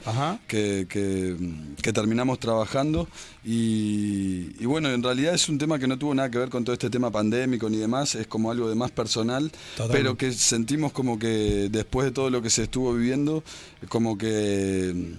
[0.46, 1.36] que, que-
[1.82, 3.08] que terminamos trabajando
[3.44, 6.64] y, y bueno, en realidad es un tema que no tuvo nada que ver con
[6.64, 9.98] todo este tema pandémico ni demás, es como algo de más personal, Totalmente.
[9.98, 13.42] pero que sentimos como que después de todo lo que se estuvo viviendo,
[13.88, 15.14] como que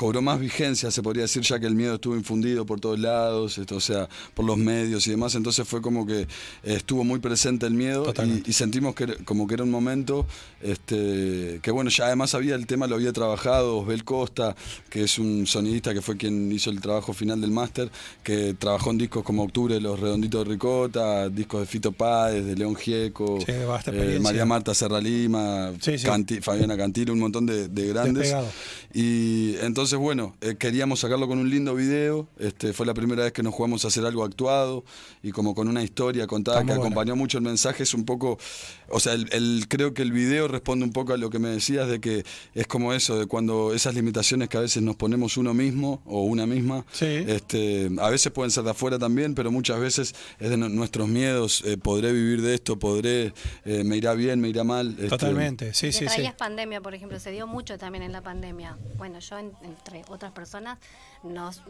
[0.00, 3.58] cobró más vigencia, se podría decir, ya que el miedo estuvo infundido por todos lados,
[3.58, 6.26] esto, o sea, por los medios y demás, entonces fue como que eh,
[6.64, 8.10] estuvo muy presente el miedo
[8.46, 10.26] y, sentimos que como que era un momento
[10.62, 14.56] este, que bueno, ya además había el tema, lo había trabajado Osbel Costa,
[14.88, 17.90] que es un sonidista que fue quien hizo el trabajo final del máster,
[18.22, 22.56] que trabajó en discos como Octubre, Los Redonditos de Ricota, discos de Fito Páez, de
[22.56, 24.18] León Gieco, Sí, eh.
[24.18, 26.06] María Marta Serra Lima, Sí, sí.
[26.06, 28.22] Canti- Fabiana Cantilo, un montón de, de grandes.
[28.22, 28.48] Despegado.
[28.92, 32.28] Y entonces, bueno, eh, queríamos sacarlo con un lindo video.
[32.38, 34.84] Este, fue la primera vez que nos jugamos a hacer algo actuado
[35.22, 37.82] y como con una historia contada Está que acompañó mucho el mensaje.
[37.82, 38.38] Es un poco,
[38.88, 41.48] o sea, el, el- creo que el video responde un poco a lo que me
[41.48, 45.36] decías de que es como eso, de cuando esas limitaciones que a veces nos ponemos
[45.36, 47.06] uno mismo o una misma, Sí.
[47.06, 51.08] este, a veces pueden ser de afuera también, pero muchas veces es de nu- nuestros
[51.08, 51.62] miedos.
[51.64, 53.32] eh, podré vivir de esto, podré,
[53.64, 54.90] eh, me irá bien, me irá mal.
[54.92, 56.04] este, Totalmente, sí, sí, sí.
[56.06, 58.76] traías pandemia, por ejemplo, se dio mucho también en la pandemia.
[58.98, 60.78] Bueno, yo, en- entre otras personas,
[61.22, 61.62] nos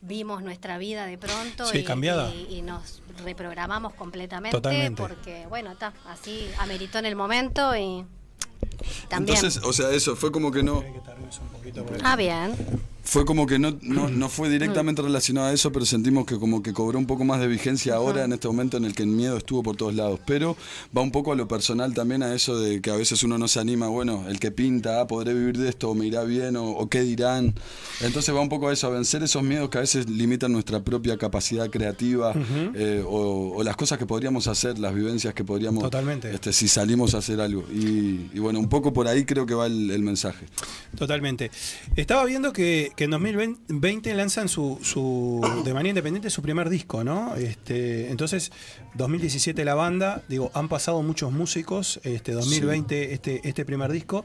[0.00, 2.28] vimos nuestra vida de pronto Sí, y, cambiada.
[2.34, 5.00] y- y nos reprogramamos completamente Totalmente.
[5.02, 8.04] porque, bueno, está, así ameritó en el momento y
[9.08, 9.36] también.
[9.36, 10.82] Entonces, o sea, eso fue como que no.
[12.02, 12.56] ah, bien.
[13.04, 16.62] Fue como que no, no, no fue directamente relacionado a eso, pero sentimos que como
[16.62, 19.08] que cobró un poco más de vigencia ahora en este momento en el que el
[19.08, 20.20] miedo estuvo por todos lados.
[20.24, 20.56] Pero
[20.96, 23.48] va un poco a lo personal también a eso de que a veces uno no
[23.48, 26.56] se anima, bueno, el que pinta, ah, podré vivir de esto, o me irá bien,
[26.56, 27.54] o, o qué dirán.
[28.00, 30.80] Entonces va un poco a eso, a vencer esos miedos que a veces limitan nuestra
[30.82, 32.34] propia capacidad creativa
[32.74, 36.32] eh, o, o las cosas que podríamos hacer, las vivencias que podríamos Totalmente.
[36.32, 37.64] Este, si salimos a hacer algo.
[37.72, 40.46] Y, y bueno, un poco por ahí creo que va el, el mensaje.
[40.96, 41.50] Totalmente.
[41.96, 47.04] Estaba viendo que, que en 2020 lanzan su, su de manera independiente su primer disco,
[47.04, 47.34] ¿no?
[47.36, 48.52] Este, entonces,
[48.94, 54.24] 2017 la banda, digo, han pasado muchos músicos, este 2020 este, este primer disco.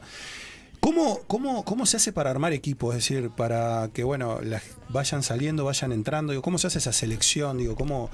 [0.80, 2.92] ¿Cómo, cómo, ¿Cómo se hace para armar equipo?
[2.92, 6.32] Es decir, para que bueno, las vayan saliendo, vayan entrando.
[6.32, 7.58] Digo, ¿Cómo se hace esa selección?
[7.58, 8.10] Digo, ¿cómo,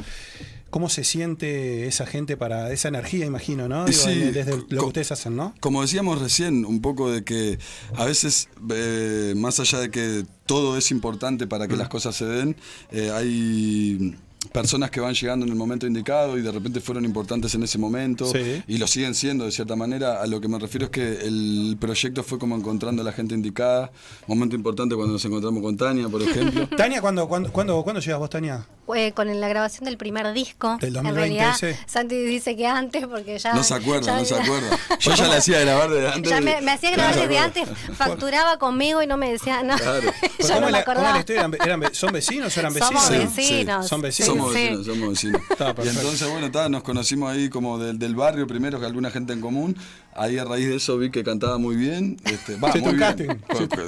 [0.74, 3.84] ¿Cómo se siente esa gente para esa energía, imagino, ¿no?
[3.84, 5.54] Digo, Sí, desde lo que ustedes hacen, ¿no?
[5.60, 7.60] Como decíamos recién, un poco de que
[7.94, 11.68] a veces, eh, más allá de que todo es importante para Mm.
[11.68, 12.56] que las cosas se den,
[12.90, 14.16] eh, hay
[14.52, 17.78] personas que van llegando en el momento indicado y de repente fueron importantes en ese
[17.78, 18.62] momento Sí.
[18.66, 20.20] y lo siguen siendo de cierta manera.
[20.22, 23.32] A lo que me refiero es que el proyecto fue como encontrando a la gente
[23.36, 23.92] indicada.
[24.26, 26.68] Momento importante cuando nos encontramos con Tania, por ejemplo.
[26.76, 28.66] Tania, ¿cuándo, cuándo, cuándo, ¿cuándo llegas vos, Tania?
[28.94, 30.76] Eh, con la grabación del primer disco.
[30.80, 31.78] Del en 2020 realidad, ese.
[31.86, 33.54] Santi dice que antes, porque ya.
[33.54, 34.78] No se acuerda, ya- no se acuerda.
[35.00, 36.30] Yo ya le hacía grabar de antes.
[36.30, 39.78] Ya me, me hacía grabar desde antes, facturaba conmigo y no me decía nada.
[39.80, 40.12] Claro.
[40.42, 41.24] ¿cómo, no me acordaba.
[41.26, 43.02] ¿Eran- eran ¿Son vecinos o eran vecinos?
[43.04, 43.84] Somos Sí, vecinos.
[43.84, 44.28] sí, Son vecinos.
[44.36, 44.58] Somos Sí.
[44.60, 45.40] vecinos, somos vecinos.
[45.84, 49.32] Y entonces, bueno, ta, nos conocimos ahí como del, del barrio primero, que alguna gente
[49.32, 49.76] en común.
[50.16, 52.16] Ahí a raíz de eso vi que cantaba muy bien.
[52.24, 53.42] Este, va, muy bien.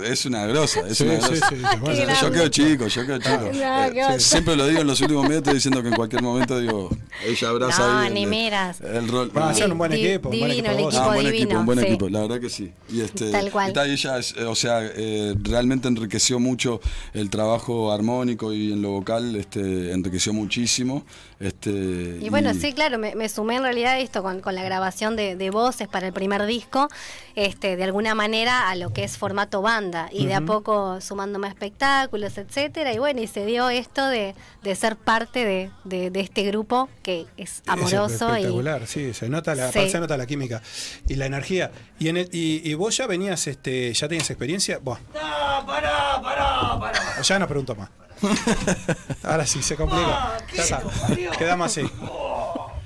[0.04, 1.34] Es una grosa, es Sí, una grosa.
[1.34, 2.12] sí, sí, bueno.
[2.20, 3.50] Yo quedo chico, yo quedo chico.
[3.52, 6.58] No, Eh, siempre lo digo en los últimos minutos, estoy diciendo que en cualquier momento
[6.60, 6.88] digo,
[7.24, 8.80] ella abraza No, ahí el- ni miras.
[8.80, 9.36] el rol.
[9.36, 10.28] Va a ser un buen Di- equipo.
[10.30, 10.88] un buen divino el equipo.
[10.90, 11.02] equipo.
[11.02, 11.84] Ah, buen divino, equipo, un buen sí.
[11.86, 12.72] equipo, la verdad que sí.
[12.88, 13.72] Y este, Tal cual.
[13.86, 16.80] ella, es, o sea, eh, realmente enriqueció mucho
[17.12, 21.04] el trabajo armónico y en lo vocal, este, enriqueció muchísimo.
[21.38, 24.62] Este, Y bueno, sí, claro, me, me sumé en realidad a esto con, con la
[24.62, 26.88] grabación de, de voces para el primer disco,
[27.34, 31.46] este, de alguna manera a lo que es formato banda y de a poco sumándome
[31.48, 32.92] a espectáculos, etcétera.
[32.94, 36.88] Y bueno, y se dio esto de, de ser parte de, de- de este grupo
[37.02, 39.88] que es amoroso y espectacular, sí, se nota la, Sí.
[39.90, 40.62] se nota la química
[41.08, 41.70] y la energía.
[41.98, 44.78] Y en el, y, y vos ya venías, este, ya tenías experiencia.
[44.82, 47.22] Vos, No, pará, pará, pará.
[47.22, 47.90] ya no pregunto más.
[49.22, 50.06] Ahora sí, se complica.
[50.08, 50.80] Ah, Ya está.
[50.80, 51.30] parió.
[51.32, 51.88] Quedamos así.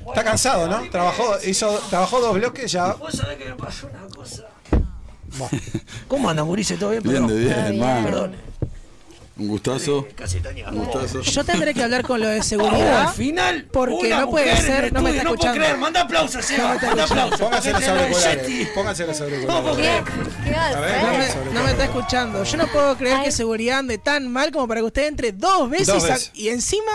[0.08, 0.88] Está cansado, ¿no?
[0.90, 2.94] Trabajó, hizo, trabajó dos bloques ya.
[2.94, 4.44] Vos sabés que me pasó una cosa.
[5.38, 5.58] Bueno,
[6.08, 6.76] ¿Cómo andan, Gurice?
[6.76, 7.02] ¿Todo bien?
[7.04, 8.04] Bien, de bien, bien.
[8.04, 8.34] Perdón.
[9.40, 10.06] Un gustazo.
[10.14, 10.38] Casi.
[10.70, 11.22] Un gustazo.
[11.22, 13.06] Yo tendré que hablar con lo de Oh, seguridad.
[13.08, 15.58] al final, porque una no puede ser, no me está no puedo escuchando.
[15.60, 15.78] creer.
[15.78, 17.34] Manda aplausos, Seba, No me está manda escuchando.
[17.34, 17.40] aplausos.
[17.40, 18.68] pónganse los del auriculares.
[18.74, 21.36] Pónganse los ¿Qué, auriculares.
[21.36, 22.44] No me, no está escuchando.
[22.44, 23.24] Yo no puedo creer Ay.
[23.24, 26.30] que seguridad ande tan mal como para que usted entre dos veces, Dos a- veces.
[26.34, 26.92] y encima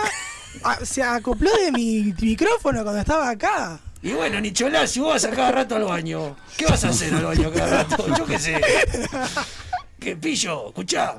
[0.62, 3.80] a- se acopló de mi micrófono cuando estaba acá.
[4.02, 7.12] Y bueno, Nicholás, si vos vas a cada rato al baño, ¿qué vas a hacer
[7.12, 8.06] al baño cada rato?
[8.16, 8.60] Yo qué sé.
[9.98, 10.68] ¿Qué pillo?
[10.68, 11.16] Escuchá.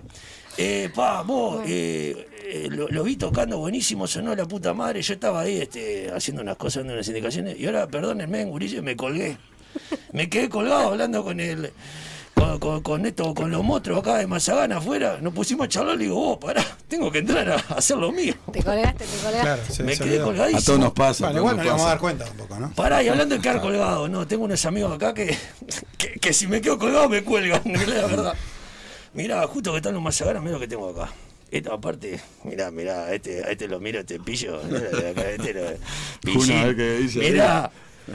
[0.57, 5.01] Eh, pa, vos, eh, eh, lo, lo vi tocando buenísimo, sonó la puta madre.
[5.01, 7.59] Yo estaba ahí este, haciendo unas cosas, dando unas indicaciones.
[7.59, 9.37] Y ahora, perdónenme, gurillo, me colgué.
[10.11, 11.71] Me quedé colgado hablando con el.
[12.33, 15.97] Con, con, con esto, con los monstruos acá de Mazagana afuera, nos pusimos a charlar,
[15.97, 18.35] le digo, vos, pará, tengo que entrar a hacer lo mío.
[18.53, 19.41] Te colgaste, te colgaste.
[19.41, 20.59] Claro, se, Me quedé colgadísimo.
[20.59, 21.25] A todos nos pasa.
[21.25, 22.71] Vale, bueno, nos vamos a dar cuenta un poco, ¿no?
[22.73, 25.35] Pará, y hablando de quedar colgado, no, tengo unos amigos acá que,
[25.97, 28.33] que, que si me quedo colgado me cuelgan, la verdad.
[29.17, 31.11] Mirá, justo que están los mazaganas, mira lo que tengo acá.
[31.49, 36.65] Esta aparte, mirá, mirá, este, a este lo miro, este pillo, mirá, este lo, Una
[36.65, 37.71] vez que dice, mirá,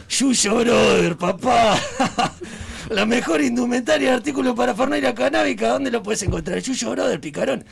[0.08, 1.76] Yuyo Brother, papá.
[2.88, 6.60] La mejor indumentaria de artículos para Fernaira canábica, ¿dónde lo puedes encontrar?
[6.60, 7.64] Yuyo Brother, Picarón.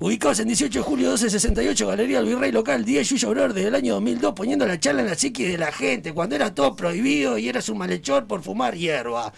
[0.00, 3.74] Ubicados en 18 de julio 1268, Galería del Virrey Local, 10 Yuyo Brother desde el
[3.76, 7.38] año 2002, poniendo la charla en la psique de la gente, cuando era todo prohibido
[7.38, 9.32] y eras un malhechor por fumar hierba.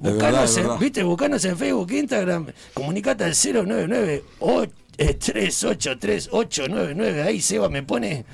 [0.00, 0.80] Buscanos verdad, en.
[0.80, 1.02] ¿Viste?
[1.02, 4.24] Buscanos en Facebook, Instagram, comunicate al 099
[4.98, 7.22] eh, 383-899.
[7.24, 8.24] Ahí Seba me pone.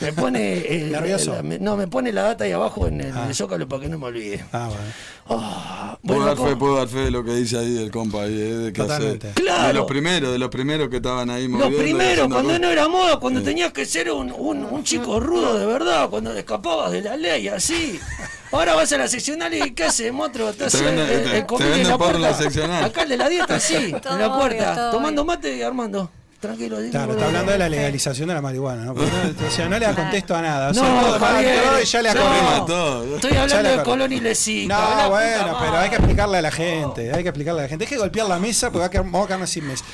[0.00, 0.58] Me pone.
[0.68, 1.34] eh, Nervioso.
[1.34, 3.26] la- me- no, me pone la data ahí abajo en el, Ah.
[3.28, 4.44] el zócalo para que no me olvide.
[4.52, 4.82] Ah, bueno.
[5.30, 8.32] Ah, Puedo dar fe, puedo dar fe de lo que dice ahí el compa ahí,
[8.32, 9.18] eh, de que hace-.
[9.34, 9.68] Claro.
[9.68, 12.70] De los primeros, de los primeros que estaban ahí Lo moviendo, primero, haciendo cuando no
[12.70, 16.92] era moda, cuando tenías que ser un, un, un chico rudo de verdad, cuando escapabas
[16.92, 18.00] de la ley, así.
[18.50, 20.52] Ahora vas a la seccional y ¿qué haces, monstruo?
[20.52, 22.34] Te hace venden- el, te- el te en la puerta.
[22.34, 22.84] seccional.
[22.84, 26.10] Acá el de la dieta, sí, Todo en la puerta, todo tomando mate y armando.
[26.40, 26.78] tranquilo.
[26.78, 28.92] dime, Claro, está hablando de la legalización de la marihuana, ¿no?
[28.92, 30.70] O sea, no le da contesto a nada.
[30.70, 32.20] O sea, No, todo- Javier, todo ya le no.
[32.20, 33.14] acordé.
[33.16, 33.82] Estoy hablando de.
[33.82, 34.78] Colón y Lesica.
[34.78, 37.84] No, bueno, pero hay que explicarle a la gente, hay que explicarle a la gente.
[37.84, 39.84] Hay que golpear la mesa porque va a quedar- vamos a quedarnos sin mesa.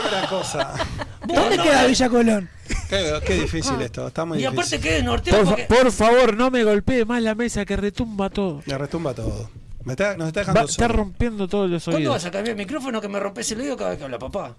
[0.00, 0.74] Una cosa.
[1.26, 2.48] ¿Dónde queda Villa Colón?
[2.88, 4.58] Qué, qué difícil esto, está muy Y difícil.
[4.58, 5.64] aparte que norteo Por, porque...
[5.64, 8.62] por favor, no me golpee más la mesa que retumba todo.
[8.66, 9.50] Le retumba todo.
[9.84, 10.96] Me está, nos está Va- dejando está solo.
[10.98, 12.14] rompiendo todos los ¿Cuándo oídos.
[12.14, 14.56] vas a cambiar el micrófono que me rompes el oído cada vez que habla papá?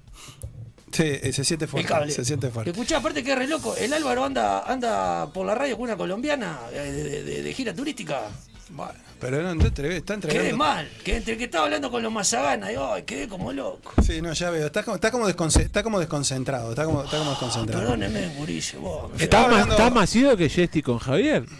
[0.91, 1.87] Sí, eh, se siente El fuerte.
[1.89, 2.11] cable.
[2.11, 2.71] Se siente fuerte.
[2.71, 3.75] Escuchá, aparte que es re loco.
[3.75, 7.73] El Álvaro anda, anda por la radio con una colombiana eh, de, de- de gira
[7.73, 8.21] turística.
[8.69, 8.93] Bueno,
[9.23, 10.57] pero no, no entrev- está Quedé entregando.
[10.57, 10.89] mal.
[11.03, 13.93] Que entre que estaba hablando con los mazaganas y ay, quedé como loco.
[14.05, 14.65] Sí, no, ya veo.
[14.67, 16.69] Está como, está como, desconce- está como desconcentrado.
[16.71, 17.81] Está como, está como desconcentrado.
[17.81, 19.09] Perdóneme, Gurice, vos.
[19.09, 21.45] me Está, Estaba más, hablando- está más ido que Jesti con Javier.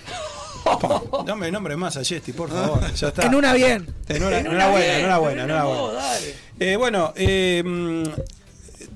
[1.28, 2.80] No me nombre más a Jesti, por favor.
[2.94, 3.26] Ya está.
[3.26, 3.86] En una bien.
[4.08, 6.00] En una, En una buena, bien, en una buena, en una no, buena.
[6.00, 6.36] dale.
[6.60, 8.04] Eh, bueno, eh, mm,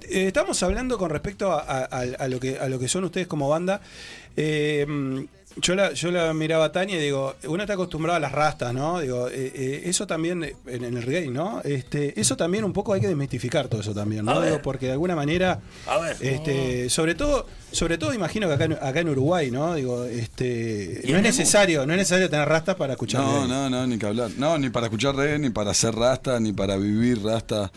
[0.09, 3.03] eh, estamos hablando con respecto a, a- a- a lo que, a lo que son
[3.03, 3.81] ustedes como banda.
[4.37, 5.23] Eh, mm,
[5.61, 8.73] yo la, yo la miraba a Tania y digo, uno está acostumbrado a las rastas,
[8.73, 8.99] ¿no?
[8.99, 10.55] Digo, eh, eh, eso también en,
[10.85, 11.61] en el reggae, ¿no?
[11.63, 14.41] Este, eso también un poco hay que desmistificar todo eso también, ¿no?
[14.41, 16.17] Digo, porque de alguna manera, A ver.
[16.21, 19.75] este, sobre todo, sobre todo imagino que acá, en- acá en Uruguay, ¿no?
[19.75, 23.21] Digo, este, no es necesario, no es necesario tener rastas para escuchar.
[23.21, 23.47] No, reggae.
[23.49, 24.31] no, no, ni que hablar.
[24.37, 27.71] No, ni para escuchar reggae, ni para hacer rasta, ni para vivir rasta.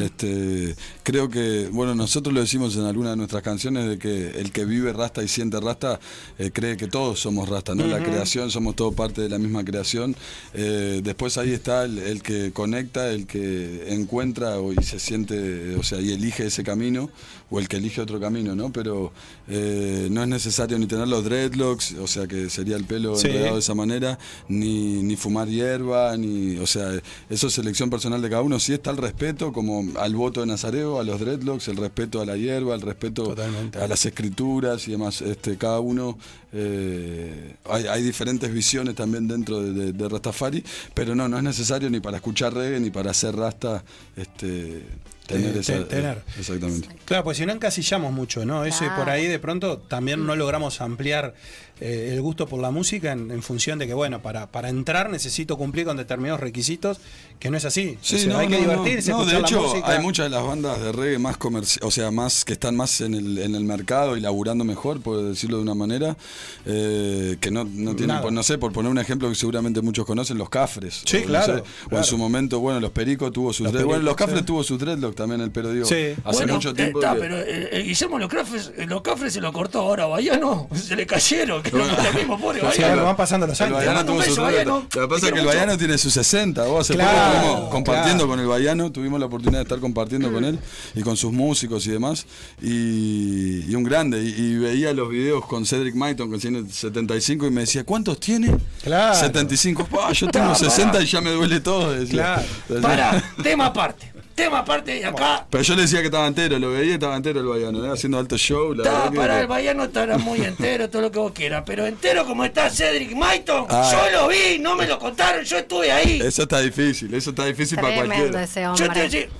[0.00, 4.52] este, creo que, bueno, nosotros lo decimos en alguna de nuestras canciones de que el
[4.52, 6.00] que vive rasta y siente rasta
[6.38, 7.86] eh, cree que todos somos rasta, ¿no?
[7.86, 10.14] La creación, somos todos parte de la misma creación.
[10.54, 15.74] Eh, después ahí está el, el que conecta, el que encuentra o- y se siente,
[15.76, 17.10] o sea, y elige ese camino,
[17.50, 18.72] o el que elige otro camino, ¿no?
[18.72, 19.12] Pero
[19.48, 23.28] eh, no es necesario ni tener los dreadlocks, o sea, que sería el pelo Sí.
[23.28, 24.18] enredado de esa manera,
[24.48, 26.90] ni, ni fumar hierba, ni, o sea,
[27.30, 28.58] eso es elección personal de cada uno.
[28.58, 32.26] Sí está el respeto, como al voto de Nazareo, a los dreadlocks, el respeto a
[32.26, 33.78] la hierba, el respeto Totalmente.
[33.78, 35.22] a las escrituras y demás.
[35.22, 36.18] Este, cada uno,
[36.52, 40.64] eh, hay, hay diferentes visiones también dentro de, de- de Rastafari,
[40.94, 43.84] pero no, no es necesario ni para escuchar reggae, ni para hacer rasta,
[44.16, 44.82] este,
[45.26, 45.74] tener esa...
[45.74, 46.22] te- tener.
[46.38, 46.88] Exactamente.
[47.04, 48.64] Claro, pues si no encasillamos mucho, ¿no?
[48.64, 51.34] Eso y por ahí de pronto también no logramos ampliar
[51.80, 55.10] eh, el gusto por la música en, en función de que, bueno, para, para entrar
[55.10, 56.98] necesito cumplir con determinados requisitos,
[57.38, 57.98] que no es así.
[58.00, 59.18] Sí, O sea, no, hay que no, divertirse, no.
[59.18, 59.92] No, de escuchar la hecho, música.
[59.92, 63.00] hay muchas de las bandas de reggae más comerci o sea, más que están más
[63.02, 66.16] en el, en el mercado y laburando mejor, por decirlo de una manera,
[66.64, 68.22] eh, que no, no tienen, Nada.
[68.22, 71.02] pues, no sé, por poner un ejemplo que seguramente muchos conocen, los Cafres.
[71.04, 71.62] Sí, O, no claro, sé,
[71.94, 73.86] O en su momento, bueno, los Perico tuvo sus Los dreadlocks.
[73.96, 74.46] Bueno, los Pericos, Cafres sí.
[74.46, 76.14] tuvo sus dreadlocks también, el pero digo, Sí.
[76.24, 77.00] hace Bueno, mucho eh, tiempo.
[77.00, 80.96] está, que- pero Guillermo los Cafres, los Cafres se lo cortó ahora a Bayano, se
[80.96, 84.06] le cayeron, no lo mismo, pobre van pasando los años.
[84.06, 84.20] Tuvo.
[84.20, 85.46] Lo que pasa es que el.
[85.46, 86.64] Bayano tiene sus 60.
[86.64, 88.28] Vos hace Claro, poco estuvimos compartiendo claro.
[88.28, 90.58] con el Bayano, tuvimos la oportunidad de estar compartiendo con él
[90.94, 92.26] y con sus músicos y demás.
[92.62, 94.22] Y, y un grande.
[94.22, 98.18] Y, y veía los videos con Cedric Maiton, que tiene 75, y me decía, ¿cuántos
[98.20, 98.56] tiene?
[98.82, 99.14] Claro.
[99.14, 99.86] 75.
[99.86, 101.02] Pa, yo tengo No, 60 pará.
[101.04, 101.92] y ya me duele todo.
[101.92, 102.42] decía.
[102.66, 102.82] Claro.
[102.82, 104.12] Para, tema aparte.
[104.36, 105.46] Tema aparte, y acá.
[105.48, 107.90] Pero yo le decía que estaba entero, lo veía y estaba entero el Bayano, ¿eh?
[107.90, 108.74] haciendo alto show.
[108.74, 111.62] La Está, que- el Bayano estará muy entero, todo lo que vos quieras.
[111.64, 113.90] Pero entero como está Cedric Maiton, Ah.
[114.12, 116.20] yo lo vi, no me lo contaron, yo estuve ahí.
[116.22, 118.42] Eso está difícil, eso está difícil para cualquiera.
[118.42, 119.30] ese Yo te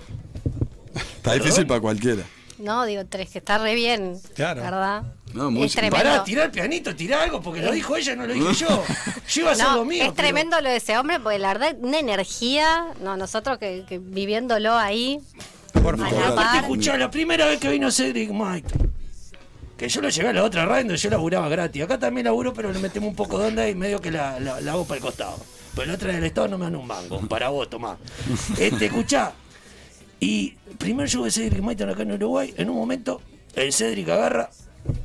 [0.95, 2.23] Está difícil para cualquiera.
[2.59, 4.19] No, digo, tres, que está re bien.
[4.35, 4.63] Claro.
[4.63, 5.03] ¿Verdad?
[5.35, 5.97] No, muy es tremendo.
[5.97, 8.85] pará, tirá el pianito, tirá algo, porque lo dijo ella, no lo dije yo.
[9.29, 10.03] Yo iba a hacer No, lo mío.
[10.05, 13.85] es pero- tremendo lo de ese hombre, porque la verdad, una energía, no, nosotros que,
[13.87, 15.21] que viviéndolo ahí,
[15.83, 16.39] Por favor.
[16.57, 18.93] escuchá, la primera vez que vino Cedric Maiton.
[19.77, 21.83] Que yo lo llevé a la otra radio donde yo laburaba gratis.
[21.83, 24.59] Acá también laburo, pero le metemos un poco de onda y medio que la, la,
[24.63, 25.37] la hago para el costado.
[25.75, 27.21] Pero la otra del Estado no me dan un mango.
[27.29, 27.99] Para vos, tomá.
[28.59, 29.33] Este, escuchá.
[30.21, 33.21] Y primer show de Cedric Maiton acá en Uruguay, en un momento,
[33.55, 34.51] el Cedric agarra,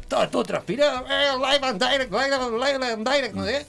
[0.01, 1.05] estaba todo transpirado.
[1.09, 3.65] eh, Live and direct, live and- live and direct, no sé.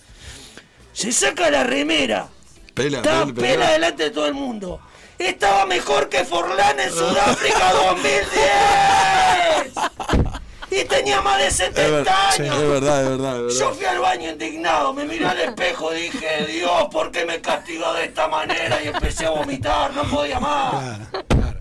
[0.92, 2.28] Se saca la remera.
[2.74, 3.70] Pela, pela, pela pela.
[3.72, 4.80] delante de todo el mundo.
[5.18, 8.32] Estaba mejor que Forlán en Sudáfrica 2010.
[10.80, 12.56] Y tenía más de Es, ver- 70 sí, años.
[12.56, 13.58] es verdad, es verdad, es verdad.
[13.58, 17.40] Yo fui al baño indignado, me miré al espejo y dije, Dios, ¿por qué me
[17.40, 18.82] castigó de esta manera?
[18.82, 20.70] Y empecé a vomitar, no podía más.
[21.10, 21.58] Claro, claro.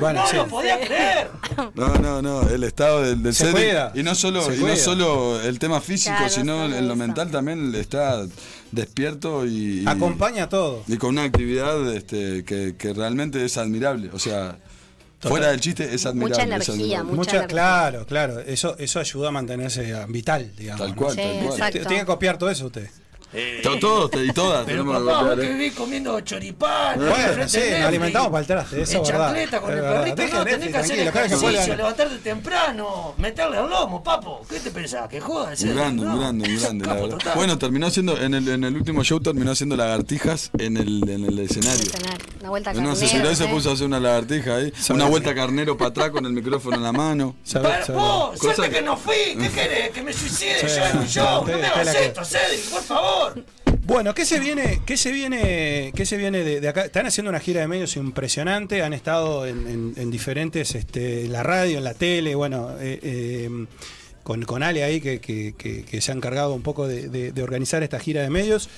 [0.00, 0.36] Bueno, no sí.
[0.36, 1.28] lo podía creer.
[1.74, 3.56] No, no, no, el estado del, del Se Cedric.
[3.68, 6.94] cuida, Y no solo, se y no solo el tema físico, Claro, sino en lo
[6.96, 8.22] mental también está
[8.70, 10.82] despierto y, y- Acompaña todo.
[10.86, 14.10] y con una actividad este, que, que realmente es admirable.
[14.12, 14.56] O sea,
[15.20, 16.30] fuera del chiste es admirable.
[16.34, 17.04] Mucha es energía, admirable.
[17.04, 17.46] mucha Mucha, energía.
[17.48, 18.40] claro, claro.
[18.40, 20.80] Eso, eso ayuda a mantenerse vital, digamos.
[20.80, 20.96] Tal ¿no?
[20.96, 21.72] cual, Sí, tal cual.
[21.72, 22.88] Tiene que copiar todo eso usted.
[23.32, 27.80] Eh, To- Todos y todas Pero papá, vos que vivís comiendo choripán, Bueno, sí, nos
[27.82, 29.26] alimentamos para el traste, eso en es verdad.
[29.26, 34.40] chancleta con el perrito, no, tenés que hacer ejercicio, levantarte temprano, meterle al lomo, papo.
[34.48, 35.08] ¿Qué te pensás?
[35.08, 35.60] ¿Que jodas?
[35.62, 36.06] Un grande.
[37.34, 41.24] Bueno, terminó haciendo, en el, en el último show terminó haciendo lagartijas en el, en
[41.26, 41.84] el escenario.
[42.40, 43.48] Una vuelta una carnera, sesión se ¿eh?
[43.48, 46.82] puso a hacer una lagartija ahí, una vuelta carnero para atrás con el micrófono en
[46.82, 47.36] la mano.
[47.92, 49.90] Vos, suerte que no fui, ¿qué querés?
[49.90, 51.46] Que me suicide yo en un show.
[51.46, 53.17] No me hagas esto, Cedric, por favor.
[53.84, 56.84] Bueno, ¿qué se viene, qué se viene, qué se viene de, acá?
[56.84, 61.32] Están haciendo una gira de medios impresionante, han estado en, en- en diferentes, este, en
[61.32, 63.66] la radio, en la tele, bueno, eh, eh,
[64.22, 65.20] con, con Ale ahí que,
[66.02, 68.68] se ha encargado un poco de- de organizar esta gira de medios.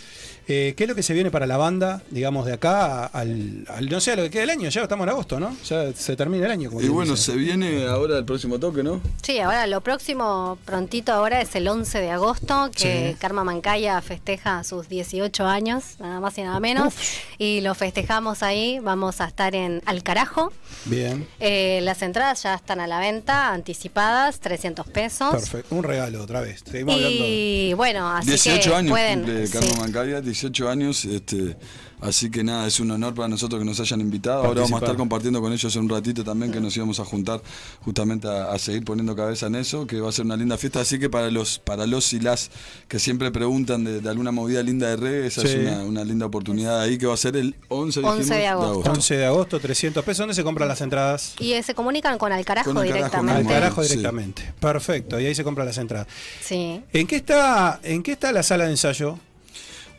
[0.48, 3.88] Eh, ¿Qué es lo que se viene para la banda, digamos, de acá al, al-
[3.88, 4.68] no sé, a lo que queda del año?
[4.68, 5.56] Ya estamos en agosto, ¿no?
[5.68, 6.70] Ya se termina el año.
[6.70, 7.32] como Y bueno, dice.
[7.32, 9.00] se viene ahora el próximo toque, ¿no?
[9.22, 13.16] Sí, ahora lo próximo, prontito ahora, es el 11 de agosto, que Sí.
[13.20, 16.94] Karma Mancaya festeja sus 18 años, nada más y nada menos.
[17.38, 20.52] Y lo festejamos ahí, vamos a estar en Al Carajo.
[20.86, 25.30] Bien, Eh, las entradas ya están a la venta, anticipadas, 300 pesos.
[25.30, 25.74] perfecto.
[25.74, 26.62] Un regalo otra vez.
[26.68, 27.24] Seguimos hablando.
[27.26, 29.20] Y bueno, así 18 que años pueden.
[29.22, 29.52] cumple sí.
[29.52, 31.56] Carlos Mancaya, 18 años, este,
[32.00, 34.44] así que nada, es un honor para nosotros que nos hayan invitado.
[34.44, 37.42] Ahora vamos a estar compartiendo con ellos un ratito también, que nos íbamos a juntar
[37.82, 40.80] justamente a, a seguir poniendo cabeza en eso, que va a ser una linda fiesta.
[40.80, 42.50] Así que para los, para los y las
[42.88, 45.48] que siempre preguntan de, de alguna movida linda de reggae, esa Sí.
[45.48, 48.46] es una, una linda oportunidad ahí que va a ser el 11, 11 dijimos, de
[48.46, 48.90] agosto.
[48.92, 50.18] 11 de agosto, 300 pesos.
[50.18, 51.34] ¿Dónde se compran las entradas?
[51.38, 53.40] Y eh, se comunican con Al Carajo Con el carajo, directamente.
[53.54, 53.88] Al carajo Sí.
[53.90, 54.54] directamente.
[54.60, 56.06] Perfecto, y ahí se compran las entradas.
[56.42, 56.82] Sí.
[56.92, 59.18] ¿En qué está, en qué está la sala de ensayo?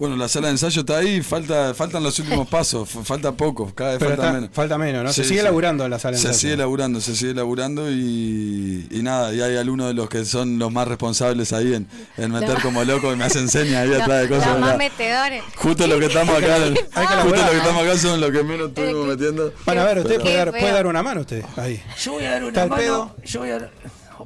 [0.02, 3.92] Bueno, la sala de ensayo está ahí, falta, faltan los últimos pasos, falta poco, cada
[3.92, 4.50] vez Pero falta está- menos.
[4.52, 5.14] falta menos, ¿no?
[5.14, 5.44] Se sigue sí.
[5.46, 6.40] laburando en la sala de Se ensayo.
[6.42, 10.58] sigue laburando, se sigue laburando y, y nada, y hay algunos de los que son
[10.58, 11.88] los más responsables ahí en,
[12.18, 14.48] en meter como loco y me hacen señas ahí atrás de cosas.
[14.54, 15.44] los más metedores.
[15.56, 18.44] Justo los que estamos acá, Hay que justo los que estamos acá son los que
[18.44, 19.54] menos estuvimos metiendo.
[19.68, 21.80] Bueno, a ver, usted puede dar, puede dar una mano usted ahí.
[22.04, 23.16] Yo voy a dar ¿Está una mano.
[23.24, 23.72] Yo voy a dar.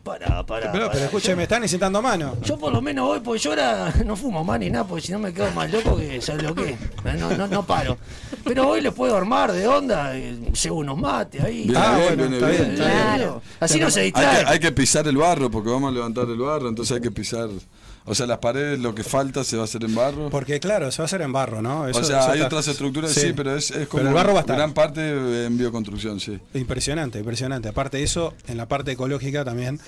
[0.05, 0.71] Pará, pará.
[0.71, 2.35] Pero, pero escúcheme, están necesitando mano.
[2.43, 5.11] Yo por lo menos voy, porque yo ahora no fumo más ni nada, porque si
[5.11, 6.77] no me quedo más loco que ¿sabes lo que?
[7.17, 7.97] No, no, no paro.
[8.43, 11.63] Pero hoy les puedo armar de onda, eh, llevo unos mates ahí.
[11.63, 12.61] Viene Ah, bien, bueno, está bien.
[12.61, 13.15] bien, está bien.
[13.17, 13.41] Claro.
[13.59, 14.43] Así no se Hay distrae.
[14.45, 17.09] que, hay que pisar el barro porque vamos a levantar el barro, entonces hay que
[17.11, 17.49] pisar.
[18.07, 20.29] O sea, las paredes, lo que falta se va a hacer en barro.
[20.29, 21.87] Porque claro, se va a hacer en barro, ¿no?
[21.87, 24.13] Eso- o sea, eso hay está- otras estructuras, sí, pero es, es como Pero el
[24.15, 24.55] barro va a estar.
[24.55, 26.39] gran parte en bioconstrucción, sí.
[26.53, 27.67] Impresionante, impresionante.
[27.69, 29.79] Aparte de eso, en la parte ecológica también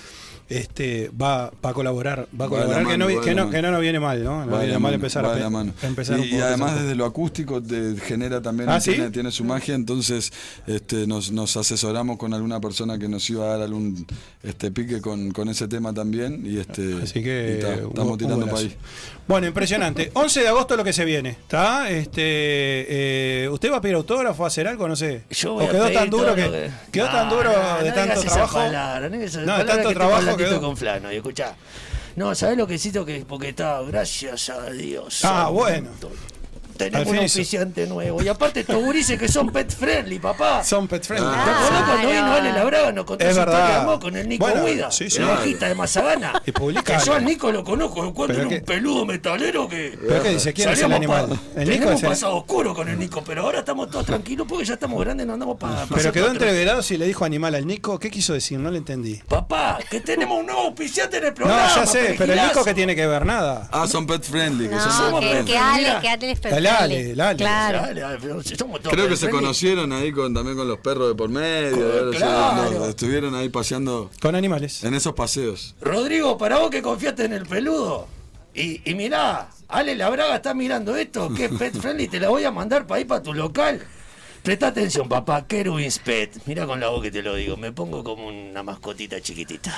[0.48, 3.70] este va, va a colaborar, va a colaborar que, mano, no, que, no, que no
[3.70, 4.46] nos viene mal, ¿no?
[4.46, 7.96] No viene mal mano, empezar a, a empezar y, un además desde lo acústico te
[8.00, 8.92] genera también ¿Ah, sí?
[8.92, 10.32] tiene, tiene su magia entonces
[10.66, 14.06] este nos, nos asesoramos con alguna persona que nos iba a dar algún
[14.42, 18.12] este pique con, con ese tema también y este Así que y ta, un- estamos
[18.12, 18.68] un tirando para golazo.
[18.68, 18.76] ahí
[19.26, 20.10] Bueno, impresionante.
[20.14, 21.90] 11 de agosto lo que se viene, ¿está?
[21.90, 22.22] Este,
[23.44, 24.88] eh, ¿Usted va a pedir autógrafo, a hacer algo?
[24.88, 25.24] No sé.
[25.30, 27.50] Yo voy ¿O a quedó pedir tan duro que, que- quedó tan No, duro
[27.82, 28.56] de tanto trabajo?
[28.58, 29.18] palabra, no
[29.58, 30.68] de tanto trabajo hablando quedó.
[30.68, 31.54] con Flano, y escuchá.
[32.16, 33.04] No, ¿sabés lo que necesito?
[33.04, 35.24] Que, porque está, gracias a Dios.
[35.24, 35.52] Ah, santo.
[35.52, 35.90] bueno.
[36.84, 37.22] Tenemos un hizo.
[37.24, 38.22] auspiciante nuevo.
[38.22, 40.64] Y aparte estos gurises que son pet friendly, papá.
[40.64, 41.28] Son pet friendly.
[41.28, 44.64] ¿Te acordás cuando vino Ale Labraga nos contó Es su historia con el Nico Bueno,
[44.64, 44.90] Huida?
[44.90, 45.18] sí, sí.
[45.18, 46.42] el bajista de Mazagana.
[46.46, 49.98] Y publica Que yo al Nico lo conozco, Pero era que- un peludo metalero que...
[50.06, 50.52] ¿Pero qué dice?
[50.52, 51.40] ¿Quién es el salíamos animal?
[51.56, 54.46] El Nico Tenemos es el- pasado oscuro con el Nico, pero ahora estamos todos tranquilos
[54.48, 55.86] porque ya estamos grandes, no andamos para...
[55.86, 57.98] Pero quedó entreverado y le dijo animal al Nico.
[57.98, 58.58] ¿Qué quiso decir?
[58.58, 59.16] No le entendí.
[59.28, 61.74] Papá, que tenemos un nuevo auspiciante en el No, programa.
[61.74, 62.40] ya sé, pero el.
[62.40, 63.68] Nico que tiene que ver nada.
[63.72, 65.52] ah son pet friendly que No, son somos pet que, friendly.
[65.52, 66.67] que Ale, que Ale es Dale, friendly.
[66.68, 67.36] Ale, dale.
[67.38, 67.82] Claro.
[68.90, 72.86] Creo que se conocieron ahí con también con los perros de por medio, Con- claro.
[72.86, 74.84] estuvieron ahí paseando Con animales.
[74.84, 75.74] en esos paseos.
[75.80, 78.06] Rodrigo, para vos que confiaste en el peludo.
[78.54, 82.44] Y, y mirá, Ale Labraga está mirando esto, que es pet friendly, te la voy
[82.44, 83.80] a mandar para ir para tu local.
[84.42, 86.40] Presta atención, papá, Kerwin's Pet.
[86.46, 89.74] Mira con la voz que te lo digo, me pongo como una mascotita chiquitita.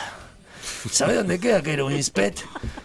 [0.89, 2.41] ¿Sabés dónde queda Kerwin's Pet?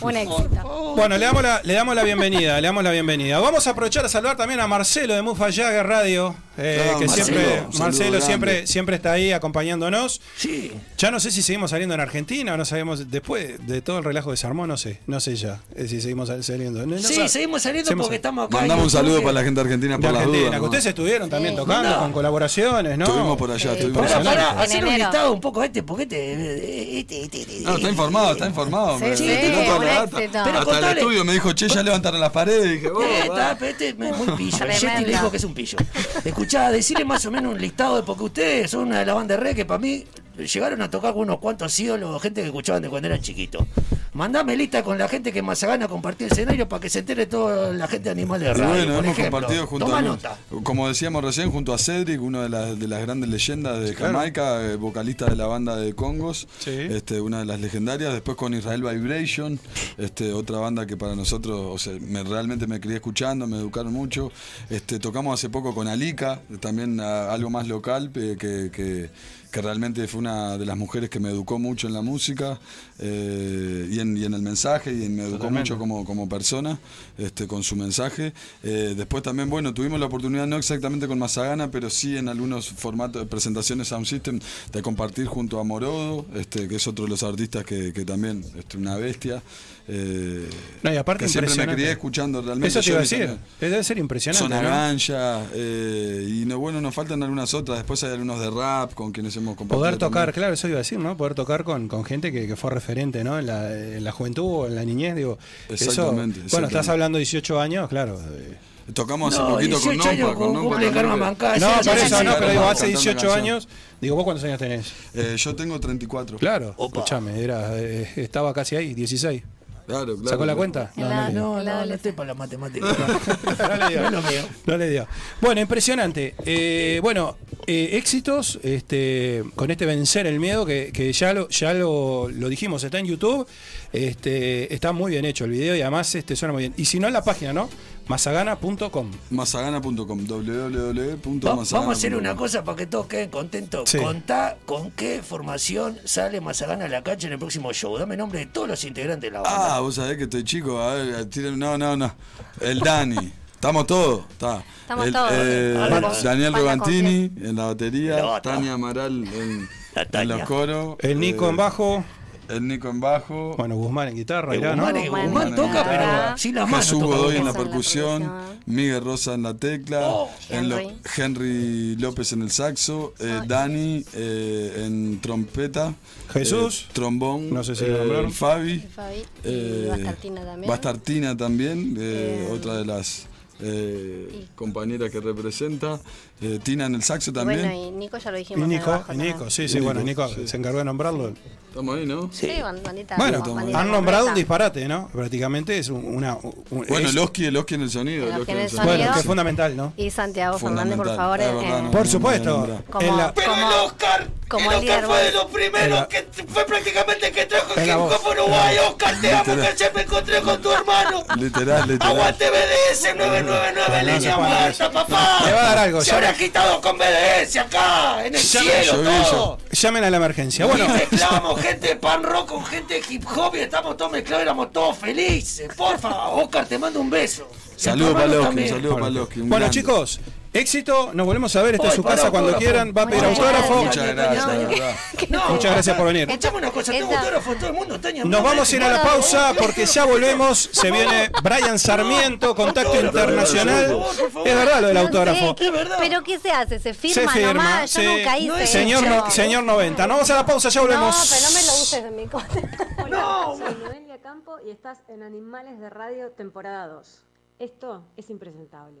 [0.00, 0.94] Un éxito.
[0.96, 3.38] Bueno, le damos, la, le damos la bienvenida, le damos la bienvenida.
[3.40, 7.06] Vamos a aprovechar a saludar también a Marcelo de Mufa Jagger Radio, eh, Ah, que
[7.06, 10.20] Marcelo, siempre, Marcelo siempre, siempre está ahí acompañándonos.
[10.36, 10.72] Sí.
[10.98, 14.04] Ya no sé si seguimos saliendo en Argentina o no sabemos, después de todo el
[14.04, 16.84] relajo de se armó, no sé, no sé ya, eh, si seguimos sal- saliendo.
[16.86, 17.28] No- no Sí, sabe.
[17.28, 18.58] seguimos saliendo Seguimos- porque estamos acá.
[18.58, 20.54] Mandamos un saludo para la gente argentina De por las Argentina, dudas.
[20.54, 20.64] que ¿no?
[20.64, 21.60] ustedes estuvieron también Sí.
[21.60, 21.98] tocando Mandá.
[22.00, 23.04] con colaboraciones, ¿no?
[23.04, 26.98] Estuvimos por allá, estuvimos pará, En hacer un listado un poco este, porque este.
[27.00, 28.98] este, este, este, No, está informado, está informado.
[28.98, 29.28] Sí, sí.
[29.28, 32.66] Pero Hasta el estudio me dijo, che, ya levantaron las paredes.
[32.66, 33.30] Y dije, oh, Eh,
[33.68, 34.58] este es muy pillo.
[34.66, 35.78] Yeti le dijo que es un pillo.
[36.24, 39.38] Escuchá, decirle más o menos un listado de porque ustedes son una de las bandas
[39.38, 40.04] de reggae que para mí
[40.46, 43.66] llegaron a tocar con unos cuantos ídolos, gente que escuchaban de cuando eran chiquitos.
[44.14, 47.26] Mandame lista con la gente que más gana compartir el escenario para que se entere
[47.26, 48.68] toda la gente de Animales de Radio.
[48.68, 49.30] bueno, por hemos ejemplo.
[49.38, 50.38] compartido junto Toma a, nota.
[50.64, 54.14] como decíamos recién, junto a Cedric, una de las, de las grandes leyendas de Claro.
[54.14, 56.70] Jamaica, eh, vocalista de la banda de Congos, Sí.
[56.70, 58.12] este, una de las legendarias.
[58.12, 59.60] Después con Israel Vibration,
[59.98, 63.92] este, otra banda que para nosotros, o sea, me, realmente me crié escuchando, me educaron
[63.92, 64.32] mucho.
[64.70, 69.10] Este, tocamos hace poco con Alika, también algo más local, eh, que, que-
[69.50, 72.58] que realmente fue una de las mujeres que me educó mucho en la música
[72.98, 75.70] eh, y, en, y en el mensaje y en- me educó Totalmente.
[75.70, 76.78] mucho como, como persona
[77.16, 78.32] este, con su mensaje.
[78.62, 82.68] Eh, después también, bueno, tuvimos la oportunidad, no exactamente con Mazagana, pero sí en algunos
[82.68, 84.40] formatos de presentaciones Sound System,
[84.72, 88.44] de compartir junto a Morodo, este, que es otro de los artistas que, que también
[88.56, 89.42] es una bestia.
[89.86, 90.48] eh,
[90.82, 92.68] No, y aparte que siempre me crié escuchando realmente.
[92.68, 93.38] Eso te iba a decir, también.
[93.60, 94.42] debe ser impresionante.
[94.48, 94.68] Zona ¿no?
[94.68, 97.78] Gancha, y no, bueno, nos faltan algunas otras.
[97.78, 99.80] Después hay algunos de rap con quienes hemos compartido.
[99.80, 100.34] Poder tocar, también.
[100.34, 101.16] claro, eso iba a decir, ¿no?
[101.16, 102.87] Poder tocar con, con gente que, que fue referente,
[103.24, 103.38] ¿no?
[103.38, 105.38] En la, en la juventud o en la niñez, digo.
[105.68, 106.66] Eso, Exactamente, bueno, exactamente.
[106.74, 108.20] estás hablando de 18 años, claro.
[108.32, 108.56] eh.
[108.94, 110.34] Tocamos hace No, poquito con 18 años Nompa.
[110.38, 111.58] Con Nompa.
[111.58, 113.32] No, por eso no, pero digo, hace cantando 18 canción.
[113.32, 113.68] años.
[114.00, 114.92] Digo, ¿vos cuántos años tenés?
[115.14, 116.38] Eh, yo tengo 34.
[116.38, 116.98] Claro, Opa.
[117.00, 119.42] escúchame, era, eh, estaba casi ahí, 16.
[119.88, 120.28] Claro, claro.
[120.28, 120.92] ¿Sacó la cuenta?
[120.96, 121.30] No, no, La-.
[121.30, 122.86] No, no, La no estoy para la matemática.
[123.58, 124.00] No le dio.
[124.02, 124.42] No es lo mío.
[124.66, 125.06] No le dio.
[125.40, 126.34] Bueno, impresionante.
[126.44, 131.72] Eh, bueno, eh, éxitos este, con este vencer el miedo que, que ya lo ya
[131.72, 133.46] lo, lo dijimos, está en YouTube.
[133.92, 136.74] Este, está muy bien hecho el video y además este, suena muy bien.
[136.76, 137.70] Y si no en la página, ¿no?
[138.08, 139.10] Masagana.com.
[139.30, 141.40] Masagana.com, Va- www.masagana.com.
[141.72, 143.90] vamos a hacer una cosa para que todos queden contentos.
[143.90, 143.98] Sí.
[143.98, 147.98] Contá con qué formación sale Mazagana a la cancha en el próximo show.
[147.98, 149.76] Dame nombre de todos los integrantes de la banda.
[149.76, 150.80] Ah, vos sabés que estoy chico.
[150.80, 151.26] A ver,
[151.56, 152.14] no, no, no.
[152.60, 153.32] El Dani.
[153.54, 154.24] Estamos todos.
[154.30, 154.62] Está.
[154.82, 155.30] Estamos El, todos.
[155.34, 158.40] eh, Daniel Rogantini en la batería.
[158.40, 160.36] Tania Amaral en, La en Tania.
[160.36, 160.96] los coros.
[161.00, 162.04] El Nico eh, en bajo.
[162.48, 163.54] El Nico en bajo.
[163.56, 164.84] Bueno, Guzmán en guitarra, Eh, irá, ¿no?
[164.84, 166.24] Guzmán, Guzmán Guzmán toca, guitarra.
[166.26, 166.86] pero sin las manos.
[166.86, 168.32] Jesús toca Godoy en la Eso en la percusión.
[168.66, 170.96] Miguel Rosa en la tecla, Oh, en lo- Henry.
[171.16, 175.94] Henry López en el saxo, eh, Dani eh, en trompeta,
[176.32, 176.86] Jesús.
[176.88, 178.32] eh, trombón, No sé si eh, lo nombraron.
[178.32, 180.68] Fabi, Fabi eh, Bastartina también.
[180.70, 183.26] Bastartina también, eh, Eh, otra de las
[183.60, 186.00] eh, compañeras que representa,
[186.40, 187.60] eh, Tina en el saxo también.
[187.60, 188.68] Bueno, y Nico ya lo dijimos.
[188.68, 189.50] Nico, y Nico, también.
[189.50, 190.48] sí, sí, Y bueno, Nico, Nico sí.
[190.48, 191.32] se encargó de nombrarlo.
[191.68, 192.30] Estamos ahí, ¿no?
[192.32, 193.16] Sí, ban- bandita.
[193.16, 195.08] Bueno, bandita han nombrado un disparate, ¿no?
[195.12, 196.36] Prácticamente es un- una.
[196.36, 198.24] un- Bueno, es- el Oski, el Oski en el sonido.
[198.26, 198.86] El el Oski Oski en el sonido.
[198.96, 199.92] bueno, que es fundamental, ¿no?
[199.96, 201.40] Y Santiago Fernández, por favor.
[201.40, 202.82] Es en- verdad, en- no, Por no, supuesto.
[202.90, 206.00] Como- en la, Pero como- el Oscar, como el el Oscar fue de los primeros
[206.00, 208.76] la- que fue prácticamente el que trajo el hip hop Uruguay.
[208.88, 211.22] Oscar, te amo, que se me encontré con tu hermano.
[211.36, 212.16] Literal, literal.
[212.16, 215.38] Aguante BDS 999, No, no se línea puede muerta, papá.
[215.44, 219.58] Le va a dar algo, ya- habrá quitado con BDS acá, en el cielo, todo.
[219.70, 220.66] Llamen a la emergencia.
[220.66, 224.12] Bueno, Y mezclamos gente de pan rock con gente de hip hop y estamos todos
[224.12, 225.68] mezclados, éramos todos felices.
[225.74, 227.48] Porfa, Oscar, te mando un beso.
[227.76, 228.68] Saludos para también.
[228.68, 229.70] saludos para un bueno grande.
[229.70, 230.20] chicos,
[230.52, 231.10] éxito.
[231.14, 231.74] Nos volvemos a ver.
[231.74, 232.92] Esta es Ay, su casa cuando quieran.
[232.96, 233.84] Va a pedir autógrafo.
[233.84, 235.26] Muchas gracias, No, de.
[235.28, 236.28] No, Muchas gracias por venir.
[236.54, 237.98] Una cosa, tengo autógrafo todo el mundo.
[238.24, 240.70] Nos vamos a ir a la pausa porque ya volvemos.
[240.72, 244.02] Se viene Brian Sarmiento, contacto internacional.
[244.44, 245.54] Es verdad lo del No autógrafo.
[245.98, 246.78] Pero ¿qué se hace?
[246.78, 247.84] ¿Se firma, Se firma.
[247.86, 250.06] Yo nunca hice señor, no- señor 90.
[250.06, 251.28] Nos vamos a la pausa, ya No, volvemos.
[251.30, 252.46] pero no me lo uses en mi cosa.
[253.08, 257.22] No, Soy Noelia Campo y estás en Animales de Radio temporada 2.
[257.58, 259.00] Esto es impresentable.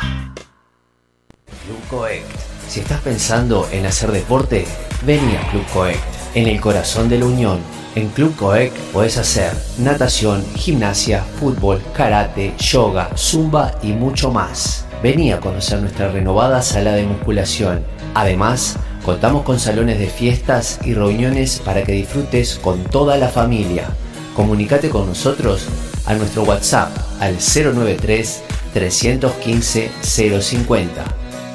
[1.66, 2.26] Club Coect.
[2.68, 4.66] Si estás pensando en hacer deporte,
[5.06, 6.00] vení a Club Coect,
[6.36, 7.60] en el corazón de la Unión.
[7.96, 14.86] En Club Coect podés hacer natación, gimnasia, fútbol, karate, yoga, zumba y mucho más.
[15.04, 17.84] Vení a conocer nuestra renovada sala de musculación.
[18.14, 23.88] Además, Contamos con salones de fiestas y reuniones para que disfrutes con toda la familia.
[24.36, 25.66] Comunicate con nosotros
[26.06, 31.04] a nuestro WhatsApp al 093 315 050.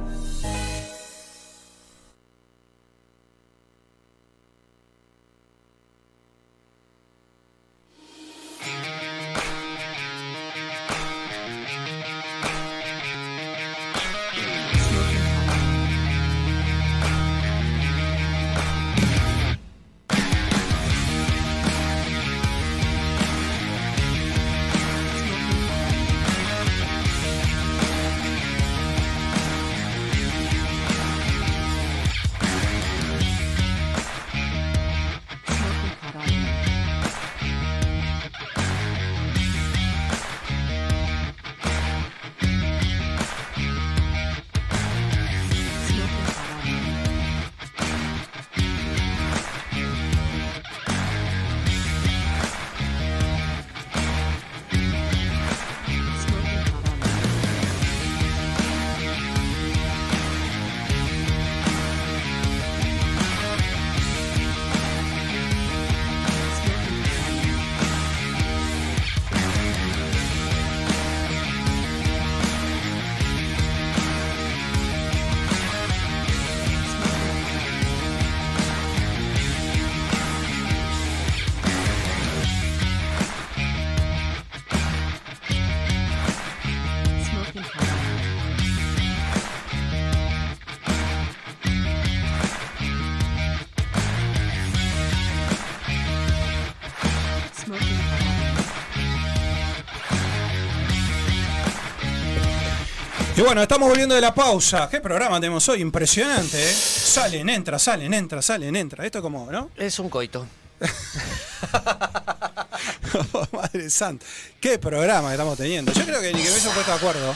[103.53, 104.89] Bueno, estamos volviendo de la pausa.
[104.89, 105.83] ¿Qué programa tenemos hoy?
[105.83, 106.73] Impresionante, ¿eh?
[106.73, 109.05] Salen, entra, salen, entra, salen, entra.
[109.05, 109.69] Esto como, ¿no?
[109.77, 110.47] Es un coito.
[113.53, 114.25] Madre santa.
[114.59, 115.93] Qué programa que estamos teniendo.
[115.93, 117.35] Yo creo que ni que me hubiésemos puesto de acuerdo.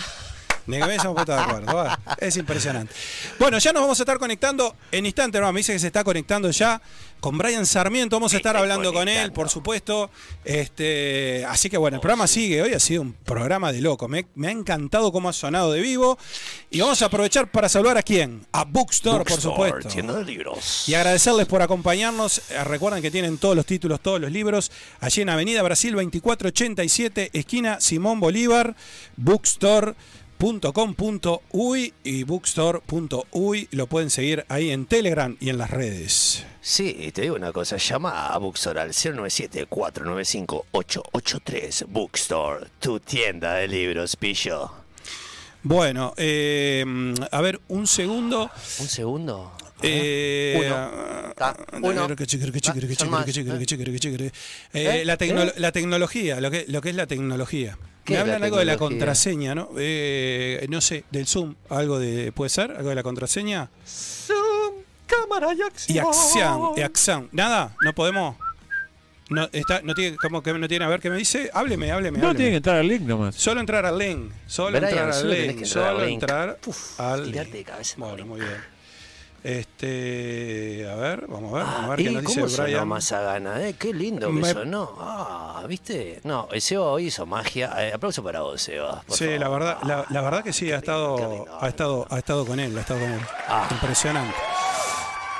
[0.66, 1.74] Ni que me hubiésemos puesto de acuerdo.
[1.74, 2.92] Va, Es impresionante.
[3.38, 5.40] Bueno, ya nos vamos a estar conectando en instante.
[5.40, 6.80] No, me dice que se está conectando ya
[7.20, 8.16] con Brian Sarmiento.
[8.16, 10.10] Vamos a estar hablando con él, por supuesto.
[10.44, 12.62] Este, así que bueno, el programa sigue.
[12.62, 14.08] Hoy ha sido un programa de loco.
[14.08, 16.18] Me, me ha encantado cómo ha sonado de vivo.
[16.70, 18.44] Y vamos a aprovechar para saludar a quién?
[18.52, 19.88] A Bookstore, por Bookstore, supuesto.
[19.88, 20.88] tienda de libros.
[20.88, 22.38] Y agradecerles por acompañarnos.
[22.50, 27.30] Eh, Recuerden que tienen todos los títulos, todos los libros, allí en Avenida Brasil 2487,
[27.32, 28.74] esquina Simón Bolívar,
[30.38, 33.68] bookstore.com.uy y bookstore.uy.
[33.70, 36.44] Lo pueden seguir ahí en Telegram y en las redes.
[36.60, 41.86] Sí, te digo una cosa, llama a Bookstore al 097-495-883.
[41.88, 44.72] Bookstore, tu tienda de libros, pillo.
[45.62, 46.84] Bueno, eh,
[47.30, 48.50] a ver, un segundo.
[48.80, 49.52] ¿Un segundo?
[55.56, 57.78] La tecnología, lo que, lo que es la tecnología.
[58.06, 59.68] ¿Qué Me hablan algo de la contraseña, ¿no?
[59.76, 62.30] Eh, no sé, del Zoom, algo de.
[62.32, 62.70] ¿Puede ser?
[62.70, 63.68] ¿Algo de la contraseña?
[63.84, 64.76] Zoom,
[65.06, 65.96] cámara y acción.
[65.96, 67.28] Y acción, y acción.
[67.32, 67.74] ¿Nada?
[67.82, 68.36] ¿No podemos?
[69.28, 71.50] No, está, no tiene, como que no tiene a ver qué me dice.
[71.52, 72.18] Hábleme, hábleme.
[72.18, 72.36] No hábleme.
[72.38, 73.34] tiene que entrar al link nomás.
[73.34, 74.30] Solo entrar al link.
[74.46, 75.58] Solo Brian, entrar al link.
[75.58, 76.22] que entrar al Solo link.
[76.22, 76.58] entrar
[76.98, 77.48] al link.
[77.50, 77.94] de cabeza.
[77.98, 78.75] Bueno, muy bien.
[79.48, 82.64] Este, a ver, vamos a ver, vamos a ver ¿Y qué nos dice cómo sonó
[82.64, 82.88] Brian.
[82.88, 83.68] más a gana?
[83.68, 83.74] Eh?
[83.78, 84.96] Qué lindo que Me- sonó.
[84.98, 86.20] Ah, ¿viste?
[86.24, 87.72] No, el Seba hoy hizo magia.
[87.78, 89.04] Eh, aplauso para vos, Seba.
[89.08, 89.40] Sí, favor.
[89.40, 92.76] la verdad, la, la verdad que sí, ha estado, ha estado, ha estado con él,
[92.76, 93.20] ha estado con él.
[93.48, 93.68] Ah.
[93.70, 94.34] Impresionante.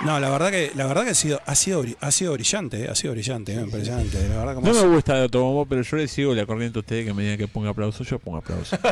[0.05, 2.89] No, la verdad que, la verdad que ha sido, ha sido, ha sido brillante, eh,
[2.91, 4.29] ha sido brillante, eh, impresionante.
[4.29, 6.81] La verdad como No me gusta de autobombo, pero yo le sigo la corriente a
[6.81, 8.77] ustedes que me digan que ponga aplauso, yo pongo aplauso.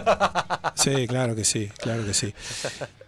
[0.76, 2.34] Sí, claro que sí, claro que sí.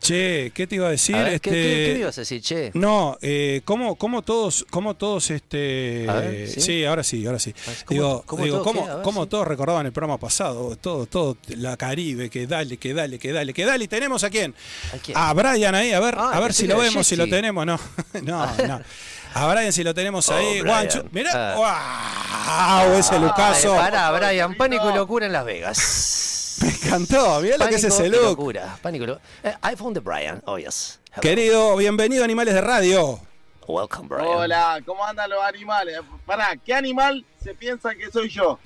[0.06, 1.16] Che, ¿qué te iba a decir?
[1.16, 2.70] A ver, ¿qué, este, qué- qué me ibas a decir, che?
[2.74, 6.84] No, eh, ¿cómo, cómo todos, cómo todos, este, ver, ¿sí?
[6.84, 7.52] ahora sí, ahora sí.
[7.84, 8.92] ¿Cómo- digo, cómo digo, todo ¿cómo, qué?
[8.94, 9.30] Ver, cómo sí.
[9.30, 10.76] todos recordaban el programa pasado?
[10.76, 13.84] Todo, todo, la Caribe, que dale, que dale, que dale, que dale.
[13.84, 14.54] ¿Y tenemos a quién?
[14.94, 15.18] ¿A quién?
[15.18, 17.76] A Brian ahí, a ver, Ah, a ver si lo vemos, si lo tenemos, no,
[18.22, 18.80] no, no.
[19.34, 20.60] A Brian si lo tenemos Oh, ahí.
[20.60, 22.84] One, two, mirá, Ah.
[22.86, 23.72] wow, ese Lucaso.
[23.72, 26.32] Ay, pará, Brian, pánico y locura en Las Vegas.
[26.62, 28.22] Me encantó, mirá lo que es ese look.
[28.22, 31.00] locura, pánico lo- Eh, I found the Brian, oh yes.
[31.10, 31.20] Hello.
[31.22, 33.20] Querido, bienvenido a Animales de Radio.
[33.66, 34.26] Welcome, Brian.
[34.26, 35.98] Hola, ¿cómo andan los animales?
[36.24, 38.58] Pará, ¿qué animal se piensa que soy yo?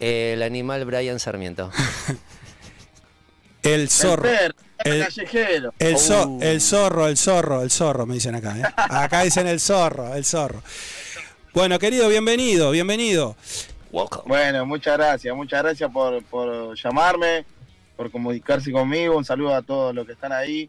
[0.00, 1.70] El animal Brian Sarmiento.
[3.62, 4.28] El zorro.
[4.28, 4.54] El
[4.84, 5.72] el El- callejero.
[5.78, 6.42] El, zo- Uh.
[6.42, 8.58] el zorro, el zorro, el zorro, me dicen acá.
[8.58, 8.62] ¿eh?
[8.76, 10.62] Acá dicen el zorro, el zorro.
[11.54, 13.36] Bueno, querido, bienvenido, bienvenido.
[13.94, 14.24] Welcome.
[14.26, 17.44] Bueno, muchas gracias, muchas gracias por, por llamarme,
[17.96, 19.16] por comunicarse conmigo.
[19.16, 20.68] Un saludo a todos los que están ahí.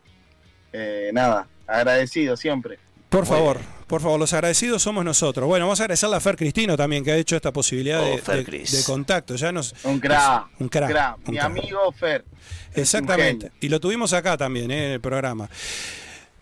[0.71, 2.77] Eh, nada, agradecido siempre.
[3.09, 5.47] Por favor, por favor, los agradecidos somos nosotros.
[5.47, 8.17] Bueno, vamos a agradecerle a Fer Cristino también, que ha hecho esta posibilidad Oh, de,
[8.19, 8.71] Fer de- Cris.
[8.71, 9.35] de contacto.
[9.35, 10.47] Ya nos, Un crack.
[10.59, 11.45] un crack, un Mi crack.
[11.45, 12.25] amigo Fer.
[12.73, 13.51] Exactamente.
[13.61, 14.85] Y lo tuvimos acá también, ¿eh?
[14.87, 15.49] en el programa.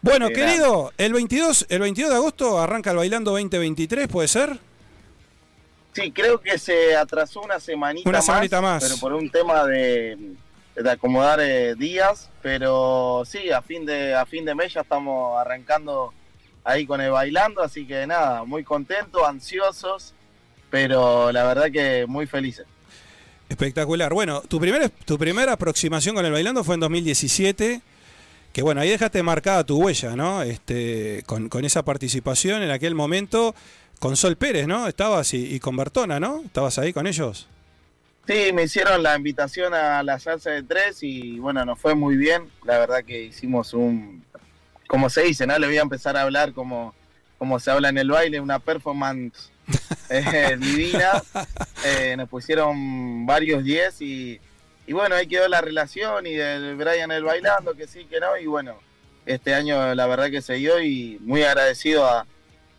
[0.02, 4.60] Bueno, Qué querido, el 22, el 22 de agosto arranca el Bailando 2023, ¿puede ser?
[5.94, 8.84] Sí, creo que se atrasó una semanita, Una semanita más.
[8.84, 10.18] Pero por un tema de,
[10.76, 12.30] de acomodar eh, días.
[12.42, 16.14] Pero sí, a fin de a fin de mes ya estamos arrancando
[16.64, 17.62] ahí con el bailando.
[17.62, 20.14] Así que nada, muy contentos, ansiosos.
[20.72, 22.66] Pero la verdad que muy felices.
[23.48, 24.12] Espectacular.
[24.14, 27.82] Bueno, tu primera, tu primera aproximación con el bailando fue en 2017.
[28.52, 30.42] Que bueno, ahí dejaste marcada tu huella, ¿no?
[30.44, 33.56] Este, con, con esa participación en aquel momento
[34.04, 34.86] con Sol Pérez, ¿no?
[34.86, 36.42] Estabas y, y con Bertona, ¿no?
[36.44, 37.48] ¿Estabas ahí con ellos?
[38.28, 42.18] Sí, me hicieron la invitación a la salsa de tres y bueno, nos fue muy
[42.18, 42.50] bien.
[42.66, 44.26] La verdad que hicimos un,
[44.88, 45.58] como se dice, ¿no?
[45.58, 46.94] Le voy a empezar a hablar como,
[47.38, 49.50] como se habla en el baile, una performance
[50.10, 51.24] eh, divina.
[51.86, 54.42] Eh, nos pusieron varios 10 y,
[54.86, 58.36] y bueno, ahí quedó la relación y del Brian el bailando, que sí, que no.
[58.38, 58.76] Y bueno,
[59.26, 62.28] este año la verdad que se dio y muy agradecido a,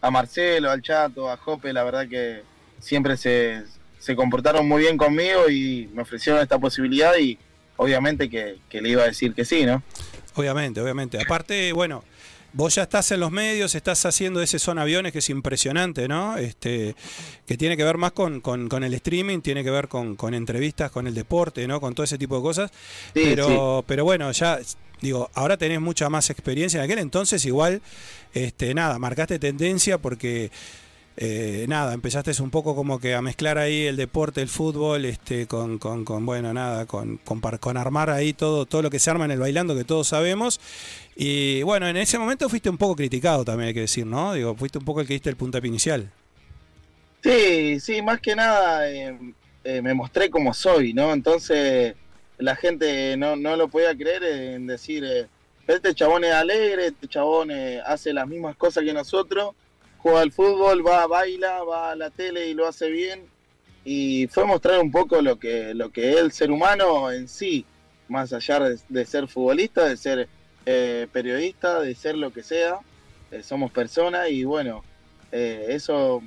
[0.06, 2.42] a Marcelo, al Chato, a Jope, la verdad que
[2.80, 3.62] siempre se,
[3.98, 7.38] se comportaron muy bien conmigo y me ofrecieron esta posibilidad y
[7.76, 9.82] obviamente que, que le iba a decir que sí, ¿no?
[10.34, 11.20] Obviamente, obviamente.
[11.20, 12.04] Aparte, bueno,
[12.52, 16.36] vos ya estás en los medios, estás haciendo ese son aviones que es impresionante, ¿no?
[16.36, 16.94] Este,
[17.46, 20.34] que tiene que ver más con, con- con el streaming, tiene que ver con, con
[20.34, 21.80] entrevistas, con el deporte, ¿no?
[21.80, 22.70] Con todo ese tipo de cosas.
[23.14, 24.58] Sí, pero, pero bueno, ya
[25.00, 26.78] digo, ahora tenés mucha más experiencia.
[26.78, 27.80] En aquel entonces igual,
[28.34, 30.50] este, nada, marcaste tendencia porque
[31.16, 35.46] eh, nada, empezaste un poco como que a mezclar ahí el deporte, el fútbol, este,
[35.46, 39.24] con, con, con, bueno, nada, con, con, armar ahí todo, todo lo que se arma
[39.24, 40.60] en el bailando que todos sabemos.
[41.14, 44.34] Y bueno, en ese momento fuiste un poco criticado también, hay que decir, ¿no?
[44.34, 46.10] Digo, fuiste un poco el que diste el puntapié inicial.
[47.22, 49.16] Sí, sí, más que nada eh,
[49.62, 51.12] eh, me mostré como soy, ¿no?
[51.12, 51.94] Entonces
[52.38, 55.28] la gente no, no lo podía creer en decir,
[55.66, 59.54] este chabón es alegre, este chabón eh, hace las mismas cosas que nosotros,
[59.98, 63.26] juega al fútbol, va, baila, va a la tele y lo hace bien.
[63.84, 67.64] Y fue mostrar un poco lo que, lo que es el ser humano en sí,
[68.08, 70.28] más allá de, ser futbolista, de ser
[70.66, 72.78] eh, periodista, de ser lo que sea.
[73.30, 74.84] Eh, somos personas y bueno,
[75.32, 76.22] eso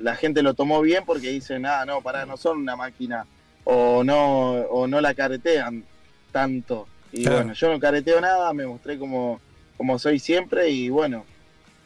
[0.00, 3.24] la gente lo tomó bien porque dicen, ah, no, para no son una máquina
[3.64, 5.84] o no, o no la caretean
[6.32, 6.88] tanto.
[7.16, 7.36] Y Claro.
[7.38, 9.40] bueno, yo no careteo nada, me mostré como,
[9.76, 11.24] como soy siempre y bueno,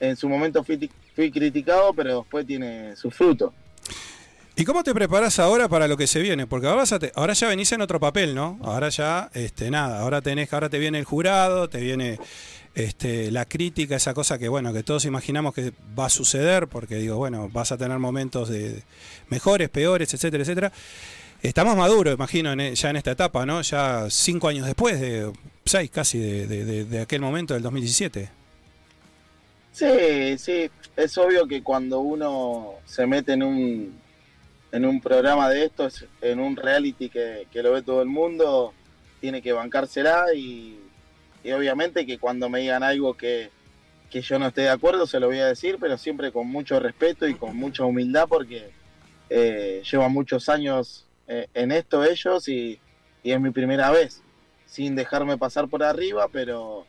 [0.00, 3.52] en su momento fui, ti- fui criticado, pero después tiene su fruto.
[4.56, 6.46] ¿Y cómo te preparas ahora para lo que se viene?
[6.46, 6.82] Porque ahora,
[7.14, 8.58] ahora ya venís en otro papel, ¿no?
[8.64, 12.18] Ahora ya, este, nada, ahora tenés, ahora te viene el jurado, te viene
[12.74, 16.96] este, la crítica, esa cosa que bueno, que todos imaginamos que va a suceder, porque
[16.96, 18.82] digo, bueno, vas a tener momentos de
[19.28, 20.72] mejores, peores, etcétera, etcétera.
[21.42, 23.62] Estamos maduros, imagino, en e- ya en esta etapa, ¿no?
[23.62, 25.32] Ya cinco años después, de
[25.64, 28.28] seis casi, de, aquel momento del 2017.
[29.70, 34.00] Sí, sí, es obvio que cuando uno se mete en un,
[34.72, 38.74] en un programa de estos, en un reality que, lo ve todo el mundo,
[39.20, 40.80] tiene que bancársela y,
[41.44, 43.50] y obviamente que cuando me digan algo que,
[44.10, 46.80] que yo no esté de acuerdo se lo voy a decir, pero siempre con mucho
[46.80, 48.70] respeto y con mucha humildad porque
[49.30, 52.80] eh, llevan muchos años eh, en esto ellos y,
[53.22, 54.22] y es mi primera vez,
[54.64, 56.86] sin dejarme pasar por arriba, pero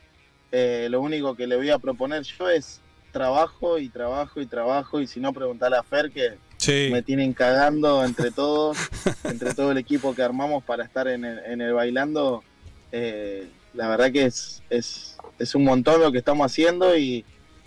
[0.52, 5.02] eh, lo único que le voy a proponer yo es trabajo y trabajo y trabajo
[5.02, 6.90] y si no preguntarle a Fer que Sí.
[6.92, 8.78] me tienen cagando entre todos,
[9.24, 12.44] entre todo el equipo que armamos para estar en el, en el bailando.
[12.92, 17.26] eh, la verdad que es, es, es un montón lo que estamos haciendo y,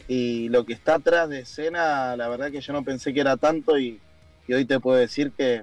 [0.09, 3.37] y lo que está atrás de escena, la verdad que yo no pensé que era
[3.37, 4.03] tanto y,
[4.47, 5.63] y hoy te puedo decir que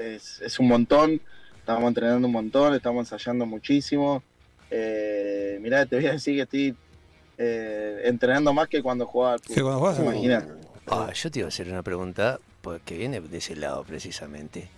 [0.00, 1.20] es, es un montón,
[1.58, 4.22] estamos entrenando un montón, estamos ensayando muchísimo.
[4.70, 6.76] Eh, mirá, te voy a decir que estoy
[7.38, 9.40] eh, entrenando más que cuando jugaba al.
[9.40, 10.14] Que cuando fútbol.
[10.14, 10.52] Imagínate.
[10.88, 14.68] Ah, yo te iba a hacer una pregunta pues, que viene de ese lado precisamente.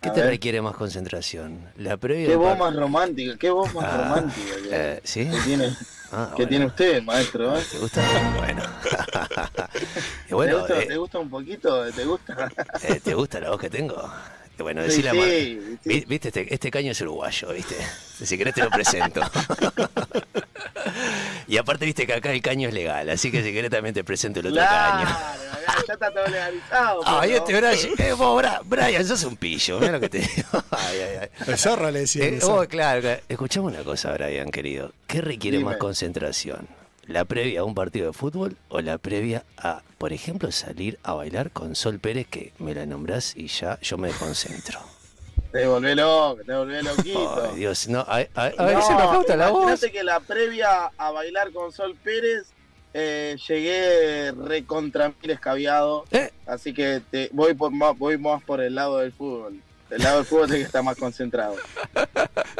[0.00, 0.30] ¿Qué A te ver.
[0.30, 1.60] requiere más concentración?
[1.76, 5.28] ¿La previa Qué voz más romántica, qué voz más Ah, romántica que, eh, ¿sí?
[5.30, 5.76] que tiene,
[6.12, 6.48] Ah, que bueno.
[6.48, 7.56] tiene usted, maestro.
[7.58, 7.62] ¿eh?
[7.70, 8.02] ¿Te gusta?
[8.38, 8.62] Bueno.
[10.30, 11.92] Y bueno, ¿Te, gusta, eh, te gusta un poquito?
[11.92, 12.50] ¿Te gusta?
[13.02, 14.10] ¿te gusta la voz que tengo?
[14.60, 15.78] Eh, Bueno, Sí, a sí, Mar- sí.
[15.84, 17.76] Vi- Viste, este, este caño es uruguayo, ¿viste?
[18.24, 19.22] Si querés te lo presento.
[21.48, 24.04] y aparte, viste que acá el caño es legal, así que si querés también te
[24.04, 25.18] presento el otro Claro, caño.
[25.88, 27.00] ya está todo legalizado.
[27.06, 30.62] Ay, pero- este Brian, eh, vos, Brian, sos un pillo, mira lo que te digo.
[30.70, 31.28] Ay, ay, ay.
[31.46, 32.24] El zorro le decía.
[32.26, 33.22] Eh, vos, claro, claro.
[33.28, 34.92] Escuchame una cosa, Brian, querido.
[35.06, 35.70] ¿Qué requiere Dime.
[35.70, 36.68] más concentración?
[37.10, 41.12] ¿La previa a un partido de fútbol o la previa a, por ejemplo, salir a
[41.14, 44.78] bailar con Sol Pérez, que me la nombrás y ya yo me concentro?
[45.52, 47.48] Te volvé loco, te volvé loquito.
[47.50, 49.80] Ay, Dios, no, a, a- a ver, No, se me flauta la voz.
[49.80, 52.46] que la previa a bailar con Sol Pérez
[52.94, 56.04] eh, llegué recontra mil escabiado.
[56.12, 56.30] Eh.
[56.46, 59.60] Así que te, voy, por, más- voy más por el lado del fútbol.
[59.90, 61.56] El lado del fútbol tiene que estar más concentrado.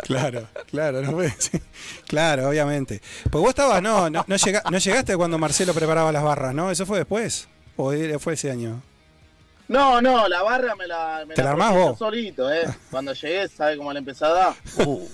[0.04, 1.60] Claro, claro, no puede- sí.
[2.08, 3.00] claro, obviamente.
[3.30, 6.70] Pues vos estabas, no, no, no, llega- no llegaste cuando Marcelo preparaba las barras, ¿no?
[6.70, 7.46] ¿Eso fue después?
[7.76, 8.82] ¿O fue ese año?
[9.68, 11.96] No, no, la barra me la, me ¿Te la armás vos?
[11.98, 12.66] solito, ¿eh?
[12.90, 14.54] Cuando llegué, ¿sabe cómo la empecé a dar?
[14.84, 15.08] Uh,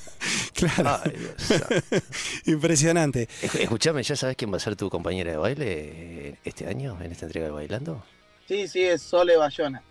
[0.55, 1.01] Claro.
[1.05, 1.75] ay, Dios santo.
[2.47, 3.29] Impresionante.
[3.43, 6.97] Esc- Escuchame, ¿ya sabes quién va a ser tu compañera de baile eh, este año,
[7.03, 8.03] en esta entrega de Bailando?
[8.49, 9.83] Sí, sí, es Sole Bayona.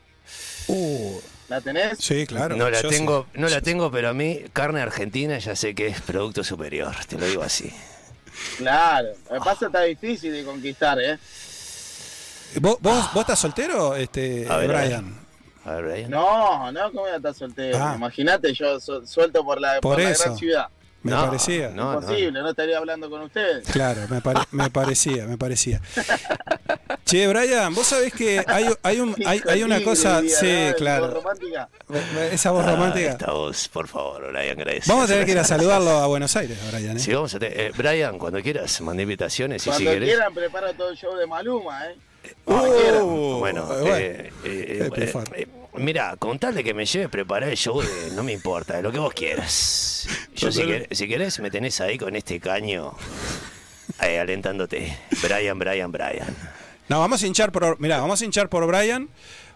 [0.68, 1.99] Uh, ¿La tenés?
[1.99, 2.55] Sí, claro.
[2.55, 5.88] no la yo tengo, no la tengo, pero a mí carne argentina ya sé que
[5.88, 7.72] es producto superior, te lo digo así.
[8.57, 9.09] Claro.
[9.30, 11.17] Lo que pasa está difícil de conquistar, ¿eh?
[12.59, 14.69] ¿Vos, vos, vos estás soltero, este, A ver.
[14.69, 15.19] Brian?
[15.65, 16.09] A ver, Brian.
[16.11, 17.77] No, no, ¿cómo voy a estar soltero?
[17.80, 17.93] Ah.
[17.95, 20.23] Imagínate, yo su- suelto por la, Por por la eso.
[20.26, 20.67] gran ciudad.
[21.06, 21.69] Me No, parecía.
[21.69, 21.99] no, no.
[22.02, 22.49] Imposible, no.
[22.49, 23.68] estaría hablando con ustedes.
[23.68, 25.80] Claro, me, pare- me parecía, me parecía.
[27.06, 30.65] Che, Brian, vos sabés que hay, hay, un, hay, hay una cosa, tigre, sí, ¿no?
[30.65, 31.69] Voz claro, romántica.
[32.32, 33.11] esa voz Ah, romántica.
[33.11, 34.88] esta voz, por favor, Brian, gracias.
[34.88, 36.98] Vamos a tener que ir a saludarlo a Buenos Aires, Brian.
[36.98, 36.99] ¿eh?
[36.99, 40.10] Sí, vamos a te- eh, Brian, cuando quieras, mandé invitaciones y si Cuando querés.
[40.10, 41.95] quieran, preparo todo el show de Maluma, ¿eh?
[42.48, 43.95] Uh, Bueno, bueno.
[43.95, 44.32] eh,
[45.77, 48.81] mira, con tal de que me lleves preparar el show, de- no me importa, de
[48.84, 50.07] lo que vos quieras.
[50.35, 52.93] Yo, si, quer- si querés, me tenés ahí con este caño,
[53.99, 54.97] alentándote.
[55.22, 56.35] Brian, Brian, Brian.
[56.89, 57.80] No, vamos a hinchar por.
[57.80, 59.10] Mirá, vamos a hinchar por Brian.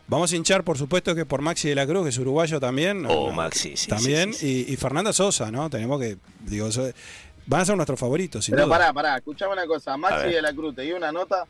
[0.07, 3.05] Vamos a hinchar, por supuesto, que por Maxi de la Cruz, que es uruguayo también.
[3.07, 3.87] Oh, Maxi, sí.
[3.87, 4.33] también.
[4.33, 4.65] sí, sí, sí.
[4.69, 5.69] Y, y Fernanda Sosa, ¿no?
[5.69, 6.17] Tenemos que.
[6.39, 6.89] Digo, eso-
[7.45, 8.77] van a ser nuestros favoritos, sin Pero duda.
[8.77, 9.95] pará, pará, escuchame una cosa.
[9.97, 11.45] Maxi de la Cruz, te dio una nota.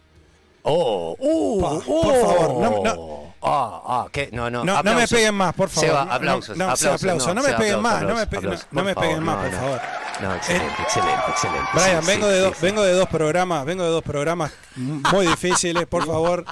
[0.63, 2.01] Oh, uh, Pa, oh.
[2.03, 4.27] por favor, no- no- Ah, ah, ¿qué?
[4.33, 5.11] No, no, No, no me aplausos.
[5.17, 5.89] peguen más, por favor.
[5.89, 7.27] Seba, No, aplausos, no, aplausos, Seba, aplausos.
[7.35, 9.35] No me Seba, peguen aplausos, más, no me pe- aplausos, no- no me peguen más,
[9.37, 9.81] por no, favor.
[10.19, 11.69] No, excelente, excelente, excelente.
[11.73, 12.65] Brian, Sí, vengo, sí, de sí, dos- sí.
[12.65, 16.43] vengo de dos programas, vengo de dos programas muy difíciles, por favor.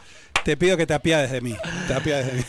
[0.45, 1.57] Te pido que te apiades de mí.
[1.89, 2.45] Te apiades de mí.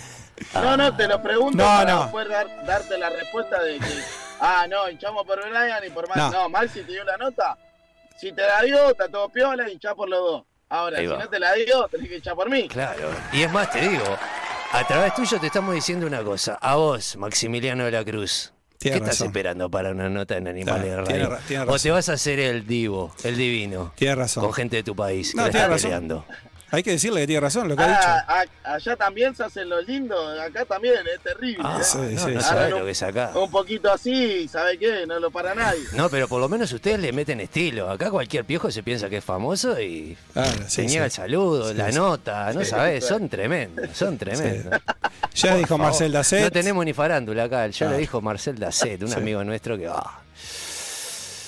[0.55, 2.03] No, no, te lo pregunto No, para no.
[2.05, 4.05] después dar- darte la respuesta de que,
[4.41, 6.21] ah, no, hinchamos por Brian y por Maxi.
[6.21, 6.31] No.
[6.31, 7.59] No, Maxi te dio la nota.
[8.17, 10.45] Si te la dio, está todo piola, hinchá por los dos.
[10.71, 11.19] Ahora, Ahí si va.
[11.19, 12.69] no te la dio, tenés que hinchar por mí.
[12.69, 13.09] Claro.
[13.33, 14.05] Y es más, te digo,
[14.73, 16.59] a través tuyo te estamos diciendo una cosa.
[16.61, 18.53] A vos, Maximiliano de la Cruz.
[18.77, 21.37] Tiene ¿Qué estás esperando para una nota en Animales Claro, de tiene Radio?
[21.37, 21.83] ra- tiene ¿O razón.
[21.83, 23.93] te vas a hacer el divo, el divino?
[23.97, 24.45] Tiene razón.
[24.45, 25.35] Con gente de tu país.
[25.35, 25.91] No, que la tiene está razón.
[25.91, 26.25] peleando.
[26.71, 28.01] Hay que decirle que tiene razón lo que ha dicho.
[28.03, 31.63] Ah, a- allá también se hacen los lindos, acá también, es terrible.
[31.65, 31.85] Ah, ¿eh?
[31.85, 33.31] sí, no, sí, no lo que es acá.
[33.35, 35.07] Un poquito así, ¿sabe qué?
[35.07, 35.81] No lo para nadie.
[35.95, 37.91] No, pero por lo menos ustedes le meten estilo.
[37.91, 40.17] Acá cualquier piojo se piensa que es famoso y
[40.67, 41.97] se sí, niega el saludo, Sí, la sí.
[41.99, 43.01] nota, no claro.
[43.01, 44.81] son tremendos, son tremendos.
[45.35, 45.87] Ya Por dijo favor.
[45.87, 46.43] Marcel Dacet.
[46.43, 47.91] No tenemos ni farándula acá, ya Ah.
[47.93, 49.15] lo dijo Marcel Dacet, un Sí.
[49.15, 50.21] amigo nuestro que ah,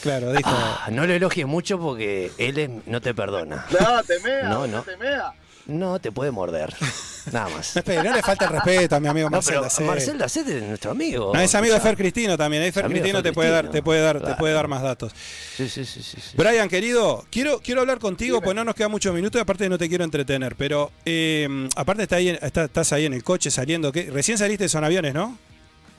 [0.02, 0.48] Claro, dijo.
[0.50, 3.66] ah, no lo elogies mucho porque él es- no te perdona.
[3.80, 5.32] No, te mea, No, no, te mea.
[5.66, 6.74] No te puede morder.
[7.32, 7.76] Nada más.
[7.76, 9.86] No, no le falta el respeto a mi amigo No, Marcel Dacet.
[9.86, 11.32] Marcel Dacet es nuestro amigo.
[11.34, 11.90] No, es amigo de escuchá.
[11.90, 12.62] Fer Cristino también.
[12.62, 14.82] Ahí Fer de Cristino Fer te puede dar, te puede dar, te puede dar más
[14.82, 15.12] datos.
[15.56, 16.30] Sí, sí, sí, sí, sí.
[16.36, 19.76] Brian, querido, quiero, quiero hablar contigo, pues no nos quedan muchos minutos y aparte no
[19.78, 20.56] te quiero entretener.
[20.56, 21.46] Pero eh,
[21.76, 23.92] aparte está ahí, está- estás ahí en el coche saliendo.
[23.92, 24.10] ¿qué?
[24.10, 25.38] Recién saliste de Son Aviones, ¿no?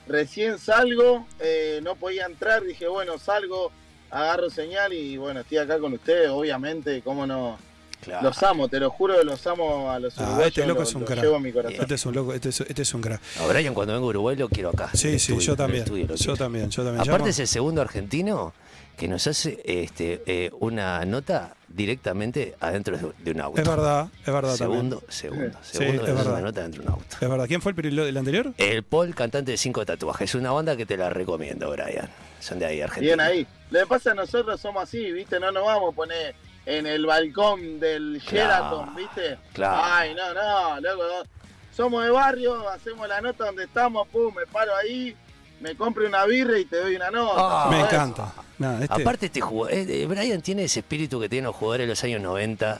[0.08, 3.70] Recién salgo, eh, no podía entrar, dije, bueno, salgo,
[4.12, 7.58] agarro señal y bueno, estoy acá con ustedes, obviamente, cómo no.
[8.02, 8.24] Claro.
[8.30, 10.48] Los amo, te lo juro que los amo a los Ah, uruguayos.
[10.48, 11.22] este loco es un crack.
[11.22, 11.80] llevo en mi corazón.
[11.80, 13.20] Este es un loco, este es, este es un crack.
[13.40, 14.90] A Brian cuando vengo a Uruguay lo quiero acá.
[14.92, 15.84] Sí, sí, estudio, yo también.
[15.84, 16.36] Yo quiero.
[16.36, 17.00] también, yo también.
[17.00, 18.52] Aparte Llamo- es el segundo argentino
[18.96, 23.60] que nos hace este, eh, una nota directamente adentro de, un auto.
[23.62, 25.12] Es verdad, es verdad Segundo, también.
[25.12, 26.32] segundo, Sí, segundo es verdad.
[26.32, 27.16] una nota dentro de un auto.
[27.20, 27.46] Es verdad.
[27.46, 28.52] ¿Quién fue el, el anterior?
[28.58, 30.28] El Paul, cantante de cinco tatuajes.
[30.30, 32.08] Es una banda que te la recomiendo, Brian.
[32.40, 33.14] Son de ahí, Argentina.
[33.14, 33.46] Bien ahí.
[33.72, 35.40] Lo que pasa es que nosotros somos así, ¿viste?
[35.40, 36.34] No nos vamos a poner
[36.66, 39.38] en el balcón del Sheraton, ¿viste?
[39.52, 39.82] claro.
[39.84, 41.02] Ay, no, no, loco.
[41.02, 41.42] no.
[41.74, 45.16] Somos de barrio, hacemos la nota donde estamos, pum, me paro ahí,
[45.60, 47.32] me compro una birra y te doy una nota.
[47.36, 47.68] Ah.
[47.70, 48.32] Me encanta.
[48.58, 49.74] Nada, este- Aparte, este jugador,
[50.06, 52.78] Brian tiene ese espíritu que tienen los jugadores de los años 90,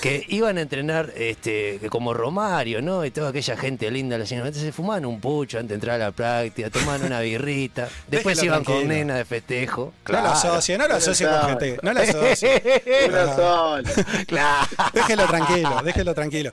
[0.00, 3.04] que iban a entrenar este, como Romario, ¿no?
[3.04, 5.74] Y toda aquella gente linda de los años 90, se fumaban un pucho antes de
[5.74, 8.94] entrar a la práctica, tomaban una birrita, después Déjelo iban con tranquilo.
[8.94, 9.92] nena de festejo.
[10.08, 11.78] No lo asocie, no lo asocie con gente.
[11.82, 12.62] No lo asocie.
[14.26, 14.68] Claro.
[14.94, 16.50] Déjelo tranquilo, déjelo tranquilo.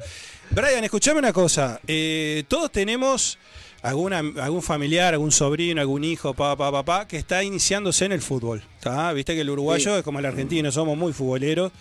[0.51, 1.79] Brian, escuchame una cosa.
[1.87, 3.37] eh, todos tenemos
[3.81, 8.21] alguna, algún familiar, algún sobrino, algún hijo, papá, papá, papá, que está iniciándose en el
[8.21, 8.63] fútbol.
[8.81, 9.11] ¿tá?
[9.13, 9.97] Viste que el uruguayo Sí.
[9.99, 11.71] es como el argentino, somos muy futboleros.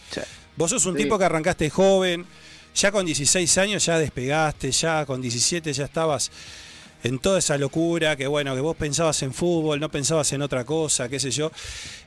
[0.56, 1.02] Vos sos un Sí.
[1.04, 2.24] tipo que arrancaste joven,
[2.74, 6.30] ya con 16 años ya despegaste, ya con 17 ya estabas
[7.04, 10.64] en toda esa locura, que bueno, que vos pensabas en fútbol, no pensabas en otra
[10.64, 11.52] cosa, qué sé yo.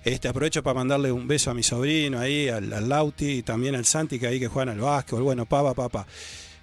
[0.03, 3.75] Este, aprovecho para mandarle un beso a mi sobrino ahí, al, al Lauti y también
[3.75, 5.23] al Santi, que ahí que juegan al básquetbol.
[5.23, 6.07] Bueno, papá, papá.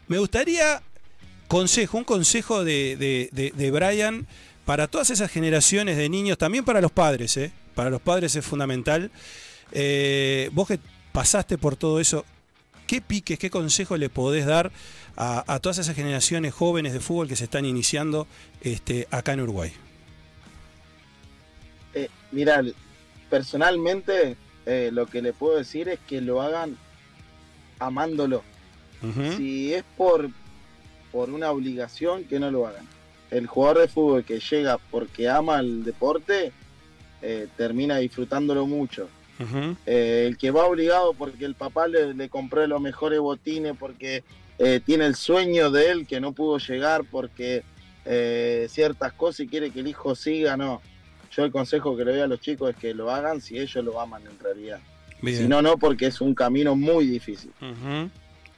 [0.08, 0.82] Me gustaría
[1.48, 4.26] consejo, un consejo de, de- de- de Brian
[4.64, 7.52] para todas esas generaciones de niños, también para los padres, ¿eh?
[7.74, 9.10] Para los padres es fundamental.
[9.72, 10.78] Eh, vos que
[11.16, 12.26] pasaste por todo eso,
[12.86, 14.70] ¿qué piques, qué consejo le podés dar
[15.16, 18.26] a, a todas esas generaciones jóvenes de fútbol que se están iniciando
[18.60, 19.72] este, acá en Uruguay?
[21.94, 22.62] Eh, mira,
[23.30, 24.36] personalmente
[24.66, 26.76] eh, lo que le puedo decir es que lo hagan
[27.78, 28.42] amándolo.
[29.38, 30.28] Si es por,
[31.12, 32.86] por una obligación, que no lo hagan.
[33.30, 36.52] El jugador de fútbol que llega porque ama el deporte,
[37.22, 39.08] eh, termina disfrutándolo mucho.
[39.86, 44.24] Eh, el que va obligado porque el papá le, le compró los mejores botines, porque
[44.58, 47.62] eh, tiene el sueño de él que no pudo llegar, porque
[48.04, 50.80] eh, ciertas cosas y quiere que el hijo siga, no.
[51.32, 53.84] Yo el consejo que le doy a los chicos es que lo hagan si ellos
[53.84, 54.80] lo aman en realidad.
[55.20, 55.36] Bien.
[55.36, 57.50] Si no, no, porque es un camino muy difícil.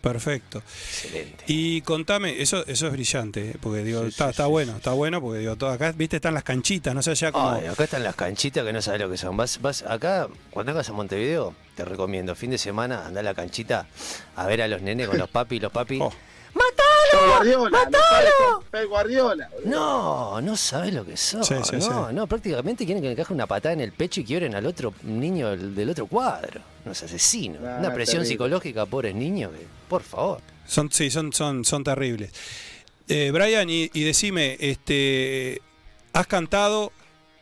[0.00, 0.58] Perfecto.
[0.58, 1.44] Excelente.
[1.48, 3.56] Y contame, eso, eso es brillante, ¿eh?
[3.60, 6.16] porque digo, Sí, está, sí, está sí, bueno, está bueno, porque digo, todo acá, viste,
[6.16, 7.50] están las canchitas, no sé, allá como.
[7.50, 9.36] Ay, acá están las canchitas que no sabes lo que son.
[9.36, 13.34] Vas, vas acá, cuando vengas a Montevideo, te recomiendo, fin de semana, anda a la
[13.34, 13.88] canchita
[14.36, 15.98] a ver a los nenes con los papi, los papi.
[16.00, 16.12] Oh.
[17.10, 19.48] Pep Guardiola, no Pep Guardiola.
[19.64, 21.44] No, no sabes lo que son.
[21.44, 22.14] Sí, sí, no, sí.
[22.14, 24.92] no, prácticamente quieren que le encaje una patada en el pecho y quieren al otro
[25.02, 26.60] niño del, del otro cuadro.
[26.84, 27.60] Unos asesinos.
[27.60, 28.26] No, una presión terrible.
[28.26, 30.40] psicológica a pobres niños que, por favor.
[30.66, 32.30] Son, sí, son, son, son terribles.
[33.08, 35.62] Eh, Brian, y, y decime, este,
[36.12, 36.92] has cantado,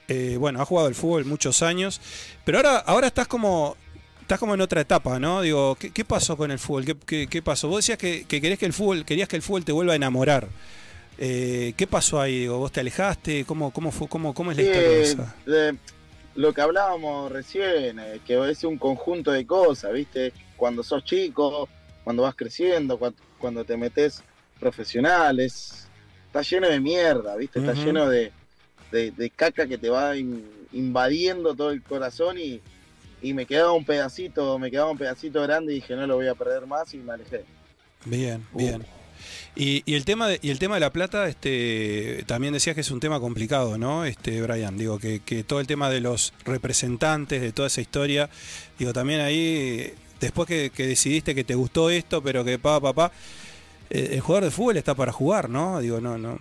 [0.06, 2.00] eh, bueno, has jugado al fútbol muchos años,
[2.44, 3.76] pero ahora, ahora estás como,
[4.26, 5.40] estás como en otra etapa, ¿no?
[5.42, 6.84] Digo, ¿qué, qué pasó con el fútbol?
[6.84, 7.68] ¿Qué, qué- qué pasó?
[7.68, 9.96] Vos decías que, que querés que el fútbol, querías que el fútbol te vuelva a
[9.96, 10.48] enamorar.
[11.18, 12.40] Eh, ¿Qué pasó ahí?
[12.40, 13.44] Digo, ¿Vos te alejaste?
[13.44, 15.34] ¿Cómo, cómo, fue, cómo, cómo es la historia esa?
[15.46, 15.76] de-
[16.34, 20.32] lo que hablábamos recién, eh, que es un conjunto de cosas, ¿viste?
[20.56, 21.68] Cuando sos chico,
[22.04, 24.22] cuando vas creciendo, cuando, cuando te metes
[24.58, 25.86] profesionales,
[26.26, 27.60] está lleno de mierda, ¿viste?
[27.60, 28.32] Está lleno de,
[28.92, 32.60] de- de caca que te va in- invadiendo todo el corazón y,
[33.22, 36.28] y me quedaba un pedacito, me quedaba un pedacito grande y dije no lo voy
[36.28, 37.44] a perder más y me alejé.
[38.04, 38.84] Bien, bien.
[39.54, 42.82] Y, y el tema de, y el tema de la plata, este, también decías que
[42.82, 44.04] es un tema complicado, ¿no?
[44.04, 48.28] Este, Brian, digo que, que todo el tema de los representantes, de toda esa historia,
[48.78, 52.92] digo, también ahí, después que, que decidiste que te gustó esto, pero que pa, pa,
[52.92, 53.12] pa,
[53.88, 55.80] eh, el jugador de fútbol está para jugar, ¿no?
[55.80, 56.36] Digo, no, no,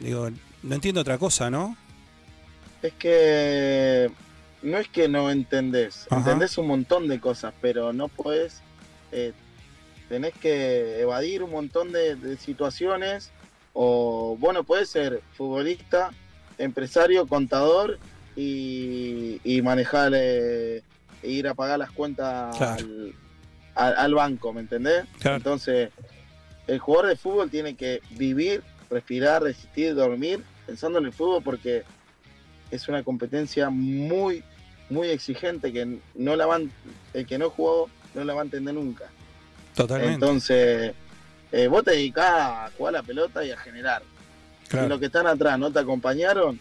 [0.00, 0.30] digo,
[0.62, 1.76] no entiendo otra cosa, ¿no?
[2.82, 4.10] Es que
[4.64, 6.16] no es que no entendés, Ajá.
[6.20, 8.60] entendés un montón de cosas, pero no podés,
[9.12, 9.32] eh,
[10.08, 13.30] tenés que evadir un montón de, de situaciones,
[13.72, 16.10] o bueno, podés ser futbolista,
[16.58, 17.98] empresario, contador
[18.36, 20.82] y, y manejar, eh,
[21.22, 22.72] e ir a pagar las cuentas Claro.
[22.78, 23.14] al,
[23.74, 25.04] al- al banco, ¿me entendés?
[25.20, 25.36] Claro.
[25.36, 25.90] Entonces,
[26.66, 31.82] el jugador de fútbol tiene que vivir, respirar, resistir, dormir, pensando en el fútbol porque
[32.70, 34.42] es una competencia muy,
[34.90, 36.70] muy exigente que no la van,
[37.12, 39.04] el que no jugó no la va a entender nunca.
[39.74, 40.14] Totalmente.
[40.14, 40.94] Entonces,
[41.52, 44.02] eh, vos te dedicás a jugar la pelota y a generar.
[44.68, 44.86] Claro.
[44.86, 46.58] Si los que están atrás no te acompañaron,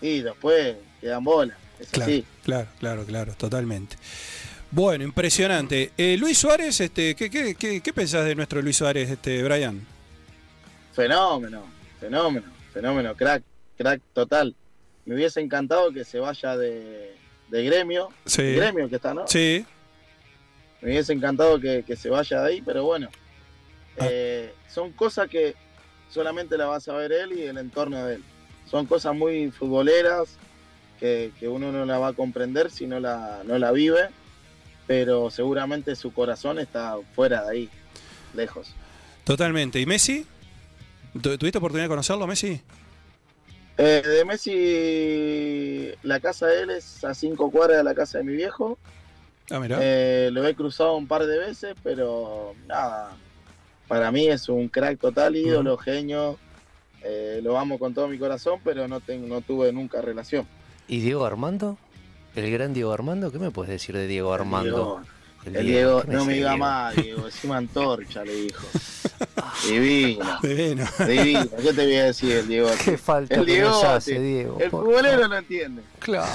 [0.00, 1.56] y después quedan bolas.
[1.80, 2.24] Es Claro, así.
[2.44, 3.96] claro, claro, claro, totalmente.
[4.70, 5.92] Bueno, impresionante.
[5.96, 9.86] Eh, Luis Suárez, este, ¿qué, qué, qué, qué pensás de nuestro Luis Suárez, este, Brian?
[10.92, 11.62] Fenómeno,
[12.00, 13.42] fenómeno, fenómeno, crack,
[13.76, 14.54] crack total.
[15.04, 17.14] Me hubiese encantado que se vaya de,
[17.48, 18.08] de gremio.
[18.24, 18.54] Sí.
[18.54, 19.26] Gremio que está, ¿no?
[19.26, 19.64] Sí,
[20.80, 23.08] Me hubiese encantado que, que se vaya de ahí, pero bueno.
[23.98, 25.54] Eh, son cosas que
[26.10, 28.24] solamente la vas a ver él y el entorno de él.
[28.70, 30.28] Son cosas muy futboleras
[31.00, 34.08] que, que uno no la va a comprender si no la, no la vive,
[34.86, 37.70] pero seguramente su corazón está fuera de ahí,
[38.34, 38.74] lejos.
[39.24, 39.80] totalmente.
[39.80, 40.26] ¿Y Messi?
[41.22, 42.60] ¿Tu- ¿Tuviste oportunidad de conocerlo, Messi?
[43.78, 48.24] Eh, de Messi, la casa de él es a cinco cuadras de la casa de
[48.24, 48.78] mi viejo.
[49.50, 49.78] Ah, mira.
[49.80, 53.16] Eh, lo he cruzado un par de veces, pero nada.
[53.86, 56.38] Para mí es un crack total, ídolo, genio.
[57.02, 60.46] Eh, lo amo con todo mi corazón, pero no, tengo, no tuve nunca relación.
[60.88, 61.78] ¿Y Diego Armando?
[62.34, 63.30] ¿El gran Diego Armando?
[63.30, 65.02] ¿Qué me puedes decir de Diego Armando?
[65.54, 66.64] El Diego, ¿qué me no me diga Diego?
[66.64, 67.26] más, Diego.
[67.26, 68.66] Encima antorcha, le dijo.
[69.68, 70.38] Divino.
[70.42, 70.84] Divino.
[71.06, 71.46] Divino.
[71.62, 72.68] ¿Qué te voy a decir, Diego?
[72.84, 75.82] Qué falta el nos Diegote, hace, Diego, El futbolero lo entiende.
[75.98, 76.26] claro,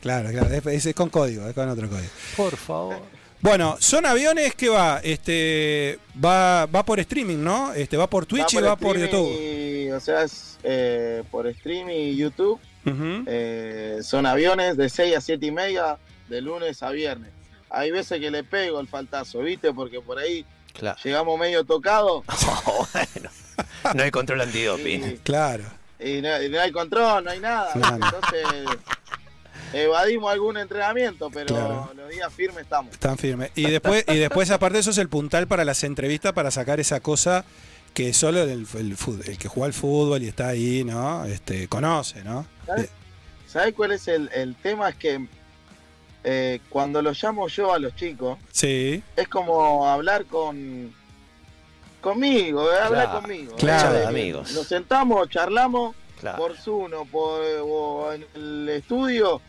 [0.00, 0.30] claro, claro.
[0.54, 2.08] Es, es- es con código, es con otro código.
[2.36, 2.96] Por favor.
[3.40, 7.74] Bueno, son aviones que va, este, va, va por streaming, ¿no?
[7.74, 9.30] Este, va por Twitch y va por YouTube.
[9.38, 12.58] y- o sea, es eh, por streaming y YouTube.
[13.26, 15.98] Eh, son aviones de 6 a 7 y media
[16.28, 17.30] de lunes a viernes.
[17.74, 19.72] Hay veces que le pego el faltazo, ¿viste?
[19.72, 20.98] Porque por ahí Claro.
[21.04, 22.24] llegamos medio tocados
[23.94, 25.18] No hay control antidoping.
[25.22, 25.64] Claro.
[26.00, 27.72] y no, y no hay control, no hay nada.
[27.72, 27.94] Claro.
[27.96, 28.44] Entonces
[29.72, 31.90] evadimos algún entrenamiento, pero Claro.
[31.96, 32.92] los días firmes estamos.
[32.92, 33.50] Están firmes.
[33.54, 36.80] Y después, y después, aparte de eso, es el puntal para las entrevistas para sacar
[36.80, 37.44] esa cosa
[37.92, 38.96] que solo el, el,
[39.26, 41.24] el que juega al fútbol y está ahí, ¿no?
[41.26, 42.46] Este, conoce, ¿no?
[42.66, 42.90] ¿Sabes,
[43.46, 44.88] ¿Sabes cuál es el, el tema?
[44.88, 45.26] Es que
[46.24, 49.02] eh, cuando los llamo yo a los chicos, Sí.
[49.16, 50.92] es como hablar con
[52.00, 53.56] conmigo, eh, hablar Claro, conmigo.
[53.56, 53.94] claro.
[53.94, 54.52] eh, de amigos.
[54.52, 56.38] Nos sentamos, charlamos Claro.
[56.38, 59.40] por Zoom o, por, o en el estudio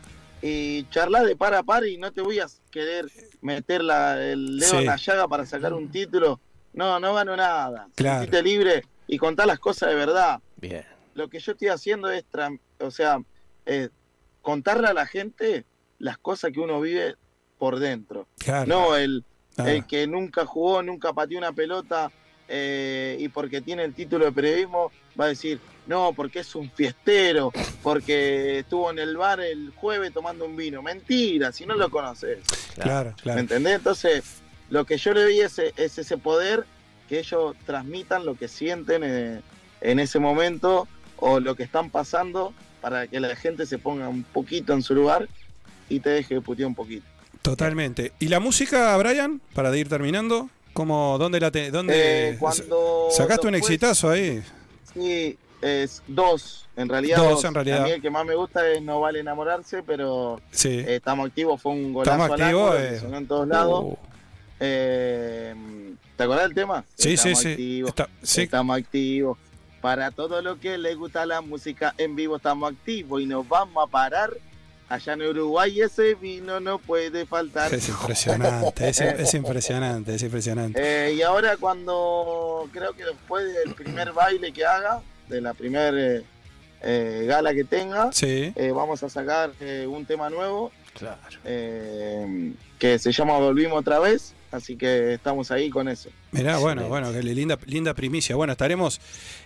[0.41, 3.05] y charlar de par a par y no te voy a querer
[3.41, 4.77] meter la- el dedo Sí.
[4.77, 6.39] en la llaga para sacar un título.
[6.73, 7.87] No, no gano nada.
[7.95, 8.41] Claro.
[8.41, 10.39] Libre y contar las cosas de verdad.
[10.57, 10.85] Bien.
[11.13, 12.25] Lo que yo estoy haciendo es,
[12.79, 13.19] o sea,
[13.65, 13.89] eh,
[14.41, 15.65] contarle a la gente
[15.99, 17.15] las cosas que uno vive
[17.57, 18.27] por dentro.
[18.37, 18.65] Claro.
[18.67, 19.23] No el,
[19.57, 19.71] Ah.
[19.71, 22.11] el que nunca jugó, nunca pateó una pelota
[22.47, 26.69] eh, y porque tiene el título de periodismo va a decir, no, porque es un
[26.69, 30.81] fiestero, porque estuvo en el bar el jueves tomando un vino.
[30.81, 32.39] Mentira, si no lo conoces.
[32.75, 33.39] Claro, ¿Me claro.
[33.39, 33.75] entendés?
[33.75, 36.65] Entonces, lo que yo le es, es ese poder
[37.07, 39.41] que ellos transmitan lo que sienten eh,
[39.79, 44.23] en ese momento o lo que están pasando para que la gente se ponga un
[44.23, 45.29] poquito en su lugar
[45.89, 47.05] y te deje putear un poquito.
[47.41, 48.11] Totalmente.
[48.19, 49.39] ¿Y la música, Brian?
[49.53, 50.49] Para ir terminando.
[50.73, 54.43] ¿Cómo, dónde la te, dónde Eh, cuando sacaste un exitazo ahí?
[54.93, 57.17] Sí, es dos, en realidad.
[57.17, 57.81] Dos, en realidad.
[57.81, 60.69] A mí el que más me gusta es No Vale Enamorarse, pero Sí.
[60.79, 63.01] eh, estamos activos, fue un golazo Estamos activos, eh.
[63.17, 63.83] en todos lados.
[63.85, 63.97] Uh.
[64.59, 65.55] Eh,
[66.17, 66.83] ¿Te acordás del tema?
[66.95, 67.51] Sí, estamos sí, sí.
[67.51, 68.41] Activos, Está- sí.
[68.41, 69.37] Estamos activos.
[69.81, 73.85] Para todo lo que les gusta la música en vivo estamos activos y nos vamos
[73.87, 74.31] a parar.
[74.87, 77.73] Allá en Uruguay ese vino no puede faltar.
[77.73, 80.79] Es impresionante, es, es impresionante, es impresionante.
[81.07, 86.23] Eh, y ahora cuando creo que después del primer baile que haga, de la primer
[86.83, 88.53] eh, gala que tenga, Sí.
[88.55, 91.17] eh, vamos a sacar eh, un tema nuevo Claro.
[91.45, 96.09] eh, que se llama Volvimos otra vez, así que estamos ahí con eso.
[96.31, 98.35] Mirá, bueno, bueno, qué linda, linda primicia.
[98.35, 98.99] Bueno, estaremos,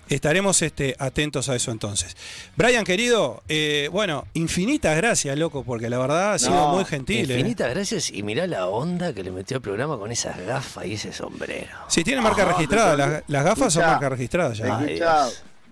[0.09, 2.15] estaremos este, atentos a eso entonces.
[2.55, 7.30] Brian, querido, eh, bueno, infinitas gracias, loco, porque la verdad ha sido No, muy gentil.
[7.30, 7.35] ¿eh?
[7.35, 10.93] Infinitas gracias y mirá la onda que le metió al programa con esas gafas y
[10.93, 11.77] ese sombrero.
[11.88, 14.77] Si tiene marca Ah, registrada, las, las gafas son marca registrada ya.
[14.77, 14.99] Ay.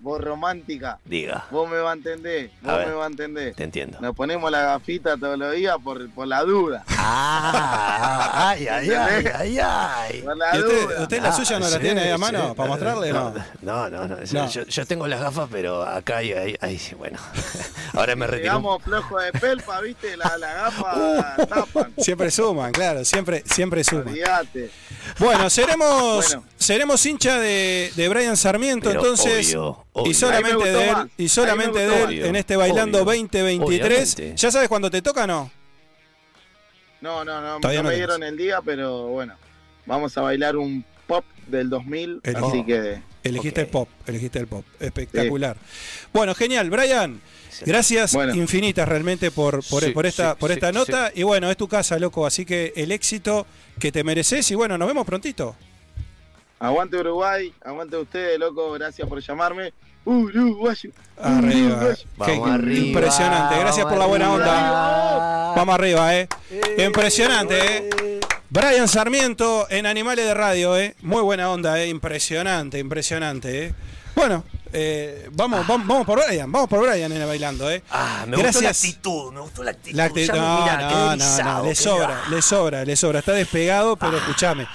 [0.00, 2.88] Vos romántica, Diga, vos me va a entender, A vos ver.
[2.88, 3.54] me va a entender.
[3.54, 3.98] te entiendo.
[4.00, 6.84] Nos ponemos la gafita todos los días por, por la duda.
[7.50, 10.22] Ah, ay, ay, ay, ay, ay.
[10.22, 11.02] Por la ¿Y usted, duda.
[11.02, 12.20] usted la suya no la sí, tiene ahí a sí.
[12.20, 13.12] mano para mostrarle?
[13.12, 13.34] No.
[13.62, 14.16] No, no, no.
[14.16, 14.48] No.
[14.50, 17.18] Yo, yo tengo las gafas, pero acá hay, hay, hay- bueno.
[17.94, 18.44] Ahora me retiro.
[18.52, 20.94] Llegamos flojo de pelpa, viste, la, la gafa
[21.38, 21.46] Uh.
[21.46, 21.92] tapan.
[21.98, 24.08] Siempre suman, claro, siempre, siempre suman.
[24.08, 24.70] Olvídate.
[25.18, 26.44] Bueno, seremos, Bueno.
[26.56, 30.14] seremos hincha de, de Brian Sarmiento, Pero entonces, obvio, y obvio.
[30.14, 31.06] solamente de él, más.
[31.16, 33.04] y solamente de él en este Bailando Obvio.
[33.06, 34.14] 2023.
[34.14, 34.36] Obviamente.
[34.36, 35.50] ¿Ya sabes cuándo te toca no?
[37.00, 39.34] No, no, no, Todavía no me dieron el día, pero bueno,
[39.86, 42.66] vamos a bailar un pop del 2000, El- así oh.
[42.66, 44.64] que Elegiste el pop, elegiste el pop.
[44.80, 45.56] Espectacular.
[46.12, 47.20] Bueno, genial, Brian.
[47.66, 48.34] Gracias Bueno.
[48.34, 50.74] infinitas realmente por, por, Sí, por esta, sí, por esta sí.
[50.74, 51.10] nota.
[51.14, 52.24] Y bueno, es tu casa, loco.
[52.24, 53.46] Así que el éxito
[53.80, 54.48] que te mereces.
[54.50, 55.56] Y bueno, nos vemos prontito.
[56.60, 59.72] aguante Uruguay, aguante ustedes, loco, gracias por llamarme.
[60.04, 60.90] Uruguayo.
[61.20, 61.76] Arriba.
[61.76, 61.96] Uruguayo.
[61.96, 62.06] Qué
[62.38, 63.58] Vamos arriba, impresionante.
[63.58, 64.52] Gracias por la buena vamos onda.
[64.58, 65.54] arriba.
[65.56, 66.28] Vamos arriba, eh.
[66.86, 68.20] Impresionante, eh.
[68.50, 70.94] Brian Sarmiento en Animales de Radio, eh.
[71.02, 71.88] Muy buena onda, eh.
[71.88, 73.74] Impresionante, impresionante, eh.
[74.14, 74.42] Bueno,
[74.72, 77.82] eh, vamos, vamos, vamos por Brian, vamos por Brian en el bailando, eh.
[77.90, 78.84] Ah, me gustó la Gracias.
[78.84, 79.96] actitud, me gustó la actitud.
[79.96, 83.18] La actitud- no, mirá, no, no, no, le sobra, le sobra, le sobra.
[83.20, 84.66] Está despegado, pero escúchame.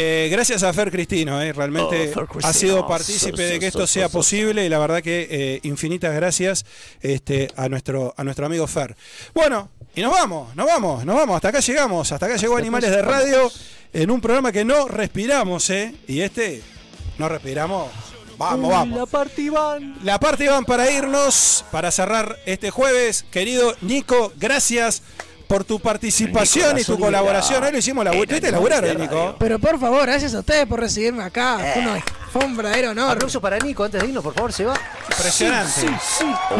[0.00, 2.46] Eh, gracias a Fer Cristino, eh, realmente Oh, Cristino.
[2.48, 6.64] ha sido partícipe de que esto sea posible y la verdad que eh, infinitas gracias
[7.00, 8.94] este, a, nuestro, a nuestro amigo Fer.
[9.34, 12.92] Bueno, y nos vamos, nos vamos, nos vamos, hasta acá llegamos, hasta acá llegó Animales
[12.92, 13.50] de Radio
[13.92, 15.92] en un programa que no respiramos, ¿eh?
[16.06, 16.62] Y este,
[17.18, 17.90] no respiramos.
[18.38, 19.00] Vamos, vamos.
[19.00, 19.98] La parte van.
[20.04, 23.24] La parte van para irnos, para cerrar este jueves.
[23.32, 25.02] Querido Nico, gracias
[25.48, 27.64] por tu participación Nico, y tu colaboración.
[27.64, 29.34] Hoy lo hicimos la En ¿Viste laburar hoy, Nico?
[29.38, 31.58] Pero por favor, gracias a ustedes por recibirme acá.
[31.72, 33.12] Fue, una- fue un verdadero honor.
[33.12, 34.74] Aplauso para Nico antes de irnos, por favor, se va.
[35.10, 35.88] Impresionante.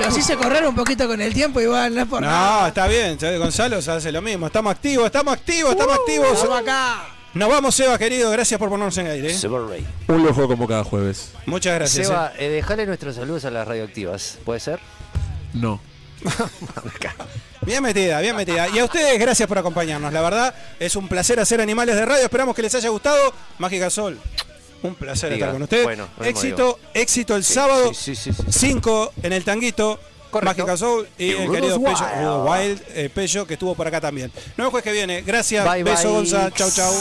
[0.05, 2.63] Los hice correr un poquito con el tiempo, igual, no es por nada.
[2.63, 3.19] No, está bien.
[3.39, 4.47] Gonzalo se hace lo mismo.
[4.47, 6.33] Estamos activos, estamos activos, estamos activos.
[6.33, 7.05] Estamos acá.
[7.35, 8.31] Nos vamos, Seba, querido.
[8.31, 9.31] Gracias por ponernos en aire.
[9.31, 9.35] ¿eh?
[9.39, 9.87] Seba Rey.
[10.09, 11.33] Un lujo como cada jueves.
[11.45, 12.07] Muchas gracias.
[12.07, 14.81] Seba, eh, dejale nuestros saludos a las radioactivas, ¿puede ser?
[15.53, 15.79] No.
[17.63, 18.67] Bien metida, bien metida.
[18.69, 20.11] Y a ustedes, gracias por acompañarnos.
[20.11, 22.25] La verdad, es un placer hacer Animales de Radio.
[22.25, 23.35] Esperamos que les haya gustado.
[23.59, 24.19] Mágica Sol,
[24.83, 25.47] un placer Diga.
[25.47, 25.85] estar con ustedes.
[25.85, 27.93] Bueno, éxito, éxito el sábado.
[27.93, 28.59] Sí, sí, sí, sí.
[28.71, 30.01] 5 en el tanguito.
[30.31, 30.63] Correcto.
[30.63, 32.83] Mágica Soul y, Y el querido Pello, Wild.
[32.95, 34.31] Eh, Pello, que estuvo por acá también.
[34.35, 35.23] Nos vemos jueves que viene.
[35.23, 35.71] Gracias.
[35.71, 36.13] Bye, Beso, bye.
[36.13, 36.51] Gonza.
[36.51, 36.93] Chau, chau.